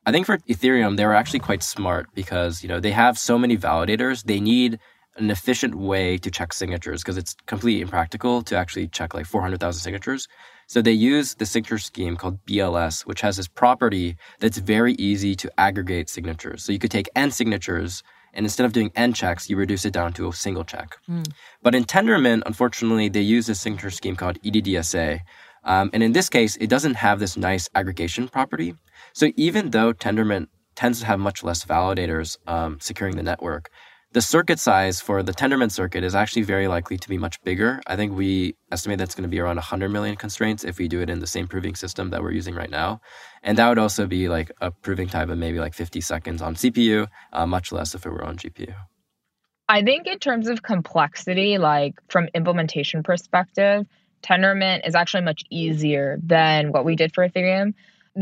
I 0.05 0.11
think 0.11 0.25
for 0.25 0.37
Ethereum, 0.39 0.97
they 0.97 1.05
were 1.05 1.13
actually 1.13 1.39
quite 1.39 1.63
smart 1.63 2.07
because 2.13 2.63
you 2.63 2.69
know 2.69 2.79
they 2.79 2.91
have 2.91 3.17
so 3.17 3.37
many 3.37 3.57
validators. 3.57 4.23
They 4.23 4.39
need 4.39 4.79
an 5.17 5.29
efficient 5.29 5.75
way 5.75 6.17
to 6.17 6.31
check 6.31 6.53
signatures 6.53 7.01
because 7.03 7.17
it's 7.17 7.35
completely 7.45 7.81
impractical 7.81 8.41
to 8.43 8.55
actually 8.55 8.87
check 8.87 9.13
like 9.13 9.25
400,000 9.25 9.81
signatures. 9.81 10.27
So 10.67 10.81
they 10.81 10.93
use 10.93 11.35
the 11.35 11.45
signature 11.45 11.79
scheme 11.79 12.15
called 12.15 12.45
BLS, 12.45 13.01
which 13.01 13.21
has 13.21 13.37
this 13.37 13.47
property 13.47 14.15
that's 14.39 14.59
very 14.59 14.93
easy 14.93 15.35
to 15.35 15.51
aggregate 15.59 16.09
signatures. 16.09 16.63
So 16.63 16.71
you 16.71 16.79
could 16.79 16.91
take 16.91 17.09
n 17.15 17.31
signatures 17.31 18.03
and 18.33 18.45
instead 18.45 18.65
of 18.65 18.73
doing 18.73 18.91
n 18.95 19.13
checks, 19.13 19.49
you 19.49 19.57
reduce 19.57 19.85
it 19.85 19.93
down 19.93 20.13
to 20.13 20.27
a 20.27 20.33
single 20.33 20.63
check. 20.63 20.97
Mm. 21.09 21.31
But 21.61 21.75
in 21.75 21.85
Tendermint, 21.85 22.43
unfortunately, 22.45 23.09
they 23.09 23.21
use 23.21 23.49
a 23.49 23.55
signature 23.55 23.89
scheme 23.89 24.15
called 24.15 24.41
EDDSA. 24.41 25.19
Um, 25.63 25.89
and 25.93 26.01
in 26.01 26.13
this 26.13 26.29
case, 26.29 26.55
it 26.57 26.67
doesn't 26.67 26.95
have 26.95 27.19
this 27.19 27.35
nice 27.35 27.69
aggregation 27.75 28.27
property. 28.27 28.75
So 29.13 29.31
even 29.35 29.71
though 29.71 29.93
Tendermint 29.93 30.47
tends 30.75 31.01
to 31.01 31.05
have 31.05 31.19
much 31.19 31.43
less 31.43 31.65
validators 31.65 32.37
um, 32.47 32.79
securing 32.79 33.17
the 33.17 33.23
network, 33.23 33.69
the 34.11 34.21
circuit 34.21 34.59
size 34.59 34.99
for 34.99 35.21
the 35.21 35.31
Tendermint 35.31 35.71
circuit 35.71 36.03
is 36.03 36.15
actually 36.15 36.41
very 36.41 36.67
likely 36.67 36.97
to 36.97 37.07
be 37.07 37.17
much 37.17 37.41
bigger. 37.43 37.79
I 37.85 37.95
think 37.95 38.15
we 38.17 38.55
estimate 38.71 38.97
that's 38.97 39.13
going 39.13 39.23
to 39.23 39.29
be 39.29 39.39
around 39.39 39.57
100 39.57 39.89
million 39.89 40.15
constraints 40.15 40.63
if 40.63 40.79
we 40.79 40.87
do 40.87 41.01
it 41.01 41.09
in 41.09 41.19
the 41.19 41.27
same 41.27 41.47
proving 41.47 41.75
system 41.75 42.09
that 42.09 42.23
we're 42.23 42.31
using 42.31 42.55
right 42.55 42.71
now. 42.71 43.01
And 43.43 43.57
that 43.59 43.69
would 43.69 43.77
also 43.77 44.07
be 44.07 44.27
like 44.27 44.51
a 44.61 44.71
proving 44.71 45.07
time 45.07 45.29
of 45.29 45.37
maybe 45.37 45.59
like 45.59 45.75
50 45.75 46.01
seconds 46.01 46.41
on 46.41 46.55
CPU, 46.55 47.07
uh, 47.33 47.45
much 47.45 47.71
less 47.71 47.93
if 47.93 48.05
it 48.05 48.09
were 48.09 48.25
on 48.25 48.37
GPU. 48.37 48.73
I 49.67 49.83
think 49.83 50.07
in 50.07 50.17
terms 50.17 50.49
of 50.49 50.63
complexity, 50.63 51.59
like 51.59 51.93
from 52.09 52.29
implementation 52.33 53.03
perspective, 53.03 53.85
Tendermint 54.23 54.87
is 54.87 54.95
actually 54.95 55.23
much 55.23 55.43
easier 55.51 56.17
than 56.23 56.71
what 56.71 56.83
we 56.83 56.95
did 56.95 57.13
for 57.13 57.27
Ethereum. 57.27 57.75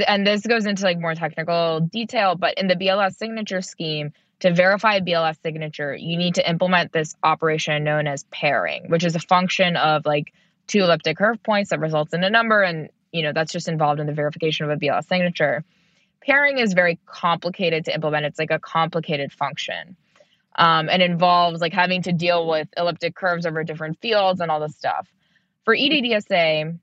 And 0.05 0.27
this 0.27 0.45
goes 0.45 0.65
into 0.65 0.83
like 0.83 0.99
more 0.99 1.15
technical 1.15 1.79
detail, 1.79 2.35
but 2.35 2.55
in 2.57 2.67
the 2.67 2.75
BLS 2.75 3.15
signature 3.15 3.61
scheme, 3.61 4.11
to 4.39 4.53
verify 4.53 4.95
a 4.95 5.01
BLS 5.01 5.41
signature, 5.41 5.95
you 5.95 6.17
need 6.17 6.35
to 6.35 6.49
implement 6.49 6.91
this 6.91 7.15
operation 7.23 7.83
known 7.83 8.07
as 8.07 8.23
pairing, 8.25 8.89
which 8.89 9.03
is 9.03 9.15
a 9.15 9.19
function 9.19 9.75
of 9.75 10.05
like 10.05 10.33
two 10.67 10.79
elliptic 10.79 11.17
curve 11.17 11.41
points 11.41 11.71
that 11.71 11.79
results 11.79 12.13
in 12.13 12.23
a 12.23 12.29
number. 12.29 12.61
And, 12.61 12.89
you 13.11 13.23
know, 13.23 13.33
that's 13.33 13.51
just 13.51 13.67
involved 13.67 13.99
in 13.99 14.05
the 14.05 14.13
verification 14.13 14.69
of 14.69 14.71
a 14.71 14.79
BLS 14.79 15.07
signature. 15.07 15.63
Pairing 16.21 16.59
is 16.59 16.73
very 16.73 16.99
complicated 17.05 17.85
to 17.85 17.93
implement. 17.93 18.25
It's 18.25 18.39
like 18.39 18.51
a 18.51 18.59
complicated 18.59 19.31
function. 19.31 19.95
Um, 20.59 20.89
and 20.89 21.03
involves 21.03 21.61
like 21.61 21.73
having 21.73 22.01
to 22.03 22.11
deal 22.11 22.47
with 22.47 22.67
elliptic 22.75 23.13
curves 23.13 23.45
over 23.45 23.63
different 23.63 23.99
fields 24.01 24.41
and 24.41 24.49
all 24.49 24.59
this 24.59 24.75
stuff. 24.75 25.07
For 25.65 25.75
EDDSA, 25.75 26.79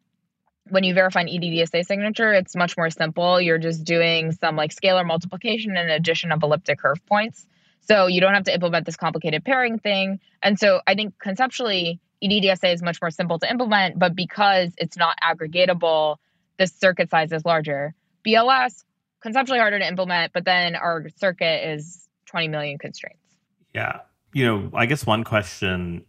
when 0.70 0.84
you 0.84 0.94
verify 0.94 1.20
an 1.20 1.28
EDDSA 1.28 1.84
signature, 1.84 2.32
it's 2.32 2.56
much 2.56 2.76
more 2.76 2.90
simple. 2.90 3.40
You're 3.40 3.58
just 3.58 3.84
doing 3.84 4.32
some 4.32 4.56
like 4.56 4.74
scalar 4.74 5.06
multiplication 5.06 5.76
and 5.76 5.90
addition 5.90 6.32
of 6.32 6.42
elliptic 6.42 6.78
curve 6.78 7.04
points. 7.06 7.46
So 7.80 8.06
you 8.06 8.20
don't 8.20 8.32
have 8.32 8.44
to 8.44 8.54
implement 8.54 8.86
this 8.86 8.96
complicated 8.96 9.44
pairing 9.44 9.78
thing. 9.78 10.20
And 10.42 10.58
so 10.58 10.80
I 10.86 10.94
think 10.94 11.18
conceptually, 11.18 12.00
EDDSA 12.22 12.72
is 12.72 12.82
much 12.82 13.02
more 13.02 13.10
simple 13.10 13.38
to 13.38 13.50
implement, 13.50 13.98
but 13.98 14.16
because 14.16 14.72
it's 14.78 14.96
not 14.96 15.16
aggregatable, 15.22 16.16
the 16.58 16.66
circuit 16.66 17.10
size 17.10 17.32
is 17.32 17.44
larger. 17.44 17.94
BLS, 18.26 18.84
conceptually 19.20 19.58
harder 19.58 19.78
to 19.78 19.86
implement, 19.86 20.32
but 20.32 20.46
then 20.46 20.76
our 20.76 21.06
circuit 21.16 21.68
is 21.68 22.08
20 22.26 22.48
million 22.48 22.78
constraints. 22.78 23.20
Yeah. 23.74 24.00
You 24.32 24.46
know, 24.46 24.70
I 24.74 24.86
guess 24.86 25.04
one 25.04 25.24
question 25.24 26.06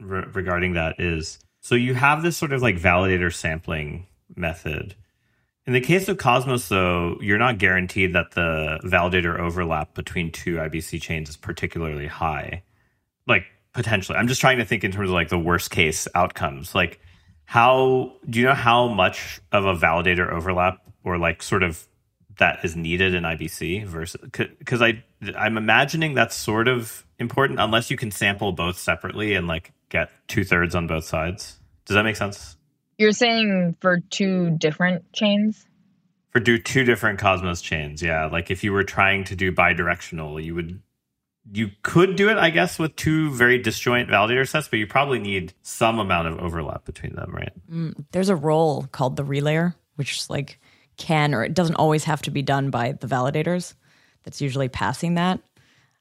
re- 0.00 0.24
regarding 0.32 0.74
that 0.74 0.98
is 0.98 1.38
so 1.60 1.74
you 1.74 1.94
have 1.94 2.22
this 2.22 2.36
sort 2.36 2.52
of 2.52 2.62
like 2.62 2.76
validator 2.76 3.32
sampling 3.32 4.06
method. 4.34 4.94
In 5.66 5.74
the 5.74 5.80
case 5.80 6.08
of 6.08 6.16
Cosmos, 6.16 6.68
though, 6.68 7.18
you're 7.20 7.38
not 7.38 7.58
guaranteed 7.58 8.14
that 8.14 8.30
the 8.30 8.80
validator 8.84 9.38
overlap 9.38 9.92
between 9.92 10.32
two 10.32 10.56
IBC 10.56 11.02
chains 11.02 11.28
is 11.28 11.36
particularly 11.36 12.06
high. 12.06 12.62
Like, 13.26 13.44
potentially. 13.74 14.16
I'm 14.16 14.28
just 14.28 14.40
trying 14.40 14.58
to 14.58 14.64
think 14.64 14.82
in 14.82 14.92
terms 14.92 15.10
of 15.10 15.14
like 15.14 15.28
the 15.28 15.38
worst 15.38 15.70
case 15.70 16.08
outcomes. 16.14 16.74
Like, 16.74 17.00
how 17.44 18.12
do 18.28 18.40
you 18.40 18.46
know 18.46 18.54
how 18.54 18.88
much 18.88 19.40
of 19.52 19.66
a 19.66 19.74
validator 19.74 20.30
overlap 20.32 20.80
or 21.04 21.18
like 21.18 21.42
sort 21.42 21.62
of 21.62 21.86
that 22.38 22.64
is 22.64 22.76
needed 22.76 23.14
in 23.14 23.24
IBC 23.24 23.84
versus 23.86 24.20
because 24.58 24.80
I 24.80 25.02
I'm 25.36 25.56
imagining 25.56 26.14
that's 26.14 26.36
sort 26.36 26.68
of 26.68 27.04
important 27.18 27.58
unless 27.58 27.90
you 27.90 27.96
can 27.96 28.10
sample 28.10 28.52
both 28.52 28.78
separately 28.78 29.34
and 29.34 29.46
like 29.46 29.72
get 29.88 30.10
two 30.28 30.44
thirds 30.44 30.74
on 30.74 30.86
both 30.86 31.04
sides. 31.04 31.58
Does 31.84 31.94
that 31.94 32.04
make 32.04 32.16
sense? 32.16 32.56
You're 32.98 33.12
saying 33.12 33.76
for 33.80 34.00
two 34.10 34.50
different 34.58 35.12
chains? 35.12 35.64
For 36.30 36.40
do 36.40 36.58
two 36.58 36.84
different 36.84 37.18
Cosmos 37.18 37.62
chains, 37.62 38.02
yeah. 38.02 38.26
Like 38.26 38.50
if 38.50 38.62
you 38.62 38.72
were 38.72 38.84
trying 38.84 39.24
to 39.24 39.36
do 39.36 39.52
bidirectional, 39.52 40.42
you 40.42 40.54
would 40.54 40.82
you 41.50 41.70
could 41.82 42.16
do 42.16 42.28
it, 42.28 42.36
I 42.36 42.50
guess, 42.50 42.78
with 42.78 42.94
two 42.96 43.30
very 43.30 43.58
disjoint 43.58 44.10
validator 44.10 44.46
sets, 44.46 44.68
but 44.68 44.78
you 44.78 44.86
probably 44.86 45.18
need 45.18 45.54
some 45.62 45.98
amount 45.98 46.28
of 46.28 46.38
overlap 46.38 46.84
between 46.84 47.14
them, 47.14 47.34
right? 47.34 47.52
Mm, 47.70 48.04
there's 48.12 48.28
a 48.28 48.36
role 48.36 48.86
called 48.92 49.16
the 49.16 49.24
relayer, 49.24 49.74
which 49.96 50.16
is 50.16 50.28
like 50.28 50.60
can 50.98 51.34
or 51.34 51.44
it 51.44 51.54
doesn't 51.54 51.76
always 51.76 52.04
have 52.04 52.20
to 52.22 52.30
be 52.30 52.42
done 52.42 52.70
by 52.70 52.92
the 52.92 53.06
validators. 53.06 53.74
That's 54.24 54.40
usually 54.42 54.68
passing 54.68 55.14
that. 55.14 55.40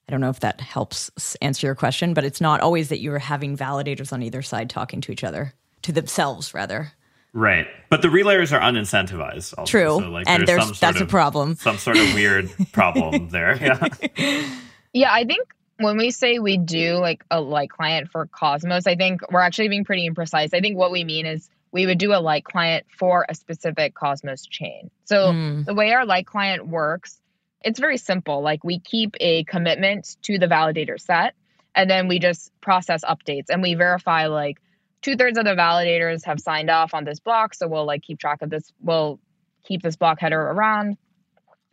I 0.08 0.12
don't 0.12 0.22
know 0.22 0.30
if 0.30 0.40
that 0.40 0.62
helps 0.62 1.36
answer 1.42 1.68
your 1.68 1.76
question, 1.76 2.14
but 2.14 2.24
it's 2.24 2.40
not 2.40 2.62
always 2.62 2.90
that 2.90 3.00
you're 3.00 3.20
having 3.20 3.58
validators 3.58 4.14
on 4.14 4.24
either 4.24 4.42
side 4.42 4.70
talking 4.70 5.02
to 5.02 5.12
each 5.12 5.24
other, 5.24 5.54
to 5.82 5.92
themselves 5.92 6.54
rather. 6.54 6.94
Right. 7.34 7.68
But 7.90 8.02
the 8.02 8.08
relayers 8.08 8.52
are 8.52 8.60
unincentivized. 8.60 9.54
Also. 9.58 9.66
True. 9.66 10.00
So, 10.00 10.10
like, 10.10 10.28
and 10.28 10.48
there's, 10.48 10.66
there's 10.66 10.80
that's 10.80 11.02
of, 11.02 11.08
a 11.08 11.10
problem. 11.10 11.56
Some 11.56 11.78
sort 11.78 11.98
of 11.98 12.14
weird 12.14 12.50
problem 12.72 13.30
there. 13.30 13.58
Yeah. 13.58 14.48
Yeah, 14.94 15.14
I 15.14 15.26
think 15.26 15.48
when 15.78 15.98
we 15.98 16.10
say 16.10 16.40
we 16.40 16.58
do 16.58 16.96
like 16.96 17.24
a 17.30 17.40
light 17.40 17.70
client 17.70 18.10
for 18.10 18.26
Cosmos, 18.26 18.88
I 18.88 18.96
think 18.96 19.22
we're 19.32 19.42
actually 19.42 19.68
being 19.68 19.86
pretty 19.86 20.10
imprecise. 20.10 20.54
I 20.54 20.60
think 20.60 20.76
what 20.76 20.92
we 20.92 21.04
mean 21.04 21.28
is 21.28 21.50
we 21.72 21.86
would 21.86 22.00
do 22.00 22.14
a 22.14 22.20
light 22.20 22.44
client 22.44 22.86
for 22.98 23.26
a 23.30 23.36
specific 23.36 23.94
Cosmos 23.94 24.46
chain. 24.48 24.90
So 25.06 25.32
mm. 25.32 25.66
the 25.66 25.76
way 25.76 25.92
our 25.94 26.06
light 26.06 26.26
client 26.26 26.68
works, 26.68 27.20
it's 27.62 27.80
very 27.80 27.98
simple. 27.98 28.42
Like 28.42 28.64
we 28.64 28.80
keep 28.80 29.16
a 29.20 29.44
commitment 29.46 30.18
to 30.24 30.38
the 30.38 30.48
validator 30.48 31.00
set 31.00 31.34
and 31.76 31.90
then 31.90 32.08
we 32.08 32.20
just 32.20 32.52
process 32.62 33.04
updates 33.04 33.46
and 33.50 33.62
we 33.62 33.76
verify 33.76 34.28
like 34.28 34.58
two 35.02 35.16
thirds 35.16 35.38
of 35.38 35.46
the 35.46 35.52
validators 35.52 36.26
have 36.26 36.40
signed 36.40 36.70
off 36.70 36.94
on 36.94 37.04
this 37.04 37.20
block. 37.20 37.54
So 37.54 37.68
we'll 37.68 37.86
like 37.86 38.02
keep 38.02 38.20
track 38.20 38.42
of 38.42 38.50
this. 38.50 38.72
We'll 38.82 39.20
keep 39.64 39.82
this 39.82 39.96
block 39.96 40.20
header 40.20 40.42
around. 40.42 40.98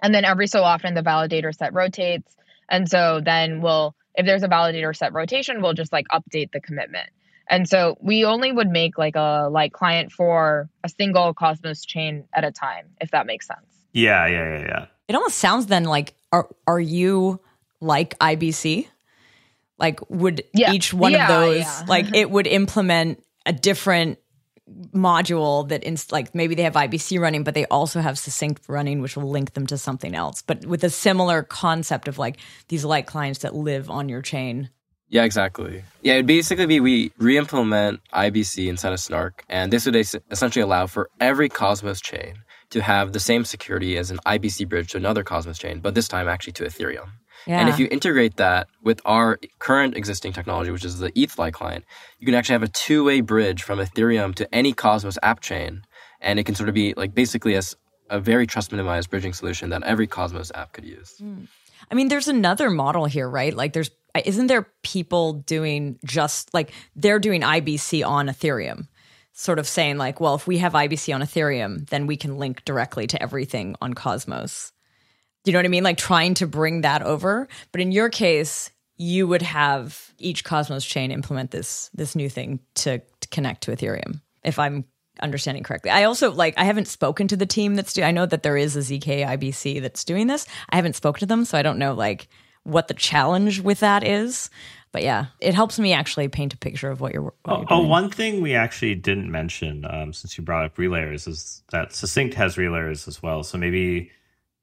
And 0.03 0.14
then 0.14 0.24
every 0.24 0.47
so 0.47 0.62
often 0.62 0.95
the 0.95 1.03
validator 1.03 1.55
set 1.55 1.72
rotates. 1.72 2.37
And 2.68 2.89
so 2.89 3.20
then 3.24 3.61
we'll, 3.61 3.95
if 4.14 4.26
there's 4.26 4.43
a 4.43 4.49
validator 4.49 4.95
set 4.97 5.12
rotation, 5.12 5.62
we'll 5.62 5.74
just 5.74 5.93
like 5.93 6.07
update 6.09 6.53
the 6.53 6.61
commitment. 6.61 7.09
And 7.49 7.68
so 7.68 7.97
we 8.01 8.24
only 8.24 8.53
would 8.53 8.68
make 8.68 8.97
like 8.97 9.16
a 9.16 9.49
light 9.51 9.72
client 9.72 10.12
for 10.12 10.68
a 10.82 10.89
single 10.89 11.35
Cosmos 11.35 11.85
chain 11.85 12.24
at 12.35 12.45
a 12.45 12.51
time, 12.51 12.87
if 13.01 13.11
that 13.11 13.26
makes 13.26 13.47
sense. 13.47 13.66
Yeah, 13.93 14.26
yeah, 14.26 14.59
yeah, 14.59 14.64
yeah. 14.66 14.87
It 15.09 15.15
almost 15.15 15.39
sounds 15.39 15.67
then 15.67 15.85
like 15.85 16.15
are 16.33 16.49
are 16.67 16.81
you 16.81 17.41
like 17.81 18.19
IBC? 18.19 18.89
Like 19.79 20.01
would 20.11 20.45
yeah. 20.55 20.73
each 20.73 20.95
one 20.95 21.13
yeah, 21.13 21.25
of 21.25 21.29
those 21.29 21.59
yeah. 21.59 21.85
like 21.89 22.07
it 22.15 22.31
would 22.31 22.47
implement 22.47 23.23
a 23.47 23.53
different 23.53 24.19
module 24.93 25.69
that 25.69 25.85
in 25.85 25.97
like 26.11 26.35
maybe 26.35 26.55
they 26.55 26.63
have 26.63 26.75
IBC 26.75 27.21
running, 27.21 27.45
but 27.45 27.55
they 27.55 27.67
also 27.67 28.01
have 28.01 28.19
succinct 28.19 28.63
running, 28.69 29.01
which 29.01 29.17
will 29.17 29.29
link 29.29 29.53
them 29.55 29.67
to 29.67 29.79
something 29.79 30.15
else. 30.15 30.43
But 30.43 30.65
with 30.67 30.83
a 30.85 30.91
similar 30.91 31.43
concept 31.43 32.09
of 32.09 32.19
like 32.19 32.39
these 32.69 32.85
light 32.85 33.07
clients 33.07 33.41
that 33.41 33.55
live 33.55 33.91
on 33.91 34.09
your 34.09 34.23
chain. 34.23 34.71
Yeah, 35.09 35.25
exactly. 35.25 35.85
Yeah, 36.03 36.15
it'd 36.15 36.27
basically 36.27 36.67
be 36.67 36.81
we 36.81 37.13
re-implement 37.19 38.01
IBC 38.15 38.67
inside 38.67 38.95
of 38.95 39.01
Snark, 39.01 39.45
and 39.49 39.73
this 39.73 39.87
would 39.87 39.95
essentially 39.95 40.63
allow 40.63 40.87
for 40.87 41.11
every 41.21 41.49
Cosmos 41.49 42.01
chain 42.01 42.37
to 42.75 42.83
have 42.83 43.12
the 43.12 43.20
same 43.20 43.45
security 43.45 43.97
as 43.97 44.11
an 44.11 44.18
IBC 44.27 44.68
bridge 44.68 44.91
to 44.91 44.97
another 44.97 45.22
Cosmos 45.22 45.59
chain, 45.59 45.79
but 45.79 45.95
this 45.95 46.09
time 46.09 46.27
actually 46.27 46.55
to 46.55 46.64
Ethereum. 46.64 47.07
Yeah. 47.47 47.61
And 47.61 47.68
if 47.68 47.79
you 47.79 47.87
integrate 47.89 48.37
that 48.39 48.66
with 48.83 49.01
our 49.05 49.39
current 49.61 49.97
existing 49.97 50.33
technology, 50.33 50.72
which 50.72 50.85
is 50.85 50.99
the 50.99 51.12
ETHLite 51.12 51.53
client, 51.53 51.85
you 52.18 52.27
can 52.27 52.35
actually 52.35 52.55
have 52.55 52.64
a 52.64 52.68
two-way 52.68 53.20
bridge 53.20 53.62
from 53.62 53.79
Ethereum 53.79 54.35
to 54.35 54.53
any 54.53 54.72
Cosmos 54.72 55.16
app 55.22 55.39
chain, 55.39 55.83
and 56.20 56.41
it 56.41 56.47
can 56.47 56.57
sort 56.57 56.68
of 56.68 56.75
be 56.75 56.95
like 56.97 57.14
basically 57.14 57.55
as 57.55 57.77
a 58.11 58.18
very 58.18 58.45
trust 58.45 58.72
minimized 58.72 59.09
bridging 59.09 59.33
solution 59.33 59.70
that 59.70 59.85
every 59.85 60.09
Cosmos 60.09 60.51
app 60.53 60.72
could 60.72 60.85
use. 60.85 61.14
Mm. 61.22 61.47
I 61.93 61.95
mean, 61.95 62.09
there's 62.09 62.29
another 62.29 62.70
model 62.70 63.05
here, 63.05 63.29
right? 63.31 63.55
Like, 63.55 63.72
there's 63.72 63.91
isn't 64.25 64.49
there 64.49 64.66
people 64.83 65.35
doing 65.35 65.99
just 66.05 66.53
like 66.53 66.72
they're 66.97 67.20
doing 67.20 67.43
IBC 67.43 68.05
on 68.05 68.27
Ethereum, 68.27 68.89
sort 69.35 69.59
of 69.59 69.68
saying 69.68 69.99
like, 69.99 70.20
well, 70.20 70.35
if 70.35 70.47
we 70.47 70.59
have 70.59 70.72
IBC 70.72 71.14
on 71.14 71.20
Ethereum, 71.20 71.89
then 71.91 72.07
we 72.07 72.16
can 72.16 72.39
link 72.39 72.64
directly 72.64 73.07
to 73.09 73.22
everything 73.22 73.76
on 73.82 73.93
Cosmos. 73.93 74.72
You 75.45 75.53
know 75.53 75.59
what 75.59 75.66
I 75.66 75.68
mean? 75.68 75.85
Like 75.85 75.99
trying 75.99 76.35
to 76.35 76.47
bring 76.47 76.80
that 76.80 77.03
over. 77.03 77.49
But 77.72 77.80
in 77.82 77.93
your 77.93 78.09
case, 78.09 78.70
you 78.97 79.26
would 79.26 79.43
have 79.43 80.14
each 80.18 80.45
Cosmos 80.45 80.85
chain 80.87 81.11
implement 81.11 81.51
this 81.51 81.91
this 81.95 82.14
new 82.14 82.30
thing 82.30 82.61
to, 82.76 83.01
to 83.20 83.28
connect 83.28 83.64
to 83.64 83.72
Ethereum. 83.72 84.20
If 84.43 84.59
I'm 84.59 84.85
understanding 85.20 85.62
correctly. 85.62 85.91
I 85.91 86.05
also 86.05 86.32
like 86.32 86.55
I 86.57 86.64
haven't 86.64 86.89
spoken 86.89 87.28
to 87.28 87.37
the 87.37 87.47
team 87.47 87.74
that's 87.74 87.93
doing 87.93 88.07
I 88.07 88.12
know 88.12 88.26
that 88.26 88.43
there 88.43 88.57
is 88.57 88.76
a 88.76 88.80
ZK 88.80 89.26
IBC 89.26 89.82
that's 89.82 90.05
doing 90.05 90.26
this. 90.28 90.47
I 90.70 90.76
haven't 90.76 90.97
spoken 90.97 91.20
to 91.20 91.26
them, 91.26 91.45
so 91.45 91.59
I 91.59 91.62
don't 91.62 91.78
know 91.78 91.95
like 91.95 92.28
what 92.62 92.89
the 92.89 92.95
challenge 92.95 93.61
with 93.61 93.80
that 93.80 94.05
is. 94.05 94.49
But 94.95 95.03
yeah, 95.03 95.27
it 95.41 95.55
helps 95.55 95.77
me 95.81 95.93
actually 95.93 96.29
paint 96.29 96.55
a 96.55 96.57
picture 96.57 96.89
of 96.89 97.01
what 97.01 97.13
you're. 97.13 97.25
What 97.25 97.35
oh, 97.47 97.59
you're 97.59 97.67
oh, 97.69 97.81
one 97.81 98.11
thing 98.11 98.41
we 98.41 98.55
actually 98.55 98.95
didn't 98.95 99.29
mention 99.29 99.85
um, 99.91 100.13
since 100.13 100.39
you 100.39 100.45
brought 100.45 100.65
up 100.65 100.77
relayers 100.77 101.27
is 101.27 101.65
that 101.73 101.93
Succinct 101.93 102.35
has 102.35 102.55
relayers 102.55 103.09
as 103.09 103.21
well. 103.21 103.43
So 103.43 103.59
maybe 103.59 104.13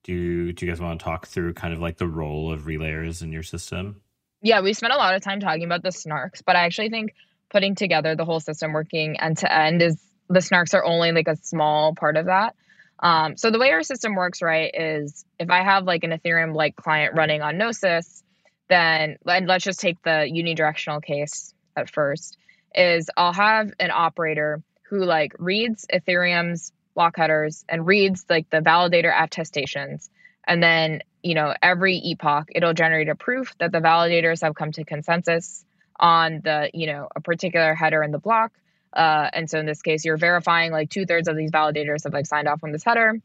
do 0.05 0.13
you, 0.13 0.53
do 0.53 0.65
you 0.65 0.71
guys 0.71 0.79
want 0.79 0.97
to 0.97 1.03
talk 1.03 1.27
through 1.27 1.53
kind 1.55 1.73
of 1.73 1.81
like 1.81 1.97
the 1.97 2.07
role 2.07 2.49
of 2.49 2.61
relayers 2.61 3.21
in 3.21 3.33
your 3.33 3.43
system? 3.43 3.99
Yeah, 4.41 4.61
we 4.61 4.71
spent 4.71 4.93
a 4.93 4.95
lot 4.95 5.15
of 5.15 5.21
time 5.21 5.41
talking 5.41 5.65
about 5.65 5.83
the 5.83 5.89
snarks, 5.89 6.41
but 6.45 6.55
I 6.55 6.63
actually 6.63 6.89
think 6.89 7.13
putting 7.49 7.75
together 7.75 8.15
the 8.15 8.23
whole 8.23 8.39
system 8.39 8.71
working 8.71 9.19
end 9.19 9.39
to 9.39 9.53
end 9.53 9.81
is 9.81 10.01
the 10.29 10.39
snarks 10.39 10.73
are 10.73 10.85
only 10.85 11.11
like 11.11 11.27
a 11.27 11.35
small 11.35 11.93
part 11.93 12.15
of 12.15 12.27
that. 12.27 12.55
Um, 12.99 13.35
so 13.35 13.51
the 13.51 13.59
way 13.59 13.71
our 13.71 13.83
system 13.83 14.15
works, 14.15 14.41
right, 14.41 14.73
is 14.73 15.25
if 15.39 15.49
I 15.49 15.61
have 15.61 15.83
like 15.83 16.05
an 16.05 16.11
Ethereum 16.11 16.55
light 16.55 16.77
client 16.77 17.15
running 17.17 17.41
on 17.41 17.57
Gnosis, 17.57 18.23
then 18.71 19.17
and 19.27 19.47
let's 19.47 19.65
just 19.65 19.79
take 19.79 20.01
the 20.03 20.29
unidirectional 20.31 21.03
case 21.03 21.53
at 21.75 21.89
first, 21.89 22.37
is 22.73 23.09
I'll 23.15 23.33
have 23.33 23.71
an 23.79 23.91
operator 23.91 24.61
who 24.89 25.03
like 25.03 25.33
reads 25.39 25.85
Ethereum's 25.93 26.71
block 26.95 27.17
headers 27.17 27.63
and 27.69 27.85
reads 27.85 28.25
like 28.29 28.49
the 28.49 28.59
validator 28.59 29.13
attestations. 29.13 30.09
And 30.45 30.61
then, 30.61 31.01
you 31.21 31.35
know, 31.35 31.53
every 31.61 31.97
epoch, 31.97 32.49
it'll 32.53 32.73
generate 32.73 33.09
a 33.09 33.15
proof 33.15 33.53
that 33.59 33.71
the 33.71 33.79
validators 33.79 34.41
have 34.41 34.55
come 34.55 34.71
to 34.73 34.83
consensus 34.83 35.63
on 35.99 36.41
the, 36.43 36.69
you 36.73 36.87
know, 36.87 37.07
a 37.15 37.21
particular 37.21 37.75
header 37.75 38.03
in 38.03 38.11
the 38.11 38.19
block. 38.19 38.51
Uh, 38.91 39.29
and 39.31 39.49
so 39.49 39.59
in 39.59 39.65
this 39.65 39.81
case, 39.81 40.03
you're 40.03 40.17
verifying 40.17 40.71
like 40.71 40.89
two 40.89 41.05
thirds 41.05 41.27
of 41.27 41.37
these 41.37 41.51
validators 41.51 42.03
have 42.03 42.13
like 42.13 42.25
signed 42.25 42.47
off 42.47 42.63
on 42.63 42.71
this 42.71 42.83
header. 42.83 43.21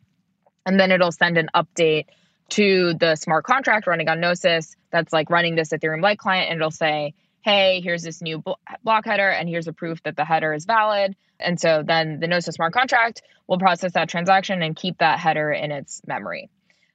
And 0.65 0.79
then 0.79 0.93
it'll 0.93 1.13
send 1.13 1.39
an 1.39 1.49
update 1.55 2.07
to 2.51 2.95
the 2.95 3.17
smart 3.17 3.45
contract 3.45 3.87
running 3.87 4.09
on 4.09 4.21
Gnosis 4.21 4.77
that's 4.91 5.13
like 5.13 5.31
running 5.31 5.57
this 5.57 5.71
Ethereum 5.71 6.03
light 6.03 6.19
client. 6.19 6.51
And 6.51 6.59
it'll 6.59 6.71
say, 6.71 7.15
hey, 7.43 7.81
here's 7.81 8.03
this 8.03 8.23
new 8.23 8.43
block 8.83 9.05
header, 9.05 9.29
and 9.29 9.49
here's 9.49 9.69
a 9.69 9.73
proof 9.73 10.03
that 10.03 10.17
the 10.17 10.25
header 10.25 10.53
is 10.53 10.65
valid. 10.65 11.17
And 11.39 11.61
so 11.61 11.83
then 11.87 12.19
the 12.21 12.27
Gnosis 12.27 12.57
smart 12.57 12.73
contract 12.73 13.23
will 13.47 13.59
process 13.59 13.93
that 13.93 14.09
transaction 14.09 14.63
and 14.63 14.75
keep 14.75 14.99
that 14.99 15.19
header 15.19 15.53
in 15.53 15.71
its 15.71 16.03
memory 16.07 16.51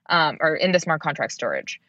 um, 0.09 0.37
or 0.41 0.55
in 0.55 0.71
the 0.71 0.79
smart 0.79 1.01
contract 1.01 1.31
storage. 1.31 1.79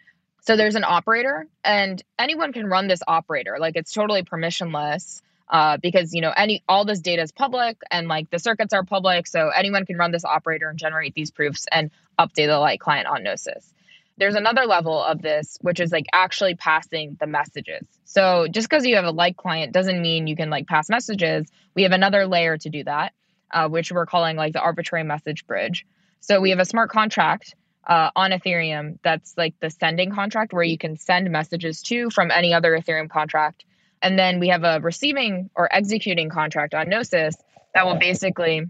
So 0.43 0.57
there's 0.57 0.75
an 0.75 0.85
operator, 0.85 1.47
and 1.65 2.03
anyone 2.19 2.53
can 2.53 2.67
run 2.67 2.89
this 2.89 3.03
operator. 3.07 3.59
Like 3.61 3.77
it's 3.77 3.93
totally 3.93 4.23
permissionless 4.23 5.23
uh, 5.53 5.77
because 5.77 6.15
you 6.15 6.23
know 6.23 6.33
any 6.35 6.65
all 6.69 6.85
this 6.85 7.01
data 7.01 7.23
is 7.23 7.31
public 7.31 7.77
and 7.91 8.09
like 8.09 8.31
the 8.31 8.39
circuits 8.39 8.73
are 8.73 8.83
public, 8.83 9.27
so 9.27 9.51
anyone 9.51 9.85
can 9.85 9.97
run 9.97 10.11
this 10.11 10.25
operator 10.25 10.69
and 10.69 10.79
generate 10.79 11.15
these 11.15 11.31
proofs 11.31 11.67
and 11.71 11.91
update 12.19 12.47
the 12.47 12.59
light 12.59 12.81
client 12.81 13.07
on 13.07 13.23
Gnosis. 13.23 13.73
There's 14.17 14.35
another 14.35 14.67
level 14.67 15.03
of 15.03 15.21
this, 15.23 15.59
which 15.61 15.79
is 15.79 15.93
like 15.93 16.07
actually 16.13 16.55
passing 16.55 17.17
the 17.21 17.27
messages. 17.27 17.87
So 18.05 18.47
just 18.51 18.69
because 18.69 18.87
you 18.87 18.97
have 18.97 19.05
a 19.05 19.11
light 19.11 19.37
client 19.37 19.73
doesn't 19.73 20.01
mean 20.01 20.27
you 20.27 20.37
can 20.37 20.51
like 20.51 20.67
pass 20.67 20.89
messages. 20.89 21.47
We 21.75 21.83
have 21.85 21.93
another 21.93 22.27
layer 22.27 22.57
to 22.59 22.69
do 22.71 22.85
that, 22.85 23.13
uh, 23.51 23.69
which 23.69 23.93
we're 23.93 24.07
calling 24.07 24.37
like 24.37 24.53
the 24.53 24.61
arbitrary 24.61 25.05
message 25.05 25.47
bridge. 25.47 25.87
So 26.21 26.41
we 26.41 26.51
have 26.51 26.61
a 26.61 26.65
smart 26.65 26.91
contract 26.91 27.55
uh, 27.87 28.11
on 28.15 28.31
Ethereum 28.31 28.99
that's 29.03 29.37
like 29.37 29.55
the 29.61 29.71
sending 29.71 30.13
contract 30.13 30.53
where 30.53 30.63
you 30.63 30.79
can 30.79 30.97
send 30.97 31.31
messages 31.31 31.83
to 31.83 32.11
from 32.11 32.31
any 32.31 32.55
other 32.55 32.79
Ethereum 32.79 33.11
contract. 33.11 33.65
And 34.03 34.19
then 34.19 34.41
we 34.41 34.49
have 34.49 34.65
a 34.65 34.81
receiving 34.81 35.49
or 35.55 35.73
executing 35.75 36.29
contract 36.29 36.75
on 36.75 36.89
Gnosis 36.89 37.37
that 37.75 37.87
will 37.87 37.97
basically 37.97 38.67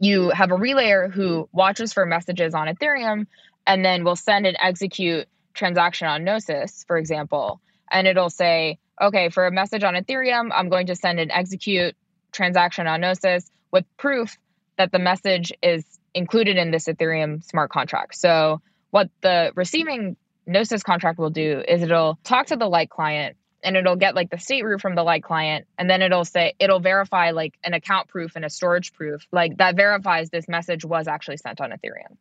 you 0.00 0.30
have 0.30 0.50
a 0.50 0.56
relayer 0.56 1.12
who 1.12 1.48
watches 1.52 1.92
for 1.92 2.06
messages 2.06 2.54
on 2.54 2.66
Ethereum 2.66 3.26
and 3.66 3.84
then 3.84 4.02
will 4.02 4.16
send 4.16 4.46
and 4.46 4.56
execute 4.60 5.28
transaction 5.54 6.08
on 6.08 6.24
Gnosis, 6.24 6.84
for 6.86 6.96
example, 6.96 7.60
and 7.90 8.06
it'll 8.06 8.30
say, 8.30 8.78
okay, 9.00 9.28
for 9.28 9.46
a 9.46 9.50
message 9.50 9.84
on 9.84 9.94
Ethereum, 9.94 10.50
I'm 10.52 10.68
going 10.68 10.86
to 10.86 10.94
send 10.94 11.20
and 11.20 11.30
execute 11.30 11.94
transaction 12.32 12.86
on 12.86 13.00
Gnosis 13.00 13.50
with 13.72 13.84
proof 13.96 14.36
that 14.78 14.92
the 14.92 14.98
message 14.98 15.52
is 15.62 15.84
included 16.14 16.56
in 16.56 16.70
this 16.70 16.86
Ethereum 16.86 17.44
smart 17.44 17.70
contract. 17.70 18.16
So 18.16 18.60
what 18.90 19.10
the 19.22 19.52
receiving 19.54 20.16
Gnosis 20.46 20.82
contract 20.82 21.18
will 21.18 21.30
do 21.30 21.62
is 21.66 21.82
it'll 21.82 22.18
talk 22.24 22.46
to 22.46 22.56
the 22.56 22.68
light 22.68 22.90
client 22.90 23.36
and 23.66 23.76
it'll 23.76 23.96
get 23.96 24.14
like 24.14 24.30
the 24.30 24.38
state 24.38 24.64
root 24.64 24.80
from 24.80 24.94
the 24.94 25.02
light 25.02 25.24
client 25.24 25.66
and 25.76 25.90
then 25.90 26.00
it'll 26.00 26.24
say 26.24 26.54
it'll 26.60 26.78
verify 26.78 27.32
like 27.32 27.58
an 27.64 27.74
account 27.74 28.08
proof 28.08 28.36
and 28.36 28.44
a 28.44 28.48
storage 28.48 28.92
proof. 28.92 29.26
Like 29.32 29.58
that 29.58 29.74
verifies 29.74 30.30
this 30.30 30.48
message 30.48 30.84
was 30.84 31.08
actually 31.08 31.38
sent 31.38 31.60
on 31.60 31.70
ethereum. 31.70 32.16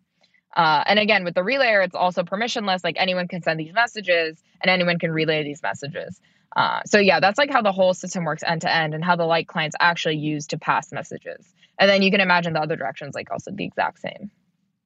Uh, 0.57 0.83
and 0.87 0.97
again 0.97 1.23
with 1.23 1.35
the 1.35 1.41
relayer 1.41 1.85
it's 1.85 1.95
also 1.95 2.23
permissionless. 2.23 2.83
Like 2.83 2.95
anyone 2.97 3.27
can 3.27 3.43
send 3.43 3.59
these 3.59 3.73
messages 3.73 4.41
and 4.61 4.71
anyone 4.71 4.97
can 4.97 5.11
relay 5.11 5.43
these 5.43 5.61
messages. 5.61 6.19
Uh, 6.55 6.81
so 6.87 6.97
yeah 6.97 7.19
that's 7.19 7.37
like 7.37 7.51
how 7.51 7.61
the 7.61 7.71
whole 7.71 7.93
system 7.93 8.25
works 8.25 8.43
end 8.43 8.61
to 8.61 8.75
end 8.75 8.95
and 8.95 9.05
how 9.05 9.15
the 9.15 9.25
light 9.25 9.47
clients 9.47 9.75
actually 9.79 10.17
use 10.17 10.47
to 10.47 10.57
pass 10.57 10.91
messages. 10.91 11.53
And 11.79 11.87
then 11.87 12.01
you 12.01 12.09
can 12.09 12.21
imagine 12.21 12.53
the 12.53 12.61
other 12.61 12.75
directions 12.75 13.13
like 13.13 13.29
also 13.31 13.51
the 13.51 13.65
exact 13.65 13.99
same. 13.99 14.31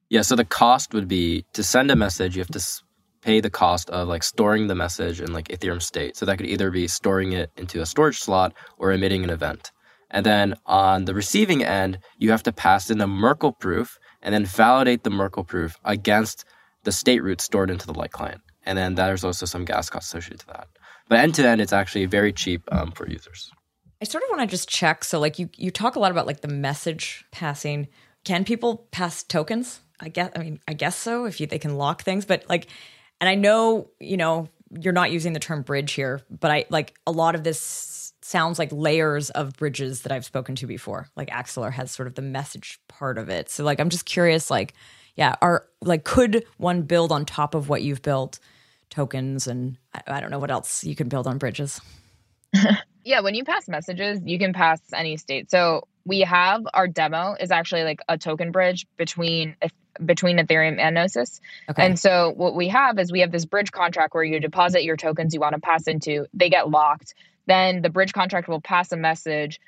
Yeah 0.10 0.24
so 0.24 0.36
the 0.36 0.44
cost 0.44 0.94
would 0.94 1.08
be 1.08 1.46
to 1.54 1.64
send 1.64 1.90
a 1.90 1.96
message 1.96 2.36
you 2.36 2.42
have 2.42 2.52
to 2.52 2.82
pay 3.22 3.40
the 3.40 3.50
cost 3.50 3.90
of 3.90 4.08
like 4.08 4.24
storing 4.24 4.68
the 4.68 4.76
message 4.76 5.22
in 5.22 5.34
like 5.34 5.48
Ethereum 5.50 5.82
state. 5.82 6.16
So 6.16 6.26
that 6.26 6.38
could 6.38 6.48
either 6.48 6.72
be 6.72 6.88
storing 6.88 7.34
it 7.34 7.52
into 7.58 7.82
a 7.82 7.86
storage 7.86 8.20
slot 8.20 8.54
or 8.78 8.92
emitting 8.92 9.24
an 9.24 9.30
event. 9.30 9.72
And 10.12 10.26
then 10.26 10.56
on 10.66 11.06
the 11.06 11.14
receiving 11.14 11.64
end, 11.64 12.00
you 12.18 12.32
have 12.32 12.44
to 12.44 12.52
pass 12.52 12.90
in 12.90 13.00
a 13.02 13.08
Merkle 13.08 13.52
proof 13.52 14.00
and 14.22 14.34
then 14.34 14.46
validate 14.46 15.04
the 15.04 15.10
Merkle 15.10 15.44
proof 15.44 15.78
against 15.86 16.46
the 16.84 16.92
state 16.92 17.22
root 17.22 17.42
stored 17.42 17.70
into 17.70 17.86
the 17.86 17.94
light 17.94 18.12
client. 18.12 18.42
And 18.66 18.78
then 18.78 18.96
there's 18.96 19.24
also 19.24 19.46
some 19.46 19.66
gas 19.66 19.90
costs 19.90 20.10
associated 20.10 20.42
to 20.42 20.48
that. 20.48 20.68
But 21.08 21.20
end 21.20 21.36
to 21.36 21.48
end, 21.48 21.62
it's 21.62 21.74
actually 21.74 22.06
very 22.06 22.34
cheap 22.34 22.62
um, 22.72 22.92
for 22.92 23.08
users. 23.08 23.52
I 24.02 24.06
sort 24.06 24.24
of 24.24 24.30
want 24.30 24.42
to 24.42 24.48
just 24.48 24.70
check. 24.70 25.04
So, 25.04 25.20
like 25.20 25.40
you, 25.40 25.50
you 25.58 25.72
talk 25.72 25.96
a 25.96 26.00
lot 26.00 26.12
about 26.12 26.28
like 26.28 26.42
the 26.42 26.48
message 26.48 27.26
passing. 27.32 27.88
Can 28.24 28.46
people 28.46 28.88
pass 28.92 29.24
tokens? 29.24 29.82
I 30.00 30.10
guess. 30.10 30.32
I 30.36 30.40
mean, 30.40 30.60
I 30.68 30.74
guess 30.74 30.96
so. 30.96 31.26
If 31.26 31.42
you, 31.42 31.48
they 31.48 31.60
can 31.60 31.76
lock 31.76 32.04
things, 32.04 32.26
but 32.26 32.46
like, 32.48 32.68
and 33.20 33.30
I 33.30 33.36
know 33.36 33.90
you 34.00 34.18
know 34.18 34.50
you're 34.80 34.94
not 34.94 35.12
using 35.12 35.34
the 35.34 35.40
term 35.40 35.62
bridge 35.62 35.94
here, 35.94 36.22
but 36.30 36.52
I 36.52 36.66
like 36.70 36.96
a 37.08 37.12
lot 37.12 37.36
of 37.36 37.44
this 37.44 38.14
sounds 38.22 38.60
like 38.60 38.70
layers 38.72 39.32
of 39.32 39.54
bridges 39.54 40.04
that 40.04 40.12
I've 40.12 40.26
spoken 40.26 40.56
to 40.56 40.68
before. 40.68 41.08
Like 41.16 41.30
Axelar 41.30 41.72
has 41.72 41.92
sort 41.92 42.08
of 42.08 42.16
the 42.16 42.22
message 42.22 42.80
part 42.88 43.18
of 43.18 43.30
it. 43.30 43.50
So 43.50 43.64
like 43.64 43.80
I'm 43.80 43.90
just 43.90 44.06
curious, 44.06 44.52
like, 44.52 44.74
yeah, 45.16 45.36
are 45.42 45.66
like 45.82 46.04
could 46.04 46.46
one 46.58 46.84
build 46.84 47.12
on 47.12 47.26
top 47.26 47.56
of 47.56 47.70
what 47.70 47.82
you've 47.82 48.02
built 48.02 48.40
tokens 48.90 49.48
and 49.48 49.78
I, 49.94 50.02
I 50.08 50.22
don't 50.22 50.32
know 50.32 50.40
what 50.40 50.52
else 50.52 50.84
you 50.84 50.96
can 50.96 51.10
build 51.10 51.26
on 51.26 51.40
bridges. 51.40 51.82
yeah, 53.04 53.22
when 53.22 53.34
you 53.34 53.44
pass 53.44 53.68
messages, 53.68 54.20
you 54.24 54.38
can 54.38 54.54
pass 54.54 54.80
any 54.94 55.18
state. 55.18 55.50
So 55.50 55.88
we 56.06 56.22
have 56.22 56.62
our 56.74 56.88
demo 56.88 57.36
is 57.40 57.52
actually 57.52 57.84
like 57.84 58.02
a 58.08 58.18
token 58.18 58.52
bridge 58.52 58.86
between 58.98 59.56
between 60.06 60.38
Ethereum 60.38 60.80
and 60.80 60.96
Gnosis. 60.96 61.42
Okay. 61.70 61.86
And 61.86 62.00
so 62.00 62.34
what 62.36 62.56
we 62.56 62.68
have 62.70 63.00
is 63.00 63.12
we 63.12 63.22
have 63.22 63.32
this 63.32 63.46
bridge 63.46 63.72
contract 63.72 64.14
where 64.14 64.24
you 64.24 64.40
deposit 64.40 64.84
your 64.84 64.98
tokens 64.98 65.34
you 65.34 65.40
want 65.40 65.56
to 65.56 65.62
pass 65.62 65.88
into, 65.88 66.26
they 66.34 66.50
get 66.50 66.70
locked. 66.70 67.14
Then 67.48 67.82
the 67.82 67.90
bridge 67.90 68.14
contract 68.14 68.48
will 68.48 68.62
pass 68.62 68.92
a 68.92 68.98
message 68.98 69.60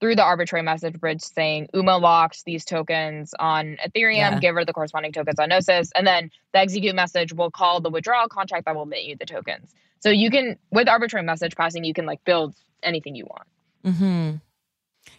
through 0.00 0.16
the 0.16 0.24
arbitrary 0.24 0.62
message 0.62 0.98
bridge 0.98 1.20
saying 1.20 1.68
Uma 1.74 1.98
locked 1.98 2.44
these 2.44 2.64
tokens 2.64 3.34
on 3.38 3.76
Ethereum, 3.86 4.16
yeah. 4.16 4.38
give 4.38 4.54
her 4.54 4.64
the 4.64 4.72
corresponding 4.72 5.12
tokens 5.12 5.38
on 5.38 5.50
Gnosis, 5.50 5.92
and 5.94 6.06
then 6.06 6.30
the 6.52 6.58
execute 6.58 6.94
message 6.94 7.32
will 7.32 7.50
call 7.50 7.80
the 7.80 7.90
withdrawal 7.90 8.28
contract 8.28 8.64
that 8.64 8.74
will 8.74 8.86
mint 8.86 9.04
you 9.04 9.16
the 9.16 9.26
tokens. 9.26 9.74
So 10.00 10.08
you 10.08 10.30
can, 10.30 10.58
with 10.70 10.88
arbitrary 10.88 11.24
message 11.24 11.54
passing, 11.54 11.84
you 11.84 11.92
can 11.92 12.06
like 12.06 12.24
build 12.24 12.54
anything 12.82 13.14
you 13.14 13.26
want. 13.26 13.46
Mm-hmm. 13.84 14.36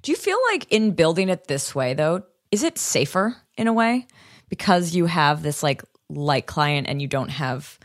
Do 0.01 0.11
you 0.11 0.17
feel 0.17 0.37
like 0.51 0.65
in 0.71 0.91
building 0.91 1.29
it 1.29 1.47
this 1.47 1.75
way, 1.75 1.93
though, 1.93 2.23
is 2.49 2.63
it 2.63 2.77
safer 2.77 3.37
in 3.55 3.67
a 3.67 3.73
way 3.73 4.07
because 4.51 4.93
you 4.93 5.05
have 5.05 5.41
this 5.41 5.63
like 5.63 5.81
light 6.09 6.45
client 6.45 6.87
and 6.87 7.01
you 7.01 7.07
don't 7.07 7.29
have, 7.29 7.79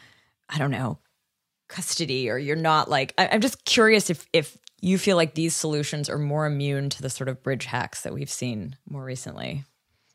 I 0.50 0.58
don't 0.58 0.72
know, 0.72 0.98
custody 1.68 2.28
or 2.28 2.36
you're 2.36 2.56
not 2.56 2.90
like, 2.90 3.14
I, 3.16 3.28
I'm 3.28 3.40
just 3.40 3.64
curious 3.64 4.10
if 4.10 4.26
if 4.32 4.58
you 4.82 4.98
feel 4.98 5.16
like 5.16 5.34
these 5.34 5.54
solutions 5.54 6.10
are 6.10 6.18
more 6.18 6.44
immune 6.44 6.90
to 6.90 7.02
the 7.02 7.08
sort 7.08 7.28
of 7.28 7.42
bridge 7.42 7.64
hacks 7.64 8.02
that 8.02 8.12
we've 8.12 8.28
seen 8.28 8.76
more 8.90 9.04
recently. 9.04 9.64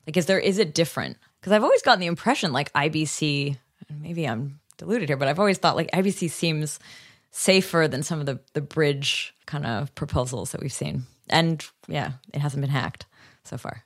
Like, 0.06 0.18
is 0.18 0.26
there 0.26 0.40
is 0.40 0.60
it 0.60 0.76
different? 0.76 1.18
Because 1.40 1.54
I've 1.54 1.64
always 1.64 1.82
gotten 1.82 2.02
the 2.02 2.08
impression 2.08 2.52
like 2.52 2.72
IBC, 2.74 3.58
maybe 3.90 4.28
I'm 4.28 4.60
deluded 4.78 5.08
here, 5.08 5.18
but 5.18 5.30
I've 5.30 5.40
always 5.40 5.58
thought 5.58 5.78
like 5.78 5.90
IBC 5.92 6.30
seems 6.30 6.80
safer 7.32 7.88
than 7.88 8.04
some 8.04 8.20
of 8.20 8.26
the 8.26 8.42
the 8.54 8.62
bridge 8.62 9.34
kind 9.46 9.66
of 9.66 9.96
proposals 9.96 10.52
that 10.52 10.62
we've 10.62 10.74
seen. 10.74 11.04
And 11.30 11.66
yeah, 11.88 12.14
it 12.34 12.40
hasn't 12.40 12.60
been 12.60 12.70
hacked 12.70 13.06
so 13.46 13.58
far. 13.58 13.86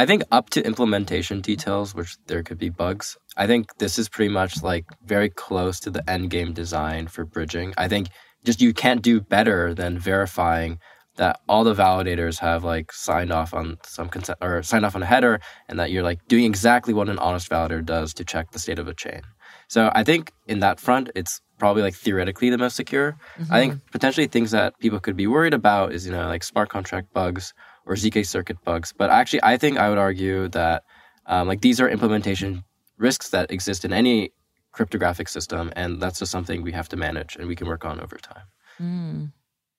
I 0.00 0.06
think 0.06 0.22
up 0.32 0.48
to 0.50 0.64
implementation 0.64 1.42
details, 1.42 1.94
which 1.94 2.16
there 2.26 2.42
could 2.42 2.56
be 2.56 2.70
bugs, 2.70 3.18
I 3.36 3.46
think 3.46 3.76
this 3.76 3.98
is 3.98 4.08
pretty 4.08 4.32
much 4.32 4.62
like 4.62 4.86
very 5.04 5.28
close 5.28 5.78
to 5.80 5.90
the 5.90 6.08
end 6.08 6.30
game 6.30 6.54
design 6.54 7.06
for 7.06 7.26
bridging. 7.26 7.74
I 7.76 7.86
think 7.86 8.08
just 8.42 8.62
you 8.62 8.72
can't 8.72 9.02
do 9.02 9.20
better 9.20 9.74
than 9.74 9.98
verifying 9.98 10.78
that 11.16 11.38
all 11.50 11.64
the 11.64 11.74
validators 11.74 12.38
have 12.38 12.64
like 12.64 12.92
signed 12.92 13.30
off 13.30 13.52
on 13.52 13.76
some 13.84 14.08
consent 14.08 14.38
or 14.40 14.62
signed 14.62 14.86
off 14.86 14.96
on 14.96 15.02
a 15.02 15.06
header 15.06 15.38
and 15.68 15.78
that 15.78 15.90
you're 15.90 16.02
like 16.02 16.26
doing 16.28 16.46
exactly 16.46 16.94
what 16.94 17.10
an 17.10 17.18
honest 17.18 17.50
validator 17.50 17.84
does 17.84 18.14
to 18.14 18.24
check 18.24 18.52
the 18.52 18.58
state 18.58 18.78
of 18.78 18.88
a 18.88 18.94
chain. 18.94 19.20
So 19.68 19.92
I 19.94 20.02
think 20.02 20.32
in 20.46 20.60
that 20.60 20.80
front, 20.80 21.10
it's 21.14 21.42
probably 21.58 21.82
like 21.82 21.94
theoretically 21.94 22.48
the 22.48 22.56
most 22.56 22.74
secure. 22.74 23.18
Mm-hmm. 23.38 23.52
I 23.52 23.60
think 23.60 23.74
mm-hmm. 23.74 23.90
potentially 23.92 24.28
things 24.28 24.52
that 24.52 24.78
people 24.78 24.98
could 24.98 25.18
be 25.18 25.26
worried 25.26 25.52
about 25.52 25.92
is, 25.92 26.06
you 26.06 26.12
know, 26.12 26.26
like 26.26 26.42
smart 26.42 26.70
contract 26.70 27.12
bugs 27.12 27.52
or 27.90 27.96
ZK 27.96 28.24
circuit 28.24 28.56
bugs. 28.64 28.94
But 28.96 29.10
actually, 29.10 29.40
I 29.42 29.56
think 29.56 29.76
I 29.76 29.88
would 29.88 29.98
argue 29.98 30.48
that 30.48 30.84
um, 31.26 31.48
like 31.48 31.60
these 31.60 31.80
are 31.80 31.88
implementation 31.88 32.62
risks 32.96 33.30
that 33.30 33.50
exist 33.50 33.84
in 33.84 33.92
any 33.92 34.30
cryptographic 34.70 35.28
system, 35.28 35.72
and 35.74 36.00
that's 36.00 36.20
just 36.20 36.30
something 36.30 36.62
we 36.62 36.72
have 36.72 36.88
to 36.90 36.96
manage 36.96 37.36
and 37.36 37.48
we 37.48 37.56
can 37.56 37.66
work 37.66 37.84
on 37.84 38.00
over 38.00 38.16
time. 38.16 38.46
Mm. 38.80 39.32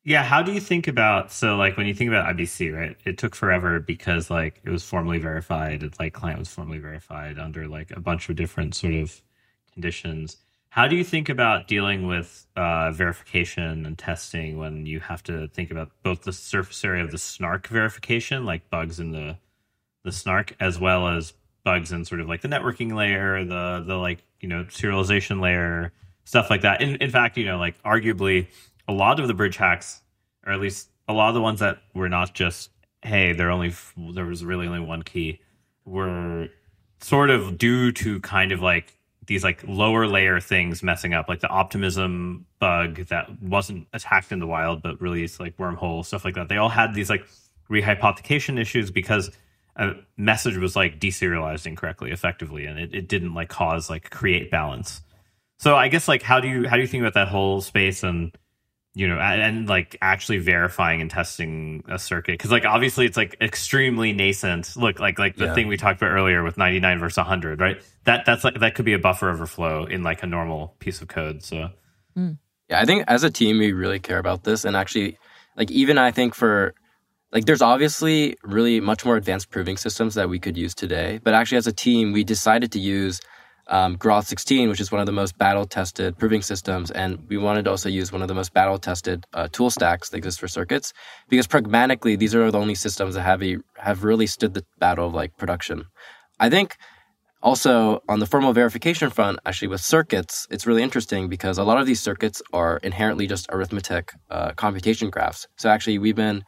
Yeah, 0.03 0.23
how 0.23 0.41
do 0.41 0.51
you 0.51 0.59
think 0.59 0.87
about 0.87 1.31
so 1.31 1.55
like 1.55 1.77
when 1.77 1.87
you 1.87 1.93
think 1.93 2.09
about 2.09 2.35
IBC, 2.35 2.75
right? 2.75 2.97
It 3.05 3.17
took 3.17 3.33
forever 3.33 3.79
because 3.79 4.29
like 4.29 4.59
it 4.65 4.69
was 4.69 4.83
formally 4.83 5.19
verified, 5.19 5.81
it's 5.81 5.99
like 5.99 6.13
client 6.13 6.39
was 6.39 6.49
formally 6.49 6.79
verified 6.79 7.39
under 7.39 7.67
like 7.67 7.91
a 7.91 8.01
bunch 8.01 8.27
of 8.27 8.35
different 8.35 8.75
sort 8.75 8.95
of 8.95 9.21
conditions. 9.71 10.37
How 10.71 10.87
do 10.87 10.95
you 10.95 11.03
think 11.03 11.27
about 11.27 11.67
dealing 11.67 12.07
with 12.07 12.47
uh, 12.55 12.91
verification 12.91 13.85
and 13.85 13.97
testing 13.97 14.57
when 14.57 14.85
you 14.85 15.01
have 15.01 15.21
to 15.23 15.49
think 15.49 15.69
about 15.69 15.91
both 16.01 16.23
the 16.23 16.31
surface 16.31 16.85
area 16.85 17.03
of 17.03 17.11
the 17.11 17.17
snark 17.17 17.67
verification, 17.67 18.45
like 18.45 18.69
bugs 18.69 18.97
in 18.97 19.11
the 19.11 19.37
the 20.05 20.13
snark, 20.13 20.55
as 20.61 20.79
well 20.79 21.09
as 21.09 21.33
bugs 21.65 21.91
in 21.91 22.05
sort 22.05 22.21
of 22.21 22.29
like 22.29 22.39
the 22.39 22.47
networking 22.47 22.93
layer, 22.95 23.43
the 23.43 23.83
the 23.85 23.97
like 23.97 24.23
you 24.39 24.47
know 24.47 24.63
serialization 24.63 25.41
layer 25.41 25.91
stuff 26.23 26.49
like 26.49 26.61
that? 26.61 26.81
In, 26.81 26.95
in 26.95 27.09
fact 27.11 27.35
you 27.35 27.45
know 27.45 27.57
like 27.57 27.75
arguably 27.83 28.47
a 28.87 28.93
lot 28.93 29.19
of 29.19 29.27
the 29.27 29.33
bridge 29.33 29.57
hacks 29.57 30.01
or 30.47 30.53
at 30.53 30.61
least 30.61 30.89
a 31.09 31.11
lot 31.11 31.27
of 31.27 31.35
the 31.35 31.41
ones 31.41 31.59
that 31.59 31.79
were 31.93 32.07
not 32.07 32.33
just 32.33 32.69
hey 33.01 33.33
there 33.33 33.51
only 33.51 33.73
there 34.13 34.25
was 34.25 34.45
really 34.45 34.67
only 34.67 34.79
one 34.79 35.03
key 35.03 35.41
were 35.83 36.47
sort 37.01 37.29
of 37.29 37.57
due 37.57 37.91
to 37.91 38.21
kind 38.21 38.53
of 38.53 38.61
like 38.61 38.97
these 39.31 39.45
like 39.45 39.63
lower 39.65 40.07
layer 40.07 40.41
things 40.41 40.83
messing 40.83 41.13
up 41.13 41.29
like 41.29 41.39
the 41.39 41.47
optimism 41.47 42.45
bug 42.59 42.97
that 43.05 43.41
wasn't 43.41 43.87
attacked 43.93 44.29
in 44.33 44.39
the 44.39 44.45
wild 44.45 44.81
but 44.81 44.99
really 44.99 45.23
it's 45.23 45.39
like 45.39 45.55
wormhole 45.55 46.05
stuff 46.05 46.25
like 46.25 46.35
that. 46.35 46.49
They 46.49 46.57
all 46.57 46.67
had 46.67 46.93
these 46.93 47.09
like 47.09 47.25
rehypothecation 47.69 48.59
issues 48.59 48.91
because 48.91 49.31
a 49.77 49.93
message 50.17 50.57
was 50.57 50.75
like 50.75 50.99
deserialized 50.99 51.65
incorrectly 51.65 52.11
effectively 52.11 52.65
and 52.65 52.77
it, 52.77 52.93
it 52.93 53.07
didn't 53.07 53.33
like 53.33 53.47
cause 53.47 53.89
like 53.89 54.09
create 54.09 54.51
balance. 54.51 55.01
So 55.59 55.77
i 55.77 55.87
guess 55.87 56.09
like 56.09 56.23
how 56.23 56.41
do 56.41 56.49
you 56.49 56.67
how 56.67 56.75
do 56.75 56.81
you 56.81 56.87
think 56.89 57.01
about 57.01 57.13
that 57.13 57.29
whole 57.29 57.61
space 57.61 58.03
and 58.03 58.37
you 58.93 59.07
know 59.07 59.17
and, 59.19 59.41
and 59.41 59.69
like 59.69 59.97
actually 60.01 60.37
verifying 60.37 61.01
and 61.01 61.09
testing 61.09 61.83
a 61.87 61.97
circuit 61.97 62.33
because 62.33 62.51
like 62.51 62.65
obviously 62.65 63.05
it's 63.05 63.15
like 63.15 63.37
extremely 63.39 64.11
nascent 64.11 64.75
look 64.75 64.99
like 64.99 65.17
like 65.17 65.35
the 65.37 65.45
yeah. 65.45 65.53
thing 65.53 65.67
we 65.67 65.77
talked 65.77 66.01
about 66.01 66.11
earlier 66.11 66.43
with 66.43 66.57
99 66.57 66.99
versus 66.99 67.17
100 67.17 67.59
right 67.61 67.81
that 68.03 68.25
that's 68.25 68.43
like 68.43 68.59
that 68.59 68.75
could 68.75 68.85
be 68.85 68.93
a 68.93 68.99
buffer 68.99 69.29
overflow 69.29 69.85
in 69.85 70.03
like 70.03 70.23
a 70.23 70.27
normal 70.27 70.75
piece 70.79 71.01
of 71.01 71.07
code 71.07 71.41
so 71.41 71.69
mm. 72.17 72.37
yeah 72.69 72.81
i 72.81 72.85
think 72.85 73.05
as 73.07 73.23
a 73.23 73.29
team 73.29 73.59
we 73.59 73.71
really 73.71 73.99
care 73.99 74.19
about 74.19 74.43
this 74.43 74.65
and 74.65 74.75
actually 74.75 75.17
like 75.55 75.71
even 75.71 75.97
i 75.97 76.11
think 76.11 76.35
for 76.35 76.73
like 77.31 77.45
there's 77.45 77.61
obviously 77.61 78.35
really 78.43 78.81
much 78.81 79.05
more 79.05 79.15
advanced 79.15 79.49
proving 79.49 79.77
systems 79.77 80.15
that 80.15 80.27
we 80.27 80.37
could 80.37 80.57
use 80.57 80.75
today 80.75 81.17
but 81.23 81.33
actually 81.33 81.57
as 81.57 81.67
a 81.67 81.71
team 81.71 82.11
we 82.11 82.25
decided 82.25 82.73
to 82.73 82.79
use 82.79 83.21
um, 83.67 83.95
groth 83.95 84.27
16 84.27 84.69
which 84.69 84.79
is 84.79 84.91
one 84.91 84.99
of 84.99 85.05
the 85.05 85.11
most 85.11 85.37
battle 85.37 85.65
tested 85.65 86.17
proving 86.17 86.41
systems 86.41 86.91
and 86.91 87.19
we 87.29 87.37
wanted 87.37 87.65
to 87.65 87.71
also 87.71 87.89
use 87.89 88.11
one 88.11 88.21
of 88.21 88.27
the 88.27 88.33
most 88.33 88.53
battle 88.53 88.77
tested 88.77 89.25
uh, 89.33 89.47
tool 89.51 89.69
stacks 89.69 90.09
that 90.09 90.17
exist 90.17 90.39
for 90.39 90.47
circuits 90.47 90.93
because 91.29 91.47
pragmatically 91.47 92.15
these 92.15 92.35
are 92.35 92.51
the 92.51 92.59
only 92.59 92.75
systems 92.75 93.15
that 93.15 93.21
have 93.21 93.41
a, 93.43 93.57
have 93.77 94.03
really 94.03 94.27
stood 94.27 94.53
the 94.53 94.65
battle 94.79 95.07
of 95.07 95.13
like 95.13 95.35
production 95.37 95.85
i 96.39 96.49
think 96.49 96.77
also 97.43 98.03
on 98.07 98.19
the 98.19 98.27
formal 98.27 98.53
verification 98.53 99.09
front 99.09 99.39
actually 99.45 99.67
with 99.67 99.81
circuits 99.81 100.47
it's 100.49 100.67
really 100.67 100.83
interesting 100.83 101.29
because 101.29 101.57
a 101.57 101.63
lot 101.63 101.79
of 101.79 101.85
these 101.85 102.01
circuits 102.01 102.41
are 102.53 102.77
inherently 102.77 103.25
just 103.27 103.47
arithmetic 103.51 104.11
uh, 104.29 104.51
computation 104.53 105.09
graphs 105.09 105.47
so 105.55 105.69
actually 105.69 105.97
we've 105.97 106.15
been 106.15 106.43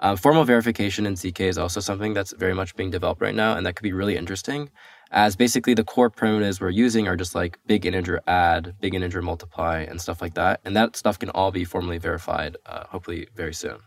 uh, 0.00 0.16
formal 0.16 0.44
verification 0.44 1.06
in 1.06 1.14
ZK 1.14 1.40
is 1.40 1.58
also 1.58 1.80
something 1.80 2.14
that's 2.14 2.34
very 2.34 2.54
much 2.54 2.74
being 2.76 2.90
developed 2.90 3.22
right 3.22 3.34
now, 3.34 3.56
and 3.56 3.64
that 3.64 3.76
could 3.76 3.84
be 3.84 3.92
really 3.92 4.16
interesting. 4.16 4.70
As 5.16 5.36
basically 5.36 5.74
the 5.74 5.84
core 5.84 6.10
primitives 6.10 6.60
we're 6.60 6.70
using 6.70 7.06
are 7.06 7.16
just 7.16 7.36
like 7.36 7.60
big 7.68 7.86
integer 7.86 8.20
add, 8.26 8.74
big 8.80 8.96
integer 8.96 9.22
multiply, 9.22 9.78
and 9.82 10.00
stuff 10.00 10.20
like 10.20 10.34
that. 10.34 10.60
And 10.64 10.76
that 10.76 10.96
stuff 10.96 11.20
can 11.20 11.30
all 11.30 11.52
be 11.52 11.64
formally 11.64 11.98
verified, 11.98 12.56
uh, 12.66 12.84
hopefully 12.88 13.28
very 13.36 13.54
soon. 13.54 13.78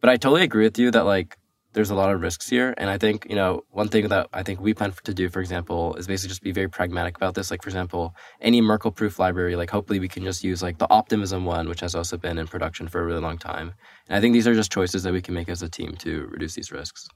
But 0.00 0.08
I 0.08 0.16
totally 0.16 0.44
agree 0.44 0.64
with 0.64 0.78
you 0.78 0.90
that 0.92 1.04
like 1.04 1.36
there's 1.74 1.90
a 1.90 1.94
lot 1.94 2.10
of 2.10 2.22
risks 2.22 2.48
here. 2.48 2.72
And 2.78 2.88
I 2.88 2.96
think, 2.96 3.26
you 3.28 3.36
know, 3.36 3.64
one 3.68 3.88
thing 3.88 4.08
that 4.08 4.28
I 4.32 4.42
think 4.42 4.58
we 4.58 4.72
plan 4.72 4.94
to 5.04 5.12
do, 5.12 5.28
for 5.28 5.40
example, 5.40 5.94
is 5.96 6.06
basically 6.06 6.30
just 6.30 6.42
be 6.42 6.52
very 6.52 6.70
pragmatic 6.70 7.18
about 7.18 7.34
this. 7.34 7.50
Like, 7.50 7.62
for 7.62 7.68
example, 7.68 8.14
any 8.40 8.62
Merkle 8.62 8.92
proof 8.92 9.18
library, 9.18 9.56
like, 9.56 9.68
hopefully 9.68 10.00
we 10.00 10.08
can 10.08 10.24
just 10.24 10.42
use 10.42 10.62
like 10.62 10.78
the 10.78 10.90
Optimism 10.90 11.44
one, 11.44 11.68
which 11.68 11.80
has 11.80 11.94
also 11.94 12.16
been 12.16 12.38
in 12.38 12.46
production 12.46 12.88
for 12.88 13.02
a 13.02 13.04
really 13.04 13.20
long 13.20 13.36
time. 13.36 13.74
And 14.08 14.16
I 14.16 14.22
think 14.22 14.32
these 14.32 14.48
are 14.48 14.54
just 14.54 14.72
choices 14.72 15.02
that 15.02 15.12
we 15.12 15.20
can 15.20 15.34
make 15.34 15.50
as 15.50 15.60
a 15.60 15.68
team 15.68 15.96
to 15.96 16.26
reduce 16.28 16.54
these 16.54 16.72
risks. 16.72 17.08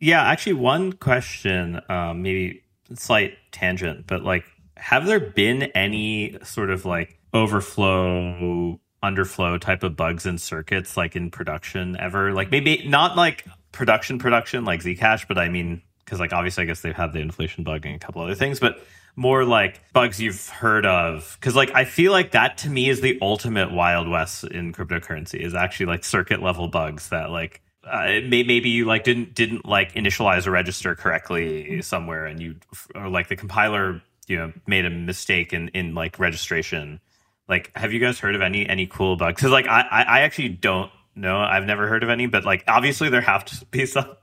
Yeah, 0.00 0.22
actually, 0.22 0.54
one 0.54 0.92
question, 0.92 1.80
um, 1.88 2.22
maybe 2.22 2.62
slight 2.94 3.36
tangent, 3.50 4.06
but 4.06 4.22
like, 4.22 4.44
have 4.76 5.06
there 5.06 5.20
been 5.20 5.64
any 5.74 6.38
sort 6.44 6.70
of 6.70 6.84
like 6.84 7.18
overflow, 7.34 8.80
underflow 9.02 9.60
type 9.60 9.82
of 9.82 9.96
bugs 9.96 10.24
in 10.24 10.38
circuits 10.38 10.96
like 10.96 11.16
in 11.16 11.30
production 11.30 11.96
ever? 11.98 12.32
Like 12.32 12.50
maybe 12.50 12.86
not 12.86 13.16
like 13.16 13.44
production 13.72 14.18
production 14.18 14.64
like 14.64 14.80
Zcash, 14.80 15.26
but 15.26 15.36
I 15.36 15.48
mean 15.48 15.82
because 16.04 16.20
like 16.20 16.32
obviously 16.32 16.62
I 16.62 16.66
guess 16.66 16.80
they've 16.80 16.94
had 16.94 17.12
the 17.12 17.18
inflation 17.18 17.64
bug 17.64 17.84
and 17.84 17.96
a 17.96 17.98
couple 17.98 18.22
other 18.22 18.36
things, 18.36 18.60
but 18.60 18.80
more 19.18 19.44
like 19.44 19.80
bugs 19.92 20.20
you've 20.20 20.48
heard 20.48 20.86
of 20.86 21.36
because 21.40 21.56
like 21.56 21.74
i 21.74 21.84
feel 21.84 22.12
like 22.12 22.30
that 22.30 22.56
to 22.56 22.70
me 22.70 22.88
is 22.88 23.00
the 23.00 23.18
ultimate 23.20 23.72
wild 23.72 24.08
west 24.08 24.44
in 24.44 24.72
cryptocurrency 24.72 25.40
is 25.40 25.56
actually 25.56 25.86
like 25.86 26.04
circuit 26.04 26.40
level 26.40 26.68
bugs 26.68 27.08
that 27.08 27.28
like 27.28 27.60
uh, 27.90 28.20
may, 28.26 28.42
maybe 28.42 28.68
you 28.68 28.84
like 28.84 29.04
didn't 29.04 29.34
didn't 29.34 29.66
like 29.66 29.94
initialize 29.94 30.46
a 30.46 30.50
register 30.50 30.94
correctly 30.94 31.82
somewhere 31.82 32.26
and 32.26 32.40
you 32.40 32.56
or 32.94 33.08
like 33.08 33.28
the 33.28 33.36
compiler 33.36 34.02
you 34.26 34.36
know 34.36 34.52
made 34.66 34.84
a 34.84 34.90
mistake 34.90 35.52
in 35.52 35.68
in 35.68 35.94
like 35.94 36.18
registration. 36.18 37.00
Like 37.48 37.70
have 37.76 37.92
you 37.92 38.00
guys 38.00 38.18
heard 38.18 38.34
of 38.34 38.42
any 38.42 38.68
any 38.68 38.86
cool 38.86 39.16
bugs? 39.16 39.36
Because 39.36 39.52
like 39.52 39.66
I, 39.66 39.80
I 39.82 40.20
actually 40.20 40.50
don't 40.50 40.90
know. 41.14 41.38
I've 41.38 41.64
never 41.64 41.88
heard 41.88 42.02
of 42.02 42.10
any 42.10 42.26
but 42.26 42.44
like 42.44 42.64
obviously 42.68 43.08
there 43.08 43.20
have 43.20 43.44
to 43.46 43.64
be 43.66 43.86
some 43.86 44.16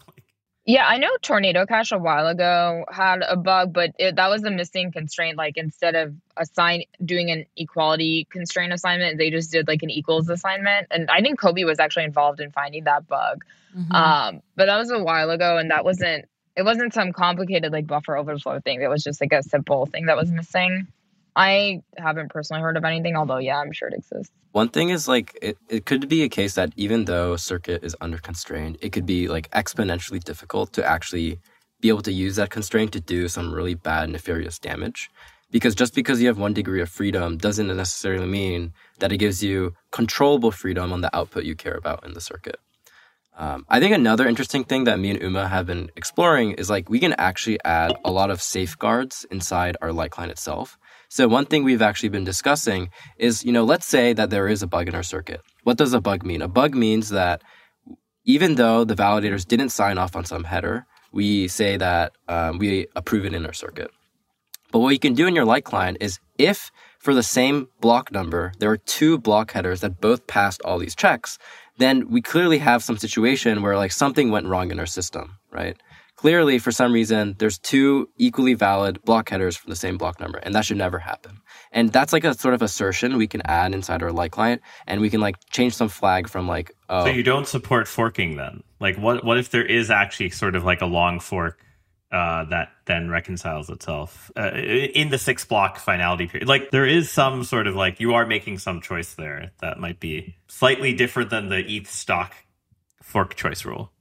yeah, 0.66 0.88
I 0.88 0.98
know 0.98 1.10
Tornado 1.22 1.68
Cash 1.68 1.92
a 1.92 1.98
while 2.00 2.26
ago 2.26 2.86
had 2.90 3.22
a 3.22 3.38
bug, 3.38 3.72
but 3.72 3.92
it, 4.00 4.16
that 4.16 4.30
was 4.30 4.42
the 4.42 4.50
missing 4.50 4.92
constraint. 4.92 5.38
Like 5.38 5.58
instead 5.58 5.94
of 5.94 6.16
assign 6.36 6.84
doing 7.04 7.30
an 7.30 7.46
equality 7.56 8.28
constraint 8.32 8.74
assignment, 8.74 9.20
they 9.20 9.30
just 9.30 9.52
did 9.52 9.68
like 9.68 9.84
an 9.84 9.92
equals 9.92 10.28
assignment. 10.28 10.88
And 10.90 11.10
I 11.12 11.22
think 11.22 11.40
Kobi 11.40 11.66
was 11.66 11.80
actually 11.80 12.06
involved 12.06 12.40
in 12.40 12.50
finding 12.50 12.86
that 12.86 13.08
bug. 13.08 13.46
Mm-hmm. 13.78 13.92
Um, 13.92 14.42
but 14.56 14.66
that 14.66 14.78
was 14.78 14.90
a 14.90 15.04
while 15.04 15.30
ago, 15.30 15.58
and 15.58 15.70
that 15.70 15.86
wasn't 15.86 16.26
it 16.56 16.64
wasn't 16.64 16.94
some 16.96 17.14
complicated 17.14 17.72
like 17.72 17.86
buffer 17.86 18.18
overflow 18.18 18.60
thing. 18.60 18.82
It 18.82 18.90
was 18.90 19.04
just 19.04 19.22
like 19.22 19.34
a 19.34 19.44
simple 19.44 19.86
thing 19.86 20.08
that 20.08 20.18
was 20.18 20.32
missing. 20.32 20.88
I 21.36 21.82
haven't 21.98 22.32
personally 22.32 22.62
heard 22.62 22.78
of 22.78 22.86
anything, 22.86 23.16
although 23.16 23.38
yeah, 23.38 23.60
I'm 23.60 23.74
sure 23.74 23.90
it 23.90 23.96
exists. 23.96 24.32
One 24.52 24.70
thing 24.70 24.90
is 24.90 25.08
like 25.08 25.38
it, 25.42 25.58
it 25.70 25.86
could 25.86 26.08
be 26.08 26.24
a 26.24 26.30
case 26.30 26.56
that 26.56 26.72
even 26.78 27.06
though 27.06 27.36
circuit 27.36 27.84
is 27.84 27.96
under 28.00 28.18
constraint, 28.18 28.78
it 28.82 28.92
could 28.92 29.06
be 29.06 29.28
like 29.28 29.50
exponentially 29.52 30.24
difficult 30.24 30.72
to 30.74 30.86
actually 30.86 31.40
be 31.82 31.90
able 31.90 32.02
to 32.04 32.12
use 32.12 32.38
that 32.38 32.50
constraint 32.50 32.94
to 32.94 33.02
do 33.02 33.28
some 33.28 33.54
really 33.54 33.76
bad 33.76 34.10
nefarious 34.10 34.60
damage. 34.60 35.10
Because 35.52 35.76
just 35.76 35.94
because 35.94 36.22
you 36.22 36.28
have 36.28 36.40
one 36.40 36.54
degree 36.54 36.82
of 36.82 36.90
freedom 36.90 37.38
doesn't 37.38 37.68
necessarily 37.68 38.26
mean 38.26 38.74
that 39.00 39.12
it 39.12 39.18
gives 39.18 39.44
you 39.44 39.74
controllable 39.92 40.52
freedom 40.52 40.92
on 40.92 41.02
the 41.02 41.16
output 41.16 41.44
you 41.44 41.56
care 41.56 41.76
about 41.76 42.06
in 42.06 42.14
the 42.14 42.22
circuit. 42.22 42.60
Um, 43.38 43.66
I 43.68 43.82
think 43.82 43.94
another 43.94 44.28
interesting 44.28 44.64
thing 44.64 44.86
that 44.86 45.00
me 45.00 45.12
and 45.12 45.22
Uma 45.22 45.50
have 45.50 45.66
been 45.66 45.92
exploring 45.98 46.54
is 46.54 46.70
like 46.70 46.90
we 46.90 47.00
can 47.00 47.14
actually 47.18 47.60
add 47.66 47.94
a 48.06 48.12
lot 48.12 48.32
of 48.32 48.42
safeguards 48.42 49.26
inside 49.30 49.76
our 49.82 49.92
light 49.92 50.12
client 50.12 50.32
itself 50.32 50.78
so 51.10 51.28
one 51.28 51.46
thing 51.46 51.64
we've 51.64 51.82
actually 51.82 52.10
been 52.10 52.24
discussing 52.24 52.90
is, 53.18 53.44
you 53.44 53.52
know, 53.52 53.64
let's 53.64 53.86
say 53.86 54.14
that 54.14 54.30
there 54.30 54.48
is 54.48 54.62
a 54.62 54.68
bug 54.68 54.88
in 54.88 54.96
our 54.96 55.04
circuit. 55.04 55.42
What 55.64 55.78
does 55.78 55.94
a 55.94 56.02
bug 56.02 56.26
mean? 56.26 56.42
A 56.42 56.48
bug 56.48 56.76
means 56.76 57.10
that 57.10 57.42
even 58.26 58.56
though 58.56 58.84
the 58.84 58.96
validators 58.96 59.48
didn't 59.48 59.70
sign 59.70 59.98
off 59.98 60.16
on 60.16 60.26
some 60.26 60.44
header, 60.44 60.86
we 61.12 61.48
say 61.48 61.78
that 61.78 62.14
um, 62.28 62.58
we 62.58 62.88
approve 62.96 63.26
it 63.26 63.34
in 63.34 63.46
our 63.46 63.54
circuit. 63.54 63.92
But 64.72 64.80
what 64.80 64.90
you 64.90 65.00
can 65.00 65.14
do 65.14 65.28
in 65.28 65.36
your 65.36 65.46
light 65.46 65.64
client 65.64 65.98
is 66.02 66.20
if 66.38 66.72
for 67.00 67.14
the 67.14 67.24
same 67.24 67.70
block 67.80 68.12
number, 68.12 68.52
there 68.60 68.72
are 68.72 68.78
two 68.78 69.18
block 69.18 69.52
headers 69.52 69.82
that 69.82 70.02
both 70.02 70.28
passed 70.28 70.62
all 70.66 70.80
these 70.80 70.96
checks, 70.96 71.38
then 71.78 72.10
we 72.10 72.22
clearly 72.22 72.58
have 72.58 72.84
some 72.84 72.98
situation 72.98 73.62
where 73.62 73.78
like 73.78 73.92
something 73.92 74.32
went 74.32 74.48
wrong 74.48 74.72
in 74.72 74.80
our 74.80 74.86
system, 74.86 75.38
right? 75.52 75.78
Clearly, 76.16 76.60
for 76.60 76.72
some 76.72 76.94
reason, 76.94 77.36
there's 77.40 77.58
two 77.58 78.10
equally 78.18 78.54
valid 78.54 79.02
block 79.04 79.30
headers 79.30 79.58
for 79.58 79.70
the 79.70 79.76
same 79.76 79.98
block 79.98 80.20
number, 80.20 80.38
and 80.40 80.56
that 80.56 80.66
should 80.66 80.78
never 80.78 80.98
happen. 80.98 81.42
And 81.72 81.92
that's 81.92 82.14
like 82.14 82.24
a 82.24 82.34
sort 82.34 82.54
of 82.54 82.62
assertion 82.62 83.18
we 83.18 83.28
can 83.28 83.42
add 83.46 83.74
inside 83.74 84.02
our 84.02 84.12
light 84.12 84.32
client, 84.32 84.62
and 84.88 85.02
we 85.02 85.10
can 85.10 85.20
like 85.20 85.36
change 85.50 85.74
some 85.74 85.90
flag 85.90 86.30
from 86.30 86.48
like. 86.48 86.74
Oh, 86.90 87.06
so 87.06 87.12
you 87.12 87.24
don't 87.24 87.48
support 87.48 87.88
forking 87.88 88.38
then? 88.38 88.64
Like, 88.80 88.98
what 88.98 89.26
what 89.26 89.38
if 89.38 89.52
there 89.52 89.66
is 89.66 89.92
actually 89.92 90.30
sort 90.30 90.56
of 90.56 90.64
like 90.64 90.82
a 90.82 90.86
long 90.86 91.20
fork 91.20 91.60
uh, 92.16 92.46
that 92.46 92.70
then 92.86 93.10
reconciles 93.10 93.70
itself 93.70 94.32
uh, 94.38 94.52
in 94.54 95.10
the 95.10 95.18
six 95.18 95.44
block 95.44 95.78
finality 95.78 96.28
period. 96.28 96.48
Like 96.48 96.72
there 96.72 96.86
is 96.86 97.12
some 97.12 97.44
sort 97.44 97.68
of 97.68 97.76
like 97.76 98.00
you 98.00 98.14
are 98.14 98.26
making 98.26 98.60
some 98.60 98.80
choice 98.80 99.16
there 99.16 99.52
that 99.60 99.80
might 99.80 100.00
be 100.00 100.36
slightly 100.48 100.94
different 100.94 101.30
than 101.30 101.50
the 101.50 101.60
ETH 101.60 101.90
stock 101.90 102.34
fork 103.02 103.36
choice 103.36 103.66
rule. 103.66 103.92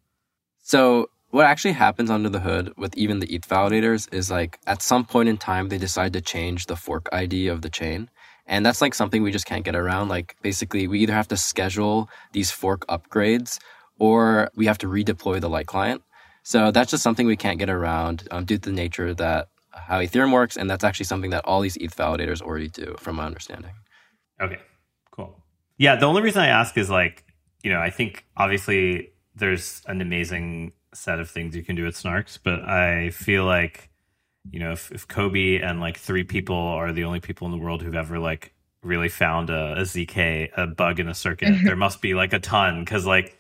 So 0.63 1.11
what 1.35 1.47
actually 1.47 1.73
happens 1.73 2.11
under 2.11 2.29
the 2.29 2.39
hood 2.39 2.73
with 2.77 2.97
even 2.97 3.19
the 3.19 3.27
ETH 3.27 3.49
validators 3.49 4.07
is 4.15 4.31
like 4.31 4.61
at 4.69 4.81
some 4.81 5.05
point 5.05 5.29
in 5.29 5.37
time 5.37 5.69
they 5.69 5.79
decide 5.79 6.13
to 6.13 6.21
change 6.21 6.67
the 6.67 6.77
fork 6.77 7.09
ID 7.13 7.49
of 7.49 7.61
the 7.61 7.69
chain. 7.69 8.09
And 8.47 8.65
that's 8.65 8.81
like 8.81 8.95
something 8.95 9.21
we 9.21 9.33
just 9.33 9.45
can't 9.45 9.65
get 9.65 9.75
around. 9.75 10.11
Like 10.11 10.37
basically 10.43 10.87
we 10.87 11.01
either 11.01 11.13
have 11.13 11.27
to 11.27 11.37
schedule 11.37 12.09
these 12.31 12.53
fork 12.53 12.87
upgrades 12.87 13.59
or 13.99 14.49
we 14.55 14.67
have 14.67 14.79
to 14.79 14.87
redeploy 14.87 15.41
the 15.41 15.51
light 15.51 15.67
client. 15.67 16.05
So 16.45 16.71
that's 16.71 16.93
just 16.93 17.03
something 17.03 17.27
we 17.27 17.37
can't 17.37 17.59
get 17.59 17.69
around 17.69 18.29
um, 18.31 18.45
due 18.45 18.59
to 18.59 18.71
the 18.71 18.77
nature 18.77 19.13
that 19.15 19.49
how 19.73 19.99
Ethereum 19.99 20.33
works. 20.33 20.57
And 20.57 20.71
that's 20.71 20.85
actually 20.85 21.07
something 21.07 21.31
that 21.31 21.45
all 21.45 21.63
these 21.63 21.77
ETH 21.79 21.97
validators 21.97 22.43
already 22.43 22.69
do 22.69 22.95
from 23.01 23.17
my 23.17 23.27
understanding. 23.27 23.73
Okay, 24.41 24.61
cool. 25.11 25.43
Yeah, 25.79 25.97
the 25.97 26.07
only 26.07 26.23
reason 26.23 26.43
I 26.43 26.47
ask 26.47 26.79
is 26.79 26.91
like, 26.91 27.25
you 27.65 27.73
know, 27.73 27.81
I 27.81 27.91
think 27.91 28.25
obviously 28.37 29.11
there's 29.35 29.83
an 29.89 30.01
amazing 30.01 30.75
set 30.95 31.21
of 31.21 31.31
things 31.31 31.57
you 31.57 31.63
can 31.63 31.77
do 31.77 31.85
with 31.85 31.97
snarks, 31.97 32.39
but 32.43 32.63
I 32.63 33.11
feel 33.11 33.45
like 33.45 33.91
you 34.51 34.61
know 34.61 34.73
if, 34.73 34.91
if 34.93 35.09
Kobi 35.09 35.63
and 35.63 35.81
like 35.81 35.99
three 35.99 36.25
people 36.25 36.57
are 36.57 36.93
the 36.93 37.05
only 37.05 37.21
people 37.21 37.47
in 37.47 37.53
the 37.53 37.59
world 37.59 37.83
who've 37.83 37.95
ever 37.95 38.19
like 38.19 38.53
really 38.83 39.09
found 39.09 39.49
a, 39.49 39.79
a 39.79 39.83
zk 39.83 40.51
a 40.57 40.67
bug 40.67 41.01
in 41.01 41.09
a 41.09 41.15
circuit, 41.15 41.55
there 41.65 41.77
must 41.77 42.01
be 42.01 42.15
like 42.15 42.33
a 42.33 42.39
ton 42.39 42.85
because 42.85 43.07
like 43.07 43.39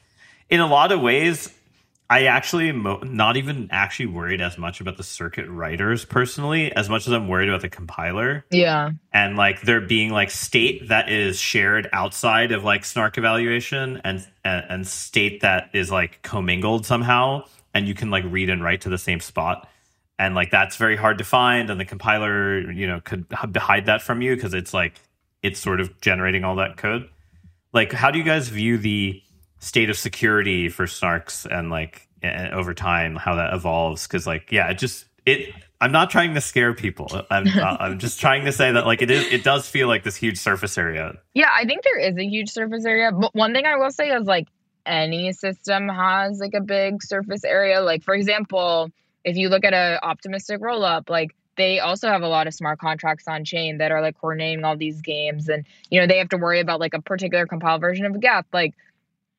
in 0.49 0.61
a 0.61 0.67
lot 0.67 0.93
of 0.93 1.01
ways 1.01 1.53
I 2.11 2.27
actually 2.27 2.69
am 2.69 2.87
not 3.03 3.37
even 3.39 3.69
actually 3.71 4.07
worried 4.07 4.43
as 4.43 4.59
much 4.59 4.81
about 4.81 4.99
the 4.99 5.03
circuit 5.03 5.49
writers 5.49 6.05
personally, 6.05 6.71
as 6.77 6.91
much 6.91 7.07
as 7.07 7.13
I'm 7.15 7.29
worried 7.29 7.49
about 7.49 7.63
the 7.63 7.71
compiler. 7.71 8.45
Yeah. 8.51 8.91
And 9.13 9.37
like 9.37 9.63
there 9.63 9.81
being 9.81 10.11
like 10.11 10.31
state 10.31 10.89
that 10.89 11.11
is 11.11 11.39
shared 11.39 11.89
outside 11.93 12.53
of 12.53 12.63
like 12.63 12.85
snark 12.85 13.17
evaluation 13.17 14.03
and, 14.05 14.27
and, 14.45 14.67
and 14.69 14.87
state 14.87 15.41
that 15.41 15.71
is 15.73 15.91
like 15.91 16.21
commingled 16.23 16.85
somehow 16.85 17.45
and 17.73 17.89
you 17.89 17.95
can 17.95 18.11
like 18.11 18.25
read 18.29 18.51
and 18.51 18.63
write 18.63 18.83
to 18.83 18.91
the 18.91 18.99
same 18.99 19.21
spot. 19.21 19.67
And 20.19 20.35
like 20.35 20.51
that's 20.51 20.77
very 20.77 20.97
hard 20.97 21.19
to 21.19 21.25
find 21.25 21.71
and 21.71 21.81
the 21.81 21.87
compiler, 21.87 22.71
you 22.71 22.87
know, 22.87 23.01
could 23.01 23.27
hide 23.33 23.87
that 23.87 24.03
from 24.03 24.21
you 24.21 24.35
because 24.35 24.53
it's 24.53 24.75
like 24.75 25.01
it's 25.43 25.59
sort 25.59 25.81
of 25.81 26.01
generating 26.03 26.45
all 26.45 26.57
that 26.57 26.77
code. 26.77 27.09
Like 27.73 27.93
how 27.93 28.11
do 28.11 28.19
you 28.19 28.25
guys 28.25 28.51
view 28.51 28.77
the 28.77 29.23
state 29.65 29.91
of 29.91 29.97
security 29.97 30.69
for 30.69 30.85
snarks 30.85 31.47
and 31.51 31.71
like 31.71 32.09
and 32.23 32.53
over 32.55 32.75
time 32.75 33.17
how 33.17 33.35
that 33.35 33.53
evolves 33.55 34.07
because 34.07 34.27
like 34.27 34.53
yeah 34.53 34.71
it 34.71 34.79
just 34.79 35.07
it 35.27 35.55
i'm 35.81 35.93
not 35.93 36.11
trying 36.11 36.35
to 36.35 36.41
scare 36.41 36.75
people. 36.75 37.09
I'm 37.31 37.47
uh, 37.47 37.77
i'm 37.81 37.99
just 37.99 38.21
trying 38.21 38.45
to 38.45 38.53
say 38.53 38.73
that 38.73 38.87
like 38.87 39.03
it 39.03 39.11
is 39.11 39.27
it 39.33 39.43
does 39.43 39.69
feel 39.69 39.89
like 39.89 40.05
this 40.05 40.17
huge 40.17 40.39
surface 40.39 40.77
area. 40.77 41.15
Yeah 41.35 41.51
i 41.55 41.65
think 41.65 41.83
there 41.83 41.99
is 41.99 42.17
a 42.17 42.25
huge 42.25 42.51
surface 42.51 42.85
area 42.85 43.11
but 43.12 43.35
one 43.35 43.53
thing 43.53 43.65
i 43.67 43.77
will 43.77 43.91
say 43.91 44.11
is 44.11 44.27
like 44.27 44.49
any 44.87 45.33
system 45.33 45.89
has 45.89 46.41
like 46.41 46.53
a 46.55 46.61
big 46.61 47.03
surface 47.03 47.43
area. 47.43 47.81
Like 47.81 48.03
for 48.03 48.15
example 48.15 48.91
if 49.25 49.37
you 49.37 49.49
look 49.49 49.65
at 49.65 49.73
a 49.73 49.99
optimistic 50.03 50.61
roll 50.61 50.85
up 50.85 51.09
like 51.09 51.35
they 51.57 51.79
also 51.79 52.09
have 52.09 52.23
a 52.23 52.29
lot 52.29 52.47
of 52.47 52.53
smart 52.53 52.79
contracts 52.79 53.27
on 53.29 53.45
chain 53.45 53.79
that 53.79 53.93
are 53.93 54.03
like 54.03 54.19
coordinating 54.21 54.65
all 54.65 54.77
these 54.77 55.01
games 55.01 55.49
and 55.49 55.65
you 55.89 56.01
know 56.01 56.07
they 56.07 56.19
have 56.19 56.29
to 56.29 56.37
worry 56.37 56.61
about 56.61 56.81
like 56.81 56.95
a 56.95 57.01
particular 57.01 57.47
compiled 57.47 57.81
version 57.81 58.05
of 58.05 58.15
a 58.15 58.19
geth 58.19 58.45
like 58.53 58.75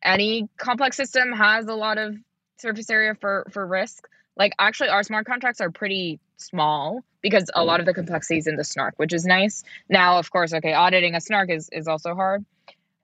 any 0.06 0.48
complex 0.58 0.96
system 0.96 1.34
has 1.34 1.68
a 1.68 1.74
lot 1.74 1.98
of 1.98 2.16
surface 2.58 2.90
area 2.90 3.16
for 3.16 3.46
for 3.52 3.66
risk. 3.66 4.08
Like 4.38 4.54
actually 4.60 4.90
our 4.90 5.04
smart 5.04 5.26
contracts 5.26 5.62
are 5.62 5.72
pretty 5.72 6.20
small 6.38 7.04
because 7.22 7.50
a 7.54 7.64
lot 7.64 7.80
of 7.80 7.86
the 7.86 7.94
complexity 7.94 8.38
is 8.38 8.48
in 8.48 8.56
the 8.56 8.64
snark, 8.64 8.94
which 8.98 9.14
is 9.14 9.26
nice. 9.26 9.64
Now, 9.90 10.20
of 10.20 10.30
course, 10.32 10.54
okay, 10.54 10.74
auditing 10.74 11.16
a 11.16 11.22
snark 11.22 11.50
is 11.50 11.70
is 11.72 11.88
also 11.88 12.14
hard. 12.14 12.46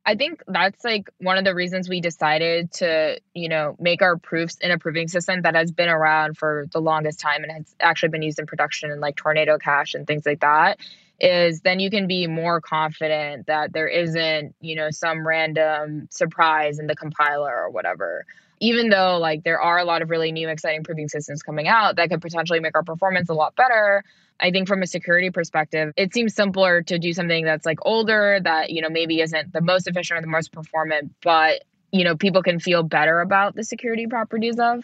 I 0.04 0.16
think 0.16 0.42
that's 0.48 0.84
like 0.84 1.10
one 1.20 1.38
of 1.38 1.46
the 1.46 1.54
reasons 1.54 1.88
we 1.88 2.02
decided 2.02 2.72
to, 2.74 3.20
you 3.36 3.50
know, 3.50 3.76
make 3.80 4.02
our 4.02 4.18
proofs 4.18 4.58
in 4.60 4.72
a 4.72 4.80
proving 4.80 5.08
system 5.08 5.44
that 5.44 5.54
has 5.54 5.72
been 5.72 5.90
around 5.90 6.38
for 6.38 6.66
the 6.72 6.80
longest 6.80 7.20
time 7.20 7.44
and 7.44 7.52
has 7.52 7.76
actually 7.80 8.10
been 8.10 8.24
used 8.24 8.40
in 8.40 8.48
production 8.48 8.90
and 8.90 9.00
like 9.00 9.16
Tornado 9.16 9.60
Cash 9.60 9.94
and 9.94 10.08
things 10.08 10.26
like 10.26 10.40
that 10.40 10.80
is 11.22 11.62
then 11.62 11.80
you 11.80 11.92
can 11.92 12.08
be 12.08 12.26
more 12.26 12.60
confident 12.60 13.46
that 13.46 13.72
there 13.72 13.88
isn't, 13.88 14.56
you 14.60 14.76
know, 14.76 14.90
some 14.90 15.26
random 15.26 16.08
surprise 16.10 16.80
in 16.80 16.88
the 16.88 16.96
compiler 16.96 17.56
or 17.56 17.70
whatever. 17.70 18.26
Even 18.60 18.90
though 18.90 19.18
like 19.20 19.44
there 19.44 19.62
are 19.62 19.78
a 19.78 19.86
lot 19.86 20.02
of 20.02 20.10
really 20.10 20.32
new 20.32 20.50
exciting 20.50 20.84
proving 20.84 21.08
systems 21.08 21.44
coming 21.44 21.68
out 21.68 21.96
that 21.96 22.10
could 22.10 22.22
potentially 22.22 22.60
make 22.60 22.76
our 22.76 22.84
performance 22.84 23.30
a 23.30 23.34
lot 23.34 23.56
better, 23.56 24.04
I 24.40 24.50
think 24.50 24.68
from 24.68 24.82
a 24.82 24.88
security 24.88 25.30
perspective, 25.30 25.94
it 25.96 26.12
seems 26.14 26.34
simpler 26.34 26.82
to 26.84 26.98
do 26.98 27.14
something 27.14 27.46
that's 27.46 27.66
like 27.68 27.80
older 27.84 28.40
that, 28.44 28.72
you 28.72 28.82
know, 28.82 28.90
maybe 28.90 29.22
isn't 29.22 29.54
the 29.54 29.62
most 29.62 29.88
efficient 29.88 30.18
or 30.18 30.22
the 30.22 30.28
most 30.28 30.52
performant, 30.52 31.14
but 31.24 31.64
you 31.92 32.04
know, 32.04 32.16
people 32.16 32.42
can 32.42 32.60
feel 32.60 32.82
better 32.82 33.20
about 33.20 33.56
the 33.56 33.64
security 33.64 34.08
properties 34.08 34.58
of. 34.60 34.84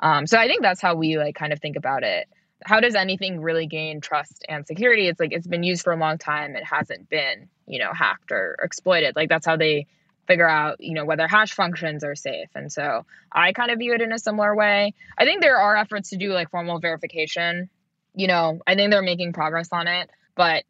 Um, 0.00 0.26
so 0.26 0.38
I 0.38 0.48
think 0.48 0.62
that's 0.62 0.80
how 0.80 0.96
we 0.96 1.16
like 1.16 1.36
kind 1.36 1.52
of 1.52 1.60
think 1.60 1.76
about 1.76 2.02
it. 2.02 2.28
How 2.64 2.80
does 2.80 2.94
anything 2.94 3.40
really 3.40 3.66
gain 3.66 4.00
trust 4.00 4.44
and 4.48 4.66
security? 4.66 5.08
It's 5.08 5.20
like 5.20 5.32
it's 5.32 5.46
been 5.46 5.62
used 5.62 5.82
for 5.82 5.92
a 5.92 5.96
long 5.96 6.18
time. 6.18 6.56
It 6.56 6.64
hasn't 6.64 7.08
been, 7.08 7.48
you 7.66 7.78
know, 7.78 7.92
hacked 7.92 8.32
or 8.32 8.56
exploited. 8.62 9.14
Like 9.14 9.28
that's 9.28 9.46
how 9.46 9.56
they 9.56 9.86
figure 10.26 10.48
out, 10.48 10.80
you 10.80 10.94
know, 10.94 11.04
whether 11.04 11.28
hash 11.28 11.52
functions 11.52 12.02
are 12.02 12.16
safe. 12.16 12.48
And 12.54 12.72
so 12.72 13.06
I 13.30 13.52
kind 13.52 13.70
of 13.70 13.78
view 13.78 13.94
it 13.94 14.00
in 14.00 14.12
a 14.12 14.18
similar 14.18 14.54
way. 14.54 14.94
I 15.16 15.24
think 15.24 15.40
there 15.40 15.58
are 15.58 15.76
efforts 15.76 16.10
to 16.10 16.16
do 16.16 16.32
like 16.32 16.50
formal 16.50 16.80
verification. 16.80 17.68
You 18.14 18.26
know, 18.26 18.60
I 18.66 18.74
think 18.74 18.90
they're 18.90 19.02
making 19.02 19.34
progress 19.34 19.68
on 19.72 19.86
it, 19.86 20.10
but 20.34 20.64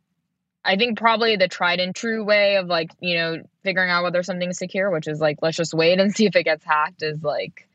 I 0.65 0.77
think 0.77 0.99
probably 0.99 1.37
the 1.37 1.49
tried 1.49 1.79
and 1.79 1.95
true 1.95 2.25
way 2.25 2.57
of 2.57 2.67
like, 2.67 2.91
you 3.01 3.15
know, 3.15 3.43
figuring 3.63 3.89
out 3.89 4.03
whether 4.03 4.23
something's 4.23 4.59
secure, 4.59 4.91
which 4.91 5.07
is 5.07 5.21
like, 5.21 5.39
let's 5.41 5.57
just 5.57 5.73
wait 5.73 6.01
and 6.01 6.13
see 6.15 6.27
if 6.27 6.37
it 6.37 6.43
gets 6.43 6.65
hacked, 6.65 7.03
is 7.03 7.23
like 7.23 7.69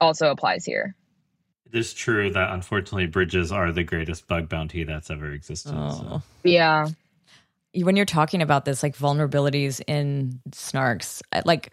also 0.00 0.30
applies 0.30 0.64
here. 0.64 0.96
It 1.72 1.78
is 1.78 1.94
true 1.94 2.30
that 2.30 2.50
unfortunately 2.52 3.06
bridges 3.06 3.50
are 3.50 3.72
the 3.72 3.82
greatest 3.82 4.26
bug 4.28 4.48
bounty 4.48 4.84
that's 4.84 5.10
ever 5.10 5.32
existed. 5.32 5.72
Oh. 5.74 5.90
So. 5.90 6.22
Yeah. 6.44 6.88
when 7.74 7.96
you're 7.96 8.04
talking 8.04 8.42
about 8.42 8.66
this 8.66 8.82
like 8.82 8.96
vulnerabilities 8.96 9.80
in 9.86 10.40
snarks 10.50 11.22
like 11.46 11.70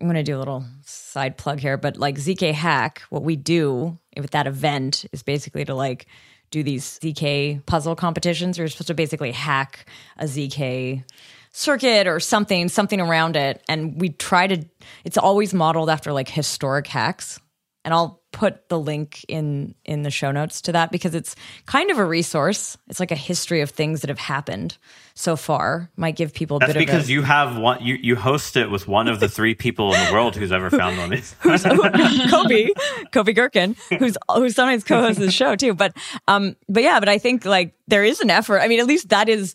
i'm 0.00 0.08
going 0.08 0.16
to 0.16 0.24
do 0.24 0.36
a 0.36 0.40
little 0.40 0.64
side 0.84 1.36
plug 1.36 1.60
here 1.60 1.76
but 1.76 1.96
like 1.96 2.16
zk 2.16 2.52
hack 2.52 3.02
what 3.10 3.22
we 3.22 3.36
do 3.36 3.96
with 4.16 4.32
that 4.32 4.48
event 4.48 5.06
is 5.12 5.22
basically 5.22 5.64
to 5.64 5.74
like 5.74 6.06
do 6.50 6.64
these 6.64 6.98
zk 6.98 7.64
puzzle 7.66 7.94
competitions 7.94 8.58
you're 8.58 8.66
supposed 8.66 8.88
to 8.88 8.94
basically 8.94 9.30
hack 9.30 9.86
a 10.18 10.24
zk 10.24 11.04
circuit 11.52 12.08
or 12.08 12.18
something 12.18 12.68
something 12.68 13.00
around 13.00 13.36
it 13.36 13.62
and 13.68 14.00
we 14.00 14.08
try 14.08 14.48
to 14.48 14.64
it's 15.04 15.16
always 15.16 15.54
modeled 15.54 15.88
after 15.88 16.12
like 16.12 16.28
historic 16.28 16.88
hacks 16.88 17.38
and 17.86 17.94
I'll 17.94 18.20
put 18.36 18.68
the 18.68 18.78
link 18.78 19.24
in 19.28 19.74
in 19.86 20.02
the 20.02 20.10
show 20.10 20.30
notes 20.30 20.60
to 20.60 20.72
that 20.72 20.92
because 20.92 21.14
it's 21.14 21.34
kind 21.64 21.90
of 21.90 21.96
a 21.96 22.04
resource. 22.04 22.76
It's 22.86 23.00
like 23.00 23.10
a 23.10 23.16
history 23.16 23.62
of 23.62 23.70
things 23.70 24.02
that 24.02 24.10
have 24.10 24.18
happened 24.18 24.76
so 25.14 25.36
far. 25.36 25.90
Might 25.96 26.16
give 26.16 26.34
people 26.34 26.58
a 26.58 26.60
That's 26.60 26.74
bit 26.74 26.80
because 26.80 27.04
of 27.04 27.08
a, 27.08 27.12
you 27.12 27.22
have 27.22 27.56
one. 27.56 27.82
You 27.82 27.94
you 27.94 28.14
host 28.14 28.58
it 28.58 28.70
with 28.70 28.86
one 28.86 29.08
of 29.08 29.20
the 29.20 29.28
three 29.28 29.54
people 29.54 29.94
in 29.94 30.06
the 30.06 30.12
world 30.12 30.36
who's 30.36 30.52
ever 30.52 30.68
found 30.68 30.98
one. 30.98 31.06
Of 31.06 31.18
these 31.18 31.34
Kobi, 31.42 32.68
Kobi 33.10 33.34
Gurkan, 33.34 33.74
who's 33.98 34.18
who 34.30 34.50
sometimes 34.50 34.84
co-hosts 34.84 35.18
the 35.18 35.30
show 35.30 35.56
too. 35.56 35.72
But 35.72 35.96
um, 36.28 36.56
but 36.68 36.82
yeah, 36.82 37.00
but 37.00 37.08
I 37.08 37.16
think 37.16 37.46
like 37.46 37.74
there 37.88 38.04
is 38.04 38.20
an 38.20 38.28
effort. 38.28 38.58
I 38.58 38.68
mean, 38.68 38.80
at 38.80 38.86
least 38.86 39.08
that 39.08 39.30
is 39.30 39.54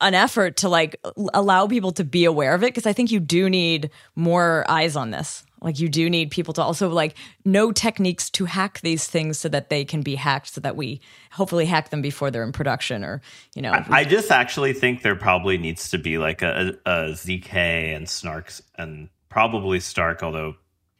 an 0.00 0.14
effort 0.14 0.56
to 0.56 0.68
like 0.68 1.00
allow 1.32 1.68
people 1.68 1.92
to 1.92 2.02
be 2.02 2.24
aware 2.24 2.54
of 2.54 2.64
it 2.64 2.74
because 2.74 2.86
I 2.86 2.92
think 2.92 3.12
you 3.12 3.20
do 3.20 3.48
need 3.48 3.90
more 4.16 4.64
eyes 4.68 4.96
on 4.96 5.12
this. 5.12 5.46
Like 5.62 5.78
you 5.78 5.88
do 5.88 6.10
need 6.10 6.30
people 6.30 6.54
to 6.54 6.62
also 6.62 6.88
like 6.88 7.14
know 7.44 7.72
techniques 7.72 8.30
to 8.30 8.44
hack 8.44 8.80
these 8.82 9.06
things 9.06 9.38
so 9.38 9.48
that 9.48 9.70
they 9.70 9.84
can 9.84 10.02
be 10.02 10.14
hacked 10.16 10.48
so 10.54 10.60
that 10.60 10.76
we 10.76 11.00
hopefully 11.30 11.66
hack 11.66 11.90
them 11.90 12.02
before 12.02 12.30
they're 12.30 12.42
in 12.42 12.52
production 12.52 13.04
or 13.04 13.22
you 13.54 13.62
know 13.62 13.72
I 13.90 14.04
just 14.04 14.30
actually 14.30 14.72
think 14.72 15.02
there 15.02 15.16
probably 15.16 15.58
needs 15.58 15.90
to 15.90 15.98
be 15.98 16.18
like 16.18 16.42
a, 16.42 16.76
a 16.84 17.12
ZK 17.12 17.54
and 17.96 18.06
Snarks 18.06 18.60
and 18.76 19.08
probably 19.28 19.80
Stark, 19.80 20.22
although 20.22 20.54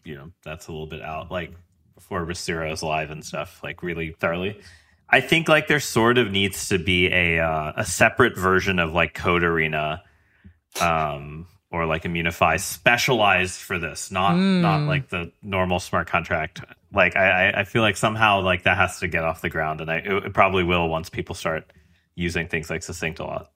you 0.04 0.14
know 0.14 0.30
that's 0.44 0.68
a 0.68 0.72
little 0.72 0.86
bit 0.86 1.02
out. 1.02 1.30
Like 1.30 1.52
before 1.94 2.24
RISC 2.24 2.44
Zero's 2.44 2.82
live 2.82 3.10
and 3.10 3.24
stuff, 3.24 3.60
like 3.62 3.82
really 3.82 4.12
thoroughly. 4.18 4.60
I 5.08 5.20
think 5.20 5.48
like 5.48 5.68
there 5.68 5.80
sort 5.80 6.16
of 6.16 6.30
needs 6.30 6.68
to 6.68 6.78
be 6.78 7.08
a 7.08 7.38
uh, 7.38 7.72
a 7.76 7.84
separate 7.84 8.36
version 8.36 8.78
of 8.78 8.92
like 8.92 9.14
Code4rena, 9.14 10.00
um, 10.80 11.46
or 11.72 11.86
like 11.86 12.02
Immunefi 12.04 12.60
specialized 12.60 13.58
for 13.58 13.78
this, 13.78 14.10
not 14.10 14.36
not 14.36 14.80
hmm. 14.80 14.88
like 14.88 15.08
the 15.08 15.32
normal 15.42 15.80
smart 15.80 16.06
contract. 16.06 16.60
Like 16.92 17.16
I, 17.16 17.48
I- 17.48 17.60
I 17.60 17.64
feel 17.64 17.82
like 17.82 17.96
somehow 17.96 18.42
like 18.42 18.64
that 18.64 18.76
has 18.76 19.00
to 19.00 19.08
get 19.08 19.24
off 19.24 19.40
the 19.40 19.48
ground, 19.48 19.80
and 19.80 19.90
I 19.90 19.96
it, 19.96 20.26
it 20.26 20.34
probably 20.34 20.62
will 20.62 20.88
once 20.88 21.08
people 21.08 21.34
start 21.34 21.72
using 22.14 22.46
things 22.46 22.68
like 22.68 22.82
Succinct 22.82 23.18
a 23.18 23.24
lot. 23.24 23.50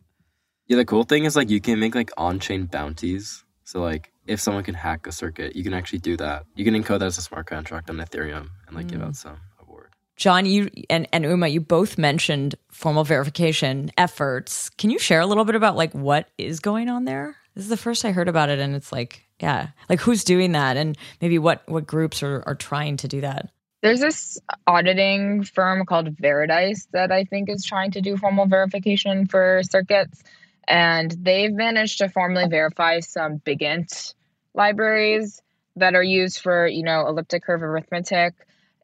Yeah, 0.66 0.78
the 0.78 0.84
cool 0.84 1.04
thing 1.04 1.24
is 1.24 1.36
like 1.36 1.50
you 1.50 1.60
can 1.60 1.78
make 1.78 1.94
like 1.94 2.10
on-chain 2.16 2.66
bounties. 2.66 3.44
So 3.64 3.80
like 3.80 4.12
if 4.26 4.40
someone 4.40 4.64
can 4.64 4.74
hack 4.74 5.06
a 5.06 5.12
circuit, 5.12 5.54
you 5.54 5.62
can 5.62 5.74
actually 5.74 5.98
do 6.00 6.16
that. 6.16 6.44
You 6.54 6.64
can 6.64 6.74
encode 6.74 7.00
that 7.00 7.06
as 7.06 7.18
a 7.18 7.22
smart 7.22 7.46
contract 7.46 7.90
on 7.90 7.96
Ethereum 7.96 8.48
and 8.66 8.76
like 8.76 8.88
give 8.88 9.00
hmm. 9.00 9.08
out 9.08 9.16
some 9.16 9.36
award. 9.60 9.90
John, 10.16 10.46
you 10.46 10.70
and, 10.88 11.06
and 11.12 11.24
Uma, 11.24 11.48
you 11.48 11.60
both 11.60 11.98
mentioned 11.98 12.54
formal 12.70 13.04
verification 13.04 13.90
efforts. 13.98 14.70
Can 14.70 14.88
you 14.88 14.98
share 14.98 15.20
a 15.20 15.26
little 15.26 15.44
bit 15.44 15.54
about 15.54 15.76
like 15.76 15.92
what 15.92 16.30
is 16.38 16.60
going 16.60 16.88
on 16.88 17.04
there? 17.04 17.36
This 17.56 17.64
is 17.64 17.70
the 17.70 17.76
first 17.76 18.04
I 18.04 18.12
heard 18.12 18.28
about 18.28 18.50
it, 18.50 18.60
and 18.60 18.76
it's 18.76 18.92
like, 18.92 19.26
yeah, 19.40 19.68
like 19.88 20.00
who's 20.00 20.22
doing 20.22 20.52
that, 20.52 20.76
and 20.76 20.96
maybe 21.20 21.38
what 21.38 21.62
what 21.66 21.86
groups 21.86 22.22
are 22.22 22.44
are 22.46 22.54
trying 22.54 22.98
to 22.98 23.08
do 23.08 23.22
that. 23.22 23.50
There's 23.82 24.00
this 24.00 24.38
auditing 24.66 25.42
firm 25.42 25.86
called 25.86 26.16
Veridise 26.16 26.86
that 26.92 27.12
I 27.12 27.24
think 27.24 27.48
is 27.48 27.64
trying 27.64 27.92
to 27.92 28.00
do 28.00 28.16
formal 28.16 28.46
verification 28.46 29.26
for 29.26 29.62
circuits. 29.70 30.22
And 30.68 31.12
they've 31.12 31.52
managed 31.52 31.98
to 31.98 32.08
formally 32.08 32.48
verify 32.48 33.00
some 33.00 33.38
BigInt 33.38 34.14
libraries 34.54 35.40
that 35.76 35.94
are 35.94 36.02
used 36.02 36.40
for, 36.40 36.66
you 36.66 36.82
know, 36.82 37.06
elliptic 37.06 37.44
curve 37.44 37.62
arithmetic 37.62 38.34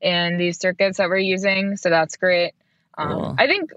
in 0.01 0.39
these 0.39 0.61
circuits 0.61 0.99
that 0.99 1.09
we're 1.09 1.19
using. 1.19 1.77
So 1.77 1.91
that's 1.91 2.17
great. 2.17 2.53
Um, 2.97 3.09
Cool. 3.09 3.35
I 3.39 3.47
think 3.47 3.73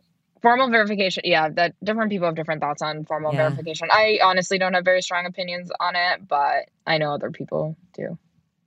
formal 0.46 0.70
verification, 0.70 1.24
yeah, 1.26 1.50
that 1.50 1.74
different 1.84 2.12
people 2.12 2.28
have 2.28 2.36
different 2.36 2.62
thoughts 2.62 2.84
on 2.84 3.04
formal 3.06 3.32
Yeah. 3.34 3.50
verification. 3.50 3.88
I 3.92 4.20
honestly 4.24 4.60
don't 4.60 4.76
have 4.76 4.86
very 4.86 5.02
strong 5.02 5.26
opinions 5.26 5.72
on 5.80 5.96
it, 5.96 6.28
but 6.28 6.70
I 6.86 7.00
know 7.00 7.16
other 7.16 7.32
people 7.32 7.76
do. 7.96 8.20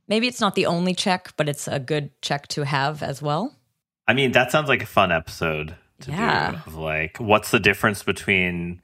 Maybe 0.08 0.26
it's 0.26 0.40
not 0.40 0.56
the 0.56 0.66
only 0.66 0.92
check, 0.92 1.34
but 1.36 1.48
it's 1.48 1.68
a 1.68 1.78
good 1.78 2.10
check 2.20 2.48
to 2.48 2.64
have 2.64 3.00
as 3.00 3.22
well. 3.22 3.54
I 4.08 4.14
mean, 4.14 4.32
that 4.32 4.50
sounds 4.50 4.68
like 4.68 4.82
a 4.82 4.86
fun 4.86 5.12
episode 5.12 5.76
to 6.00 6.10
Yeah. 6.10 6.50
do. 6.50 6.56
Of 6.66 6.74
like, 6.74 7.18
what's 7.18 7.52
the 7.52 7.60
difference 7.60 8.02
between 8.02 8.82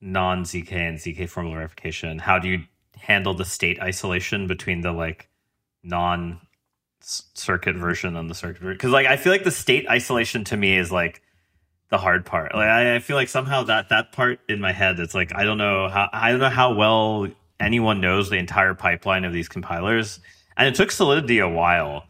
non 0.00 0.44
ZK 0.44 0.70
and 0.90 0.96
ZK 0.98 1.26
formal 1.28 1.54
verification? 1.54 2.20
How 2.20 2.38
do 2.38 2.46
you 2.48 2.60
handle 3.00 3.34
the 3.34 3.44
state 3.44 3.80
isolation 3.80 4.46
between 4.46 4.82
the 4.82 4.92
like 4.92 5.28
non 5.82 6.40
circuit 7.00 7.74
version 7.74 8.14
and 8.14 8.30
the 8.30 8.34
circuit 8.36 8.62
version? 8.62 8.76
Because 8.76 8.92
like, 8.92 9.08
I 9.08 9.16
feel 9.16 9.32
like 9.32 9.42
the 9.42 9.50
state 9.50 9.88
isolation 9.88 10.44
to 10.44 10.56
me 10.56 10.76
is 10.78 10.92
like 10.92 11.20
the 11.90 11.98
hard 11.98 12.26
part. 12.26 12.54
Like, 12.54 12.68
I, 12.68 12.96
I 12.96 12.98
feel 12.98 13.16
like 13.16 13.28
somehow 13.28 13.64
that 13.64 13.88
that 13.88 14.12
part 14.12 14.40
in 14.48 14.60
my 14.60 14.72
head, 14.72 14.98
it's 15.00 15.14
like 15.14 15.34
I 15.34 15.44
don't 15.44 15.58
know 15.58 15.88
how 15.88 16.08
I 16.12 16.30
don't 16.30 16.40
know 16.40 16.48
how 16.48 16.74
well 16.74 17.28
anyone 17.60 18.00
knows 18.00 18.30
the 18.30 18.36
entire 18.36 18.74
pipeline 18.74 19.24
of 19.24 19.32
these 19.32 19.48
compilers, 19.48 20.20
and 20.56 20.68
it 20.68 20.74
took 20.74 20.90
Solidity 20.90 21.38
a 21.38 21.48
while. 21.48 22.04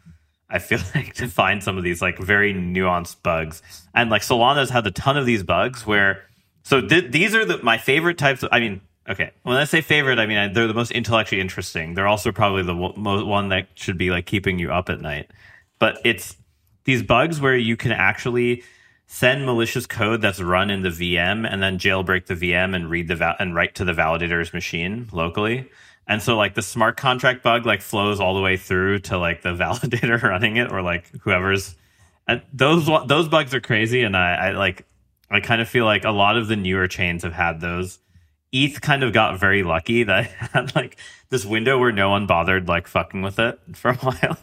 I 0.50 0.58
feel 0.58 0.80
like 0.94 1.14
to 1.14 1.28
find 1.28 1.62
some 1.62 1.78
of 1.78 1.84
these 1.84 2.02
like 2.02 2.18
very 2.18 2.52
nuanced 2.52 3.22
bugs, 3.22 3.62
and 3.94 4.10
like 4.10 4.22
Solana's 4.22 4.70
had 4.70 4.86
a 4.86 4.90
ton 4.90 5.16
of 5.16 5.26
these 5.26 5.42
bugs 5.42 5.86
where. 5.86 6.24
So 6.64 6.82
th- 6.86 7.12
these 7.12 7.34
are 7.34 7.46
the 7.46 7.62
my 7.62 7.78
favorite 7.78 8.18
types. 8.18 8.42
Of, 8.42 8.50
I 8.52 8.60
mean, 8.60 8.82
okay, 9.08 9.30
when 9.42 9.56
I 9.56 9.64
say 9.64 9.80
favorite, 9.80 10.18
I 10.18 10.26
mean 10.26 10.52
they're 10.52 10.66
the 10.66 10.74
most 10.74 10.90
intellectually 10.90 11.40
interesting. 11.40 11.94
They're 11.94 12.08
also 12.08 12.30
probably 12.30 12.62
the 12.62 12.74
w- 12.74 12.92
mo- 12.94 13.24
one 13.24 13.48
that 13.50 13.68
should 13.74 13.96
be 13.96 14.10
like 14.10 14.26
keeping 14.26 14.58
you 14.58 14.70
up 14.70 14.90
at 14.90 15.00
night. 15.00 15.30
But 15.78 15.98
it's 16.04 16.36
these 16.84 17.02
bugs 17.02 17.40
where 17.40 17.56
you 17.56 17.76
can 17.76 17.92
actually 17.92 18.64
send 19.10 19.46
malicious 19.46 19.86
code 19.86 20.20
that's 20.20 20.38
run 20.38 20.68
in 20.70 20.82
the 20.82 20.90
VM 20.90 21.50
and 21.50 21.62
then 21.62 21.78
jailbreak 21.78 22.26
the 22.26 22.34
VM 22.34 22.76
and 22.76 22.90
read 22.90 23.08
the 23.08 23.16
val- 23.16 23.36
and 23.40 23.54
write 23.54 23.74
to 23.74 23.84
the 23.84 23.94
validator's 23.94 24.52
machine 24.52 25.08
locally. 25.12 25.68
And 26.06 26.22
so 26.22 26.36
like 26.36 26.54
the 26.54 26.62
smart 26.62 26.98
contract 26.98 27.42
bug 27.42 27.64
like 27.64 27.80
flows 27.80 28.20
all 28.20 28.34
the 28.34 28.42
way 28.42 28.58
through 28.58 29.00
to 29.00 29.18
like 29.18 29.40
the 29.40 29.48
validator 29.54 30.22
running 30.22 30.56
it 30.58 30.70
or 30.70 30.82
like 30.82 31.10
whoever's 31.22 31.74
and 32.28 32.42
those 32.52 32.86
those 33.06 33.28
bugs 33.28 33.54
are 33.54 33.60
crazy 33.60 34.02
and 34.02 34.14
I, 34.14 34.34
I 34.34 34.50
like 34.50 34.84
I 35.30 35.40
kind 35.40 35.62
of 35.62 35.68
feel 35.68 35.86
like 35.86 36.04
a 36.04 36.10
lot 36.10 36.36
of 36.36 36.46
the 36.46 36.56
newer 36.56 36.86
chains 36.86 37.22
have 37.22 37.32
had 37.32 37.60
those. 37.60 37.98
ETH 38.52 38.80
kind 38.80 39.02
of 39.02 39.12
got 39.12 39.40
very 39.40 39.62
lucky 39.62 40.04
that 40.04 40.26
had 40.52 40.74
like 40.74 40.98
this 41.30 41.46
window 41.46 41.78
where 41.78 41.92
no 41.92 42.10
one 42.10 42.26
bothered 42.26 42.68
like 42.68 42.86
fucking 42.86 43.22
with 43.22 43.38
it 43.38 43.58
for 43.74 43.92
a 43.92 43.96
while. 43.96 44.38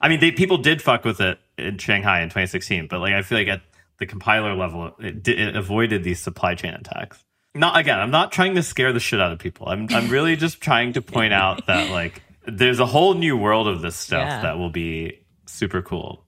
I 0.00 0.08
mean, 0.08 0.18
they 0.18 0.32
people 0.32 0.58
did 0.58 0.82
fuck 0.82 1.04
with 1.04 1.20
it 1.20 1.38
in 1.56 1.78
Shanghai 1.78 2.22
in 2.22 2.28
2016, 2.30 2.88
but 2.88 2.98
like 2.98 3.14
I 3.14 3.22
feel 3.22 3.38
like 3.38 3.46
at 3.46 3.60
the 4.02 4.06
compiler 4.06 4.54
level, 4.56 4.96
it, 4.98 5.26
it 5.28 5.54
avoided 5.56 6.02
these 6.02 6.18
supply 6.18 6.56
chain 6.56 6.74
attacks. 6.74 7.22
Not 7.54 7.78
again. 7.78 8.00
I'm 8.00 8.10
not 8.10 8.32
trying 8.32 8.56
to 8.56 8.62
scare 8.62 8.92
the 8.92 8.98
shit 9.00 9.20
out 9.20 9.30
of 9.30 9.38
people. 9.38 9.68
I'm 9.68 9.86
I'm 9.90 10.08
really 10.08 10.34
just 10.46 10.60
trying 10.60 10.94
to 10.94 11.02
point 11.02 11.32
out 11.32 11.66
that 11.68 11.90
like 11.90 12.20
there's 12.46 12.80
a 12.80 12.86
whole 12.86 13.14
new 13.14 13.36
world 13.36 13.68
of 13.68 13.80
this 13.80 13.94
stuff 13.94 14.26
Yeah. 14.26 14.42
that 14.42 14.58
will 14.58 14.70
be 14.70 15.20
super 15.46 15.82
cool. 15.82 16.24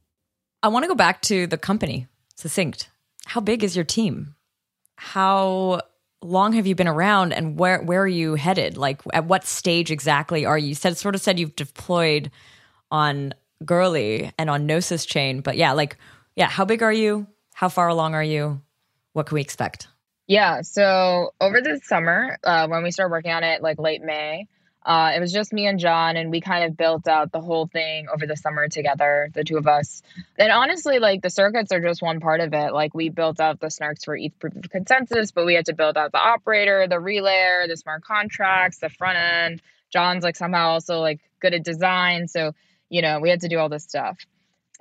I 0.62 0.68
want 0.68 0.84
to 0.84 0.88
go 0.88 0.94
back 0.94 1.20
to 1.22 1.46
the 1.48 1.58
company, 1.58 2.06
Succinct. 2.36 2.90
How 3.26 3.40
big 3.40 3.64
is 3.64 3.74
your 3.74 3.84
team? 3.84 4.34
How 4.96 5.80
long 6.22 6.52
have 6.52 6.66
you 6.66 6.74
been 6.74 6.88
around 6.88 7.32
and 7.32 7.58
where 7.58 7.82
where 7.82 8.02
are 8.02 8.06
you 8.06 8.34
headed? 8.36 8.76
Like 8.76 9.00
at 9.12 9.24
what 9.24 9.44
stage 9.44 9.90
exactly 9.90 10.44
are 10.46 10.56
you? 10.58 10.68
You 10.68 10.74
said 10.74 10.96
sort 10.96 11.14
of 11.14 11.20
said 11.20 11.40
you've 11.40 11.56
deployed 11.56 12.30
on 12.90 13.34
Goerli 13.64 14.30
and 14.38 14.50
on 14.50 14.66
Gnosis 14.66 15.06
chain, 15.06 15.40
but 15.40 15.56
yeah, 15.56 15.72
like 15.72 15.96
yeah, 16.36 16.48
how 16.48 16.64
big 16.64 16.82
are 16.82 16.92
you? 16.92 17.26
How 17.54 17.68
far 17.70 17.88
along 17.88 18.14
are 18.14 18.22
you? 18.22 18.60
What 19.14 19.26
can 19.26 19.36
we 19.36 19.40
expect? 19.40 19.88
Yeah. 20.26 20.60
So 20.62 21.30
over 21.40 21.60
the 21.60 21.80
summer, 21.84 22.36
uh, 22.44 22.66
when 22.66 22.82
we 22.82 22.90
started 22.90 23.12
working 23.12 23.32
on 23.32 23.42
it, 23.44 23.62
like 23.62 23.78
late 23.78 24.02
May, 24.02 24.46
Uh, 24.86 25.12
it 25.16 25.20
was 25.20 25.32
just 25.32 25.50
me 25.50 25.66
and 25.66 25.78
John, 25.80 26.18
and 26.18 26.30
we 26.30 26.42
kind 26.42 26.64
of 26.64 26.76
built 26.76 27.08
out 27.08 27.32
the 27.32 27.40
whole 27.40 27.66
thing 27.66 28.06
over 28.12 28.26
the 28.26 28.36
summer 28.36 28.68
together, 28.68 29.30
the 29.32 29.42
two 29.42 29.56
of 29.56 29.66
us. 29.66 30.02
And 30.38 30.52
honestly, 30.52 30.98
like 30.98 31.22
the 31.22 31.30
circuits 31.30 31.72
are 31.72 31.80
just 31.80 32.02
one 32.02 32.20
part 32.20 32.40
of 32.40 32.52
it. 32.52 32.74
Like 32.74 32.92
we 32.94 33.08
built 33.08 33.40
out 33.40 33.60
the 33.60 33.68
snarks 33.68 34.04
for 34.04 34.14
each 34.14 34.38
proof 34.38 34.54
of 34.56 34.68
consensus, 34.68 35.30
but 35.30 35.46
we 35.46 35.54
had 35.54 35.66
to 35.66 35.72
build 35.72 35.96
out 35.96 36.12
the 36.12 36.18
operator, 36.18 36.86
the 36.86 36.96
relayer, 36.96 37.66
the 37.66 37.78
smart 37.78 38.04
contracts, 38.04 38.78
the 38.78 38.90
front 38.90 39.16
end. 39.16 39.62
John's 39.90 40.22
like 40.22 40.36
somehow 40.36 40.72
also 40.72 41.00
like 41.00 41.20
good 41.40 41.54
at 41.54 41.64
design, 41.64 42.28
so 42.28 42.52
you 42.90 43.00
know 43.00 43.20
we 43.20 43.30
had 43.30 43.40
to 43.40 43.48
do 43.48 43.58
all 43.58 43.70
this 43.70 43.84
stuff. 43.84 44.18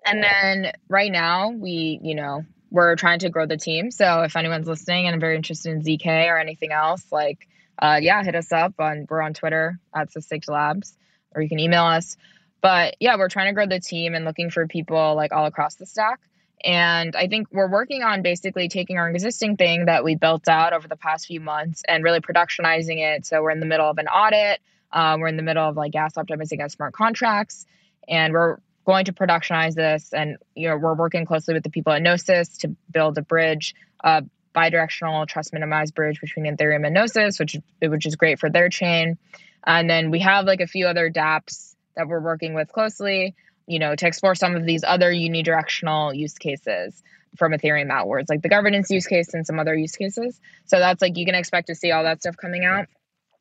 And 0.06 0.22
then 0.22 0.74
right 0.90 1.12
now 1.14 1.52
we, 1.52 1.98
you 2.04 2.16
know, 2.16 2.44
we're 2.74 2.96
trying 2.96 3.20
to 3.20 3.30
grow 3.30 3.46
the 3.46 3.56
team. 3.56 3.92
So 3.92 4.24
if 4.24 4.36
anyone's 4.36 4.68
listening 4.68 5.08
and 5.08 5.22
very 5.22 5.36
interested 5.36 5.72
in 5.72 5.84
ZK 5.84 6.28
or 6.28 6.40
anything 6.40 6.72
else, 6.72 7.06
like 7.12 7.48
uh, 7.80 8.00
yeah, 8.02 8.24
hit 8.24 8.36
us 8.36 8.52
up 8.52 8.74
on 8.80 9.06
we're 9.10 9.22
on 9.22 9.34
Twitter 9.34 9.80
at 9.96 10.12
Succinct 10.12 10.50
Labs, 10.50 10.98
or 11.34 11.42
you 11.42 11.50
can 11.50 11.60
email 11.60 11.84
us. 11.84 12.18
But 12.62 12.96
yeah, 13.00 13.16
we're 13.18 13.30
trying 13.30 13.48
to 13.48 13.54
grow 13.54 13.68
the 13.68 13.80
team 13.80 14.16
and 14.16 14.26
looking 14.26 14.50
for 14.50 14.68
people 14.68 15.16
like 15.16 15.32
all 15.32 15.46
across 15.46 15.76
the 15.76 15.86
stack. 15.86 16.20
And 16.64 17.16
I 17.16 17.28
think 17.28 17.50
we're 17.52 17.70
working 17.70 18.04
on 18.04 18.24
basically 18.24 18.70
taking 18.70 18.98
our 18.98 19.10
existing 19.10 19.58
thing 19.58 19.86
that 19.86 20.04
we 20.04 20.16
built 20.16 20.48
out 20.48 20.74
over 20.74 20.88
the 20.88 20.96
past 20.96 21.28
few 21.28 21.42
months 21.42 21.84
and 21.88 22.04
really 22.04 22.22
productionizing 22.22 23.00
it. 23.00 23.26
So 23.26 23.42
we're 23.44 23.52
in 23.52 23.60
the 23.60 23.66
middle 23.66 23.90
of 23.90 23.98
an 23.98 24.08
audit. 24.08 24.62
Um, 24.92 25.20
we're 25.20 25.28
in 25.28 25.38
the 25.38 25.44
middle 25.44 25.68
of 25.68 25.76
like 25.76 25.92
gas 25.92 26.14
optimizing 26.14 26.62
on 26.62 26.70
smart 26.70 26.94
contracts, 26.94 27.66
and 28.08 28.34
we're 28.34 28.58
going 28.86 29.06
to 29.06 29.14
productionize 29.14 29.76
this. 29.76 30.14
And 30.14 30.38
you 30.56 30.70
know, 30.70 30.78
we're 30.78 30.94
working 30.94 31.26
closely 31.26 31.54
with 31.54 31.64
the 31.64 31.70
people 31.70 31.94
at 31.94 32.02
Gnosis 32.02 32.58
to 32.60 32.76
build 32.92 33.18
a 33.18 33.22
bridge, 33.22 33.76
a 34.04 34.24
bidirectional 34.56 35.28
trust 35.28 35.54
minimized 35.54 35.96
bridge 35.96 36.22
between 36.22 36.46
Ethereum 36.46 36.86
and 36.86 36.94
Gnosis, 36.94 37.40
which 37.40 37.58
which 37.82 38.06
is 38.06 38.16
great 38.16 38.40
for 38.40 38.50
their 38.50 38.70
chain. 38.70 39.18
And 39.66 39.90
then 39.90 40.12
we 40.12 40.20
have 40.20 40.46
like 40.46 40.62
a 40.62 40.68
few 40.68 40.88
other 40.88 41.10
DApps 41.10 41.76
that 41.96 42.08
we're 42.08 42.20
working 42.20 42.54
with 42.54 42.72
closely, 42.72 43.36
you 43.68 43.80
know, 43.80 43.96
to 43.96 44.08
explore 44.08 44.36
some 44.36 44.56
of 44.56 44.66
these 44.66 44.84
other 44.84 45.12
unidirectional 45.12 46.16
use 46.16 46.38
cases 46.38 47.02
from 47.38 47.52
Ethereum 47.52 47.90
outwards, 47.90 48.30
like 48.30 48.42
the 48.42 48.50
governance 48.50 48.90
use 48.90 49.08
case 49.08 49.34
and 49.34 49.46
some 49.46 49.60
other 49.60 49.76
use 49.76 49.96
cases. 49.96 50.40
So 50.66 50.80
that's 50.80 51.02
like 51.02 51.18
you 51.18 51.26
can 51.26 51.36
expect 51.36 51.68
to 51.68 51.76
see 51.76 51.92
all 51.92 52.04
that 52.04 52.22
stuff 52.22 52.38
coming 52.38 52.66
out. 52.66 52.88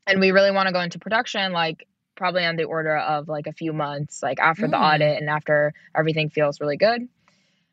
And 0.07 0.21
we 0.21 0.31
really 0.31 0.51
want 0.51 0.69
to 0.69 0.73
go 0.73 0.81
into 0.81 0.99
production 0.99 1.53
like 1.53 1.87
probably 2.15 2.45
on 2.45 2.57
the 2.57 2.65
order 2.65 2.97
of 2.97 3.29
like 3.29 3.47
a 3.47 3.53
few 3.53 3.73
months, 3.73 4.23
like 4.23 4.39
after 4.41 4.67
mm. 4.67 4.71
the 4.71 4.79
audit 4.79 5.21
and 5.21 5.29
after 5.29 5.73
everything 5.95 6.31
feels 6.31 6.61
really 6.61 6.77
good. 6.77 7.09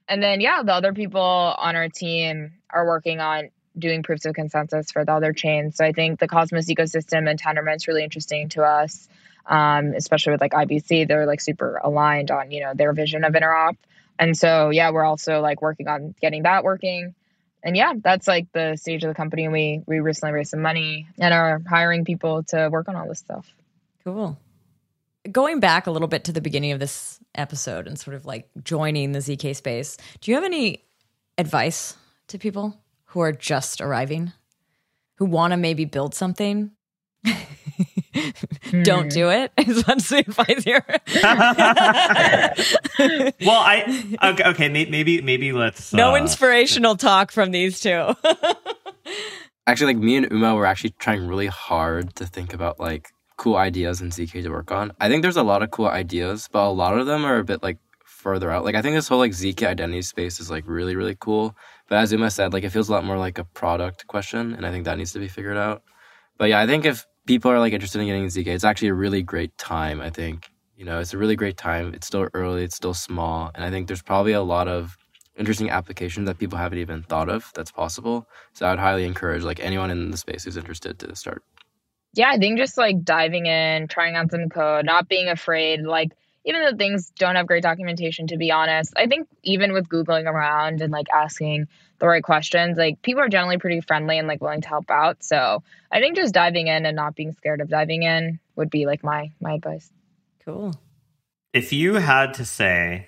And 0.07 0.23
then 0.23 0.41
yeah, 0.41 0.63
the 0.63 0.73
other 0.73 0.93
people 0.93 1.21
on 1.21 1.75
our 1.75 1.89
team 1.89 2.53
are 2.69 2.85
working 2.85 3.19
on 3.19 3.49
doing 3.77 4.03
proofs 4.03 4.25
of 4.25 4.33
consensus 4.33 4.91
for 4.91 5.05
the 5.05 5.13
other 5.13 5.33
chains. 5.33 5.77
So 5.77 5.85
I 5.85 5.91
think 5.91 6.19
the 6.19 6.27
Cosmos 6.27 6.67
ecosystem 6.67 7.29
and 7.29 7.41
Tendermint 7.41 7.77
is 7.77 7.87
really 7.87 8.03
interesting 8.03 8.49
to 8.49 8.63
us, 8.63 9.07
um, 9.45 9.93
especially 9.95 10.31
with 10.33 10.41
like 10.41 10.53
IBC. 10.53 11.07
They're 11.07 11.25
like 11.25 11.41
super 11.41 11.79
aligned 11.83 12.31
on 12.31 12.51
you 12.51 12.61
know 12.61 12.73
their 12.73 12.93
vision 12.93 13.23
of 13.23 13.33
interop, 13.33 13.77
and 14.17 14.37
so 14.37 14.69
yeah, 14.69 14.91
we're 14.91 15.05
also 15.05 15.41
like 15.41 15.61
working 15.61 15.87
on 15.87 16.15
getting 16.21 16.43
that 16.43 16.63
working. 16.63 17.15
And 17.61 17.75
yeah, 17.75 17.93
that's 18.01 18.27
like 18.27 18.47
the 18.53 18.77
stage 18.77 19.03
of 19.03 19.09
the 19.09 19.15
company. 19.15 19.47
We 19.47 19.81
we 19.85 19.99
recently 19.99 20.33
raised 20.33 20.51
some 20.51 20.61
money 20.61 21.07
and 21.17 21.33
are 21.33 21.61
hiring 21.67 22.05
people 22.05 22.43
to 22.43 22.69
work 22.71 22.87
on 22.89 22.95
all 22.95 23.07
this 23.07 23.19
stuff. 23.19 23.45
Cool. 24.03 24.39
Going 25.31 25.59
back 25.59 25.87
a 25.87 25.91
little 25.91 26.07
bit 26.07 26.23
to 26.25 26.31
the 26.31 26.41
beginning 26.41 26.71
of 26.71 26.79
this 26.79 27.19
episode 27.35 27.87
and 27.87 27.99
sort 27.99 28.15
of 28.15 28.25
like 28.25 28.49
joining 28.63 29.11
the 29.11 29.19
ZK 29.19 29.55
space, 29.55 29.97
do 30.21 30.31
you 30.31 30.35
have 30.35 30.43
any 30.43 30.83
advice 31.37 31.95
to 32.27 32.37
people 32.37 32.79
who 33.05 33.21
are 33.21 33.31
just 33.31 33.81
arriving, 33.81 34.31
who 35.15 35.25
want 35.25 35.51
to 35.51 35.57
maybe 35.57 35.85
build 35.85 36.15
something? 36.15 36.71
Don't 38.83 39.11
do 39.11 39.29
it. 39.29 39.51
Is 39.57 39.85
what's 39.85 40.09
the 40.09 40.19
advice 40.19 40.63
here. 40.63 40.85
well, 43.45 43.59
I 43.59 44.17
okay, 44.23 44.43
okay, 44.49 44.69
maybe 44.69 45.21
maybe 45.21 45.51
let's 45.51 45.93
no 45.93 46.13
uh, 46.13 46.17
inspirational 46.17 46.95
talk 46.95 47.31
from 47.31 47.51
these 47.51 47.79
two. 47.79 48.15
actually, 49.67 49.93
like 49.93 50.03
me 50.03 50.17
and 50.17 50.27
Uma 50.31 50.55
were 50.55 50.65
actually 50.65 50.91
trying 50.99 51.27
really 51.27 51.47
hard 51.47 52.15
to 52.15 52.25
think 52.25 52.53
about 52.53 52.79
like 52.79 53.09
cool 53.39 53.55
ideas 53.55 54.01
in 54.01 54.09
ZK 54.09 54.43
to 54.43 54.49
work 54.49 54.71
on. 54.71 54.91
I 54.99 55.07
think 55.07 55.21
there's 55.21 55.37
a 55.37 55.43
lot 55.43 55.63
of 55.63 55.71
cool 55.71 55.87
ideas, 55.87 56.49
but 56.51 56.67
a 56.67 56.75
lot 56.83 56.97
of 56.97 57.07
them 57.07 57.23
are 57.25 57.37
a 57.39 57.43
bit 57.43 57.63
like 57.63 57.79
further 58.03 58.51
out. 58.51 58.65
Like 58.65 58.75
I 58.75 58.81
think 58.81 58.95
this 58.95 59.07
whole 59.07 59.17
like 59.17 59.31
ZK 59.31 59.65
identity 59.65 60.01
space 60.01 60.39
is 60.41 60.51
like 60.51 60.65
really 60.67 60.95
really 60.95 61.15
cool. 61.17 61.55
But 61.87 61.99
as 61.99 62.11
Uma 62.11 62.29
said, 62.29 62.53
like 62.53 62.65
it 62.65 62.71
feels 62.71 62.89
a 62.89 62.91
lot 62.91 63.05
more 63.05 63.17
like 63.17 63.39
a 63.39 63.45
product 63.45 64.05
question, 64.07 64.53
and 64.53 64.65
I 64.65 64.71
think 64.71 64.83
that 64.85 64.97
needs 64.97 65.13
to 65.13 65.19
be 65.19 65.29
figured 65.29 65.57
out. 65.57 65.83
But 66.37 66.49
yeah, 66.49 66.59
I 66.59 66.67
think 66.67 66.85
if 66.85 67.05
people 67.25 67.49
are 67.49 67.59
like 67.59 67.73
interested 67.73 68.01
in 68.01 68.07
getting 68.07 68.25
ZK, 68.25 68.47
it's 68.47 68.65
actually 68.65 68.89
a 68.89 68.93
really 68.93 69.23
great 69.23 69.57
time. 69.57 70.01
I 70.01 70.09
think 70.09 70.51
you 70.75 70.83
know 70.83 70.99
it's 70.99 71.13
a 71.13 71.17
really 71.17 71.37
great 71.37 71.57
time. 71.57 71.93
It's 71.93 72.07
still 72.07 72.27
early, 72.33 72.65
it's 72.65 72.75
still 72.75 72.93
small, 72.93 73.51
and 73.55 73.63
I 73.63 73.69
think 73.71 73.87
there's 73.87 74.03
probably 74.03 74.33
a 74.33 74.43
lot 74.43 74.67
of 74.67 74.97
interesting 75.37 75.69
applications 75.69 76.27
that 76.27 76.37
people 76.37 76.57
haven't 76.57 76.79
even 76.79 77.03
thought 77.03 77.29
of 77.29 77.49
that's 77.55 77.71
possible. 77.71 78.27
So 78.51 78.65
I 78.65 78.71
would 78.71 78.79
highly 78.79 79.05
encourage 79.05 79.43
like 79.43 79.61
anyone 79.61 79.91
in 79.91 80.11
the 80.11 80.17
space 80.17 80.43
who's 80.43 80.57
interested 80.57 80.99
to 80.99 81.15
start. 81.15 81.41
Yeah, 82.13 82.29
I 82.29 82.37
think 82.37 82.57
just 82.57 82.77
like 82.77 83.03
diving 83.03 83.45
in, 83.45 83.87
trying 83.87 84.15
out 84.15 84.31
some 84.31 84.49
code, 84.49 84.85
not 84.85 85.07
being 85.07 85.27
afraid, 85.29 85.81
like 85.81 86.11
even 86.45 86.61
though 86.61 86.75
things 86.75 87.11
don't 87.11 87.35
have 87.35 87.47
great 87.47 87.63
documentation, 87.63 88.27
to 88.27 88.37
be 88.37 88.51
honest, 88.51 88.93
I 88.95 89.07
think 89.07 89.27
even 89.43 89.73
with 89.73 89.89
Googling 89.89 90.25
around 90.25 90.81
and 90.81 90.91
like 90.91 91.07
asking 91.13 91.67
the 91.99 92.07
right 92.07 92.23
questions, 92.23 92.77
like 92.77 93.01
people 93.01 93.21
are 93.21 93.29
generally 93.29 93.57
pretty 93.57 93.81
friendly 93.81 94.17
and 94.17 94.27
like 94.27 94.41
willing 94.41 94.61
to 94.61 94.67
help 94.67 94.89
out. 94.89 95.23
So 95.23 95.61
I 95.91 95.99
think 95.99 96.15
just 96.15 96.33
diving 96.33 96.67
in 96.67 96.85
and 96.85 96.95
not 96.95 97.15
being 97.15 97.33
scared 97.33 97.61
of 97.61 97.69
diving 97.69 98.03
in 98.03 98.39
would 98.55 98.69
be 98.69 98.85
like 98.85 99.03
my 99.03 99.31
my 99.39 99.53
advice. 99.53 99.91
Cool. 100.43 100.73
If 101.53 101.73
you 101.73 101.95
had 101.95 102.33
to 102.35 102.45
say 102.45 103.07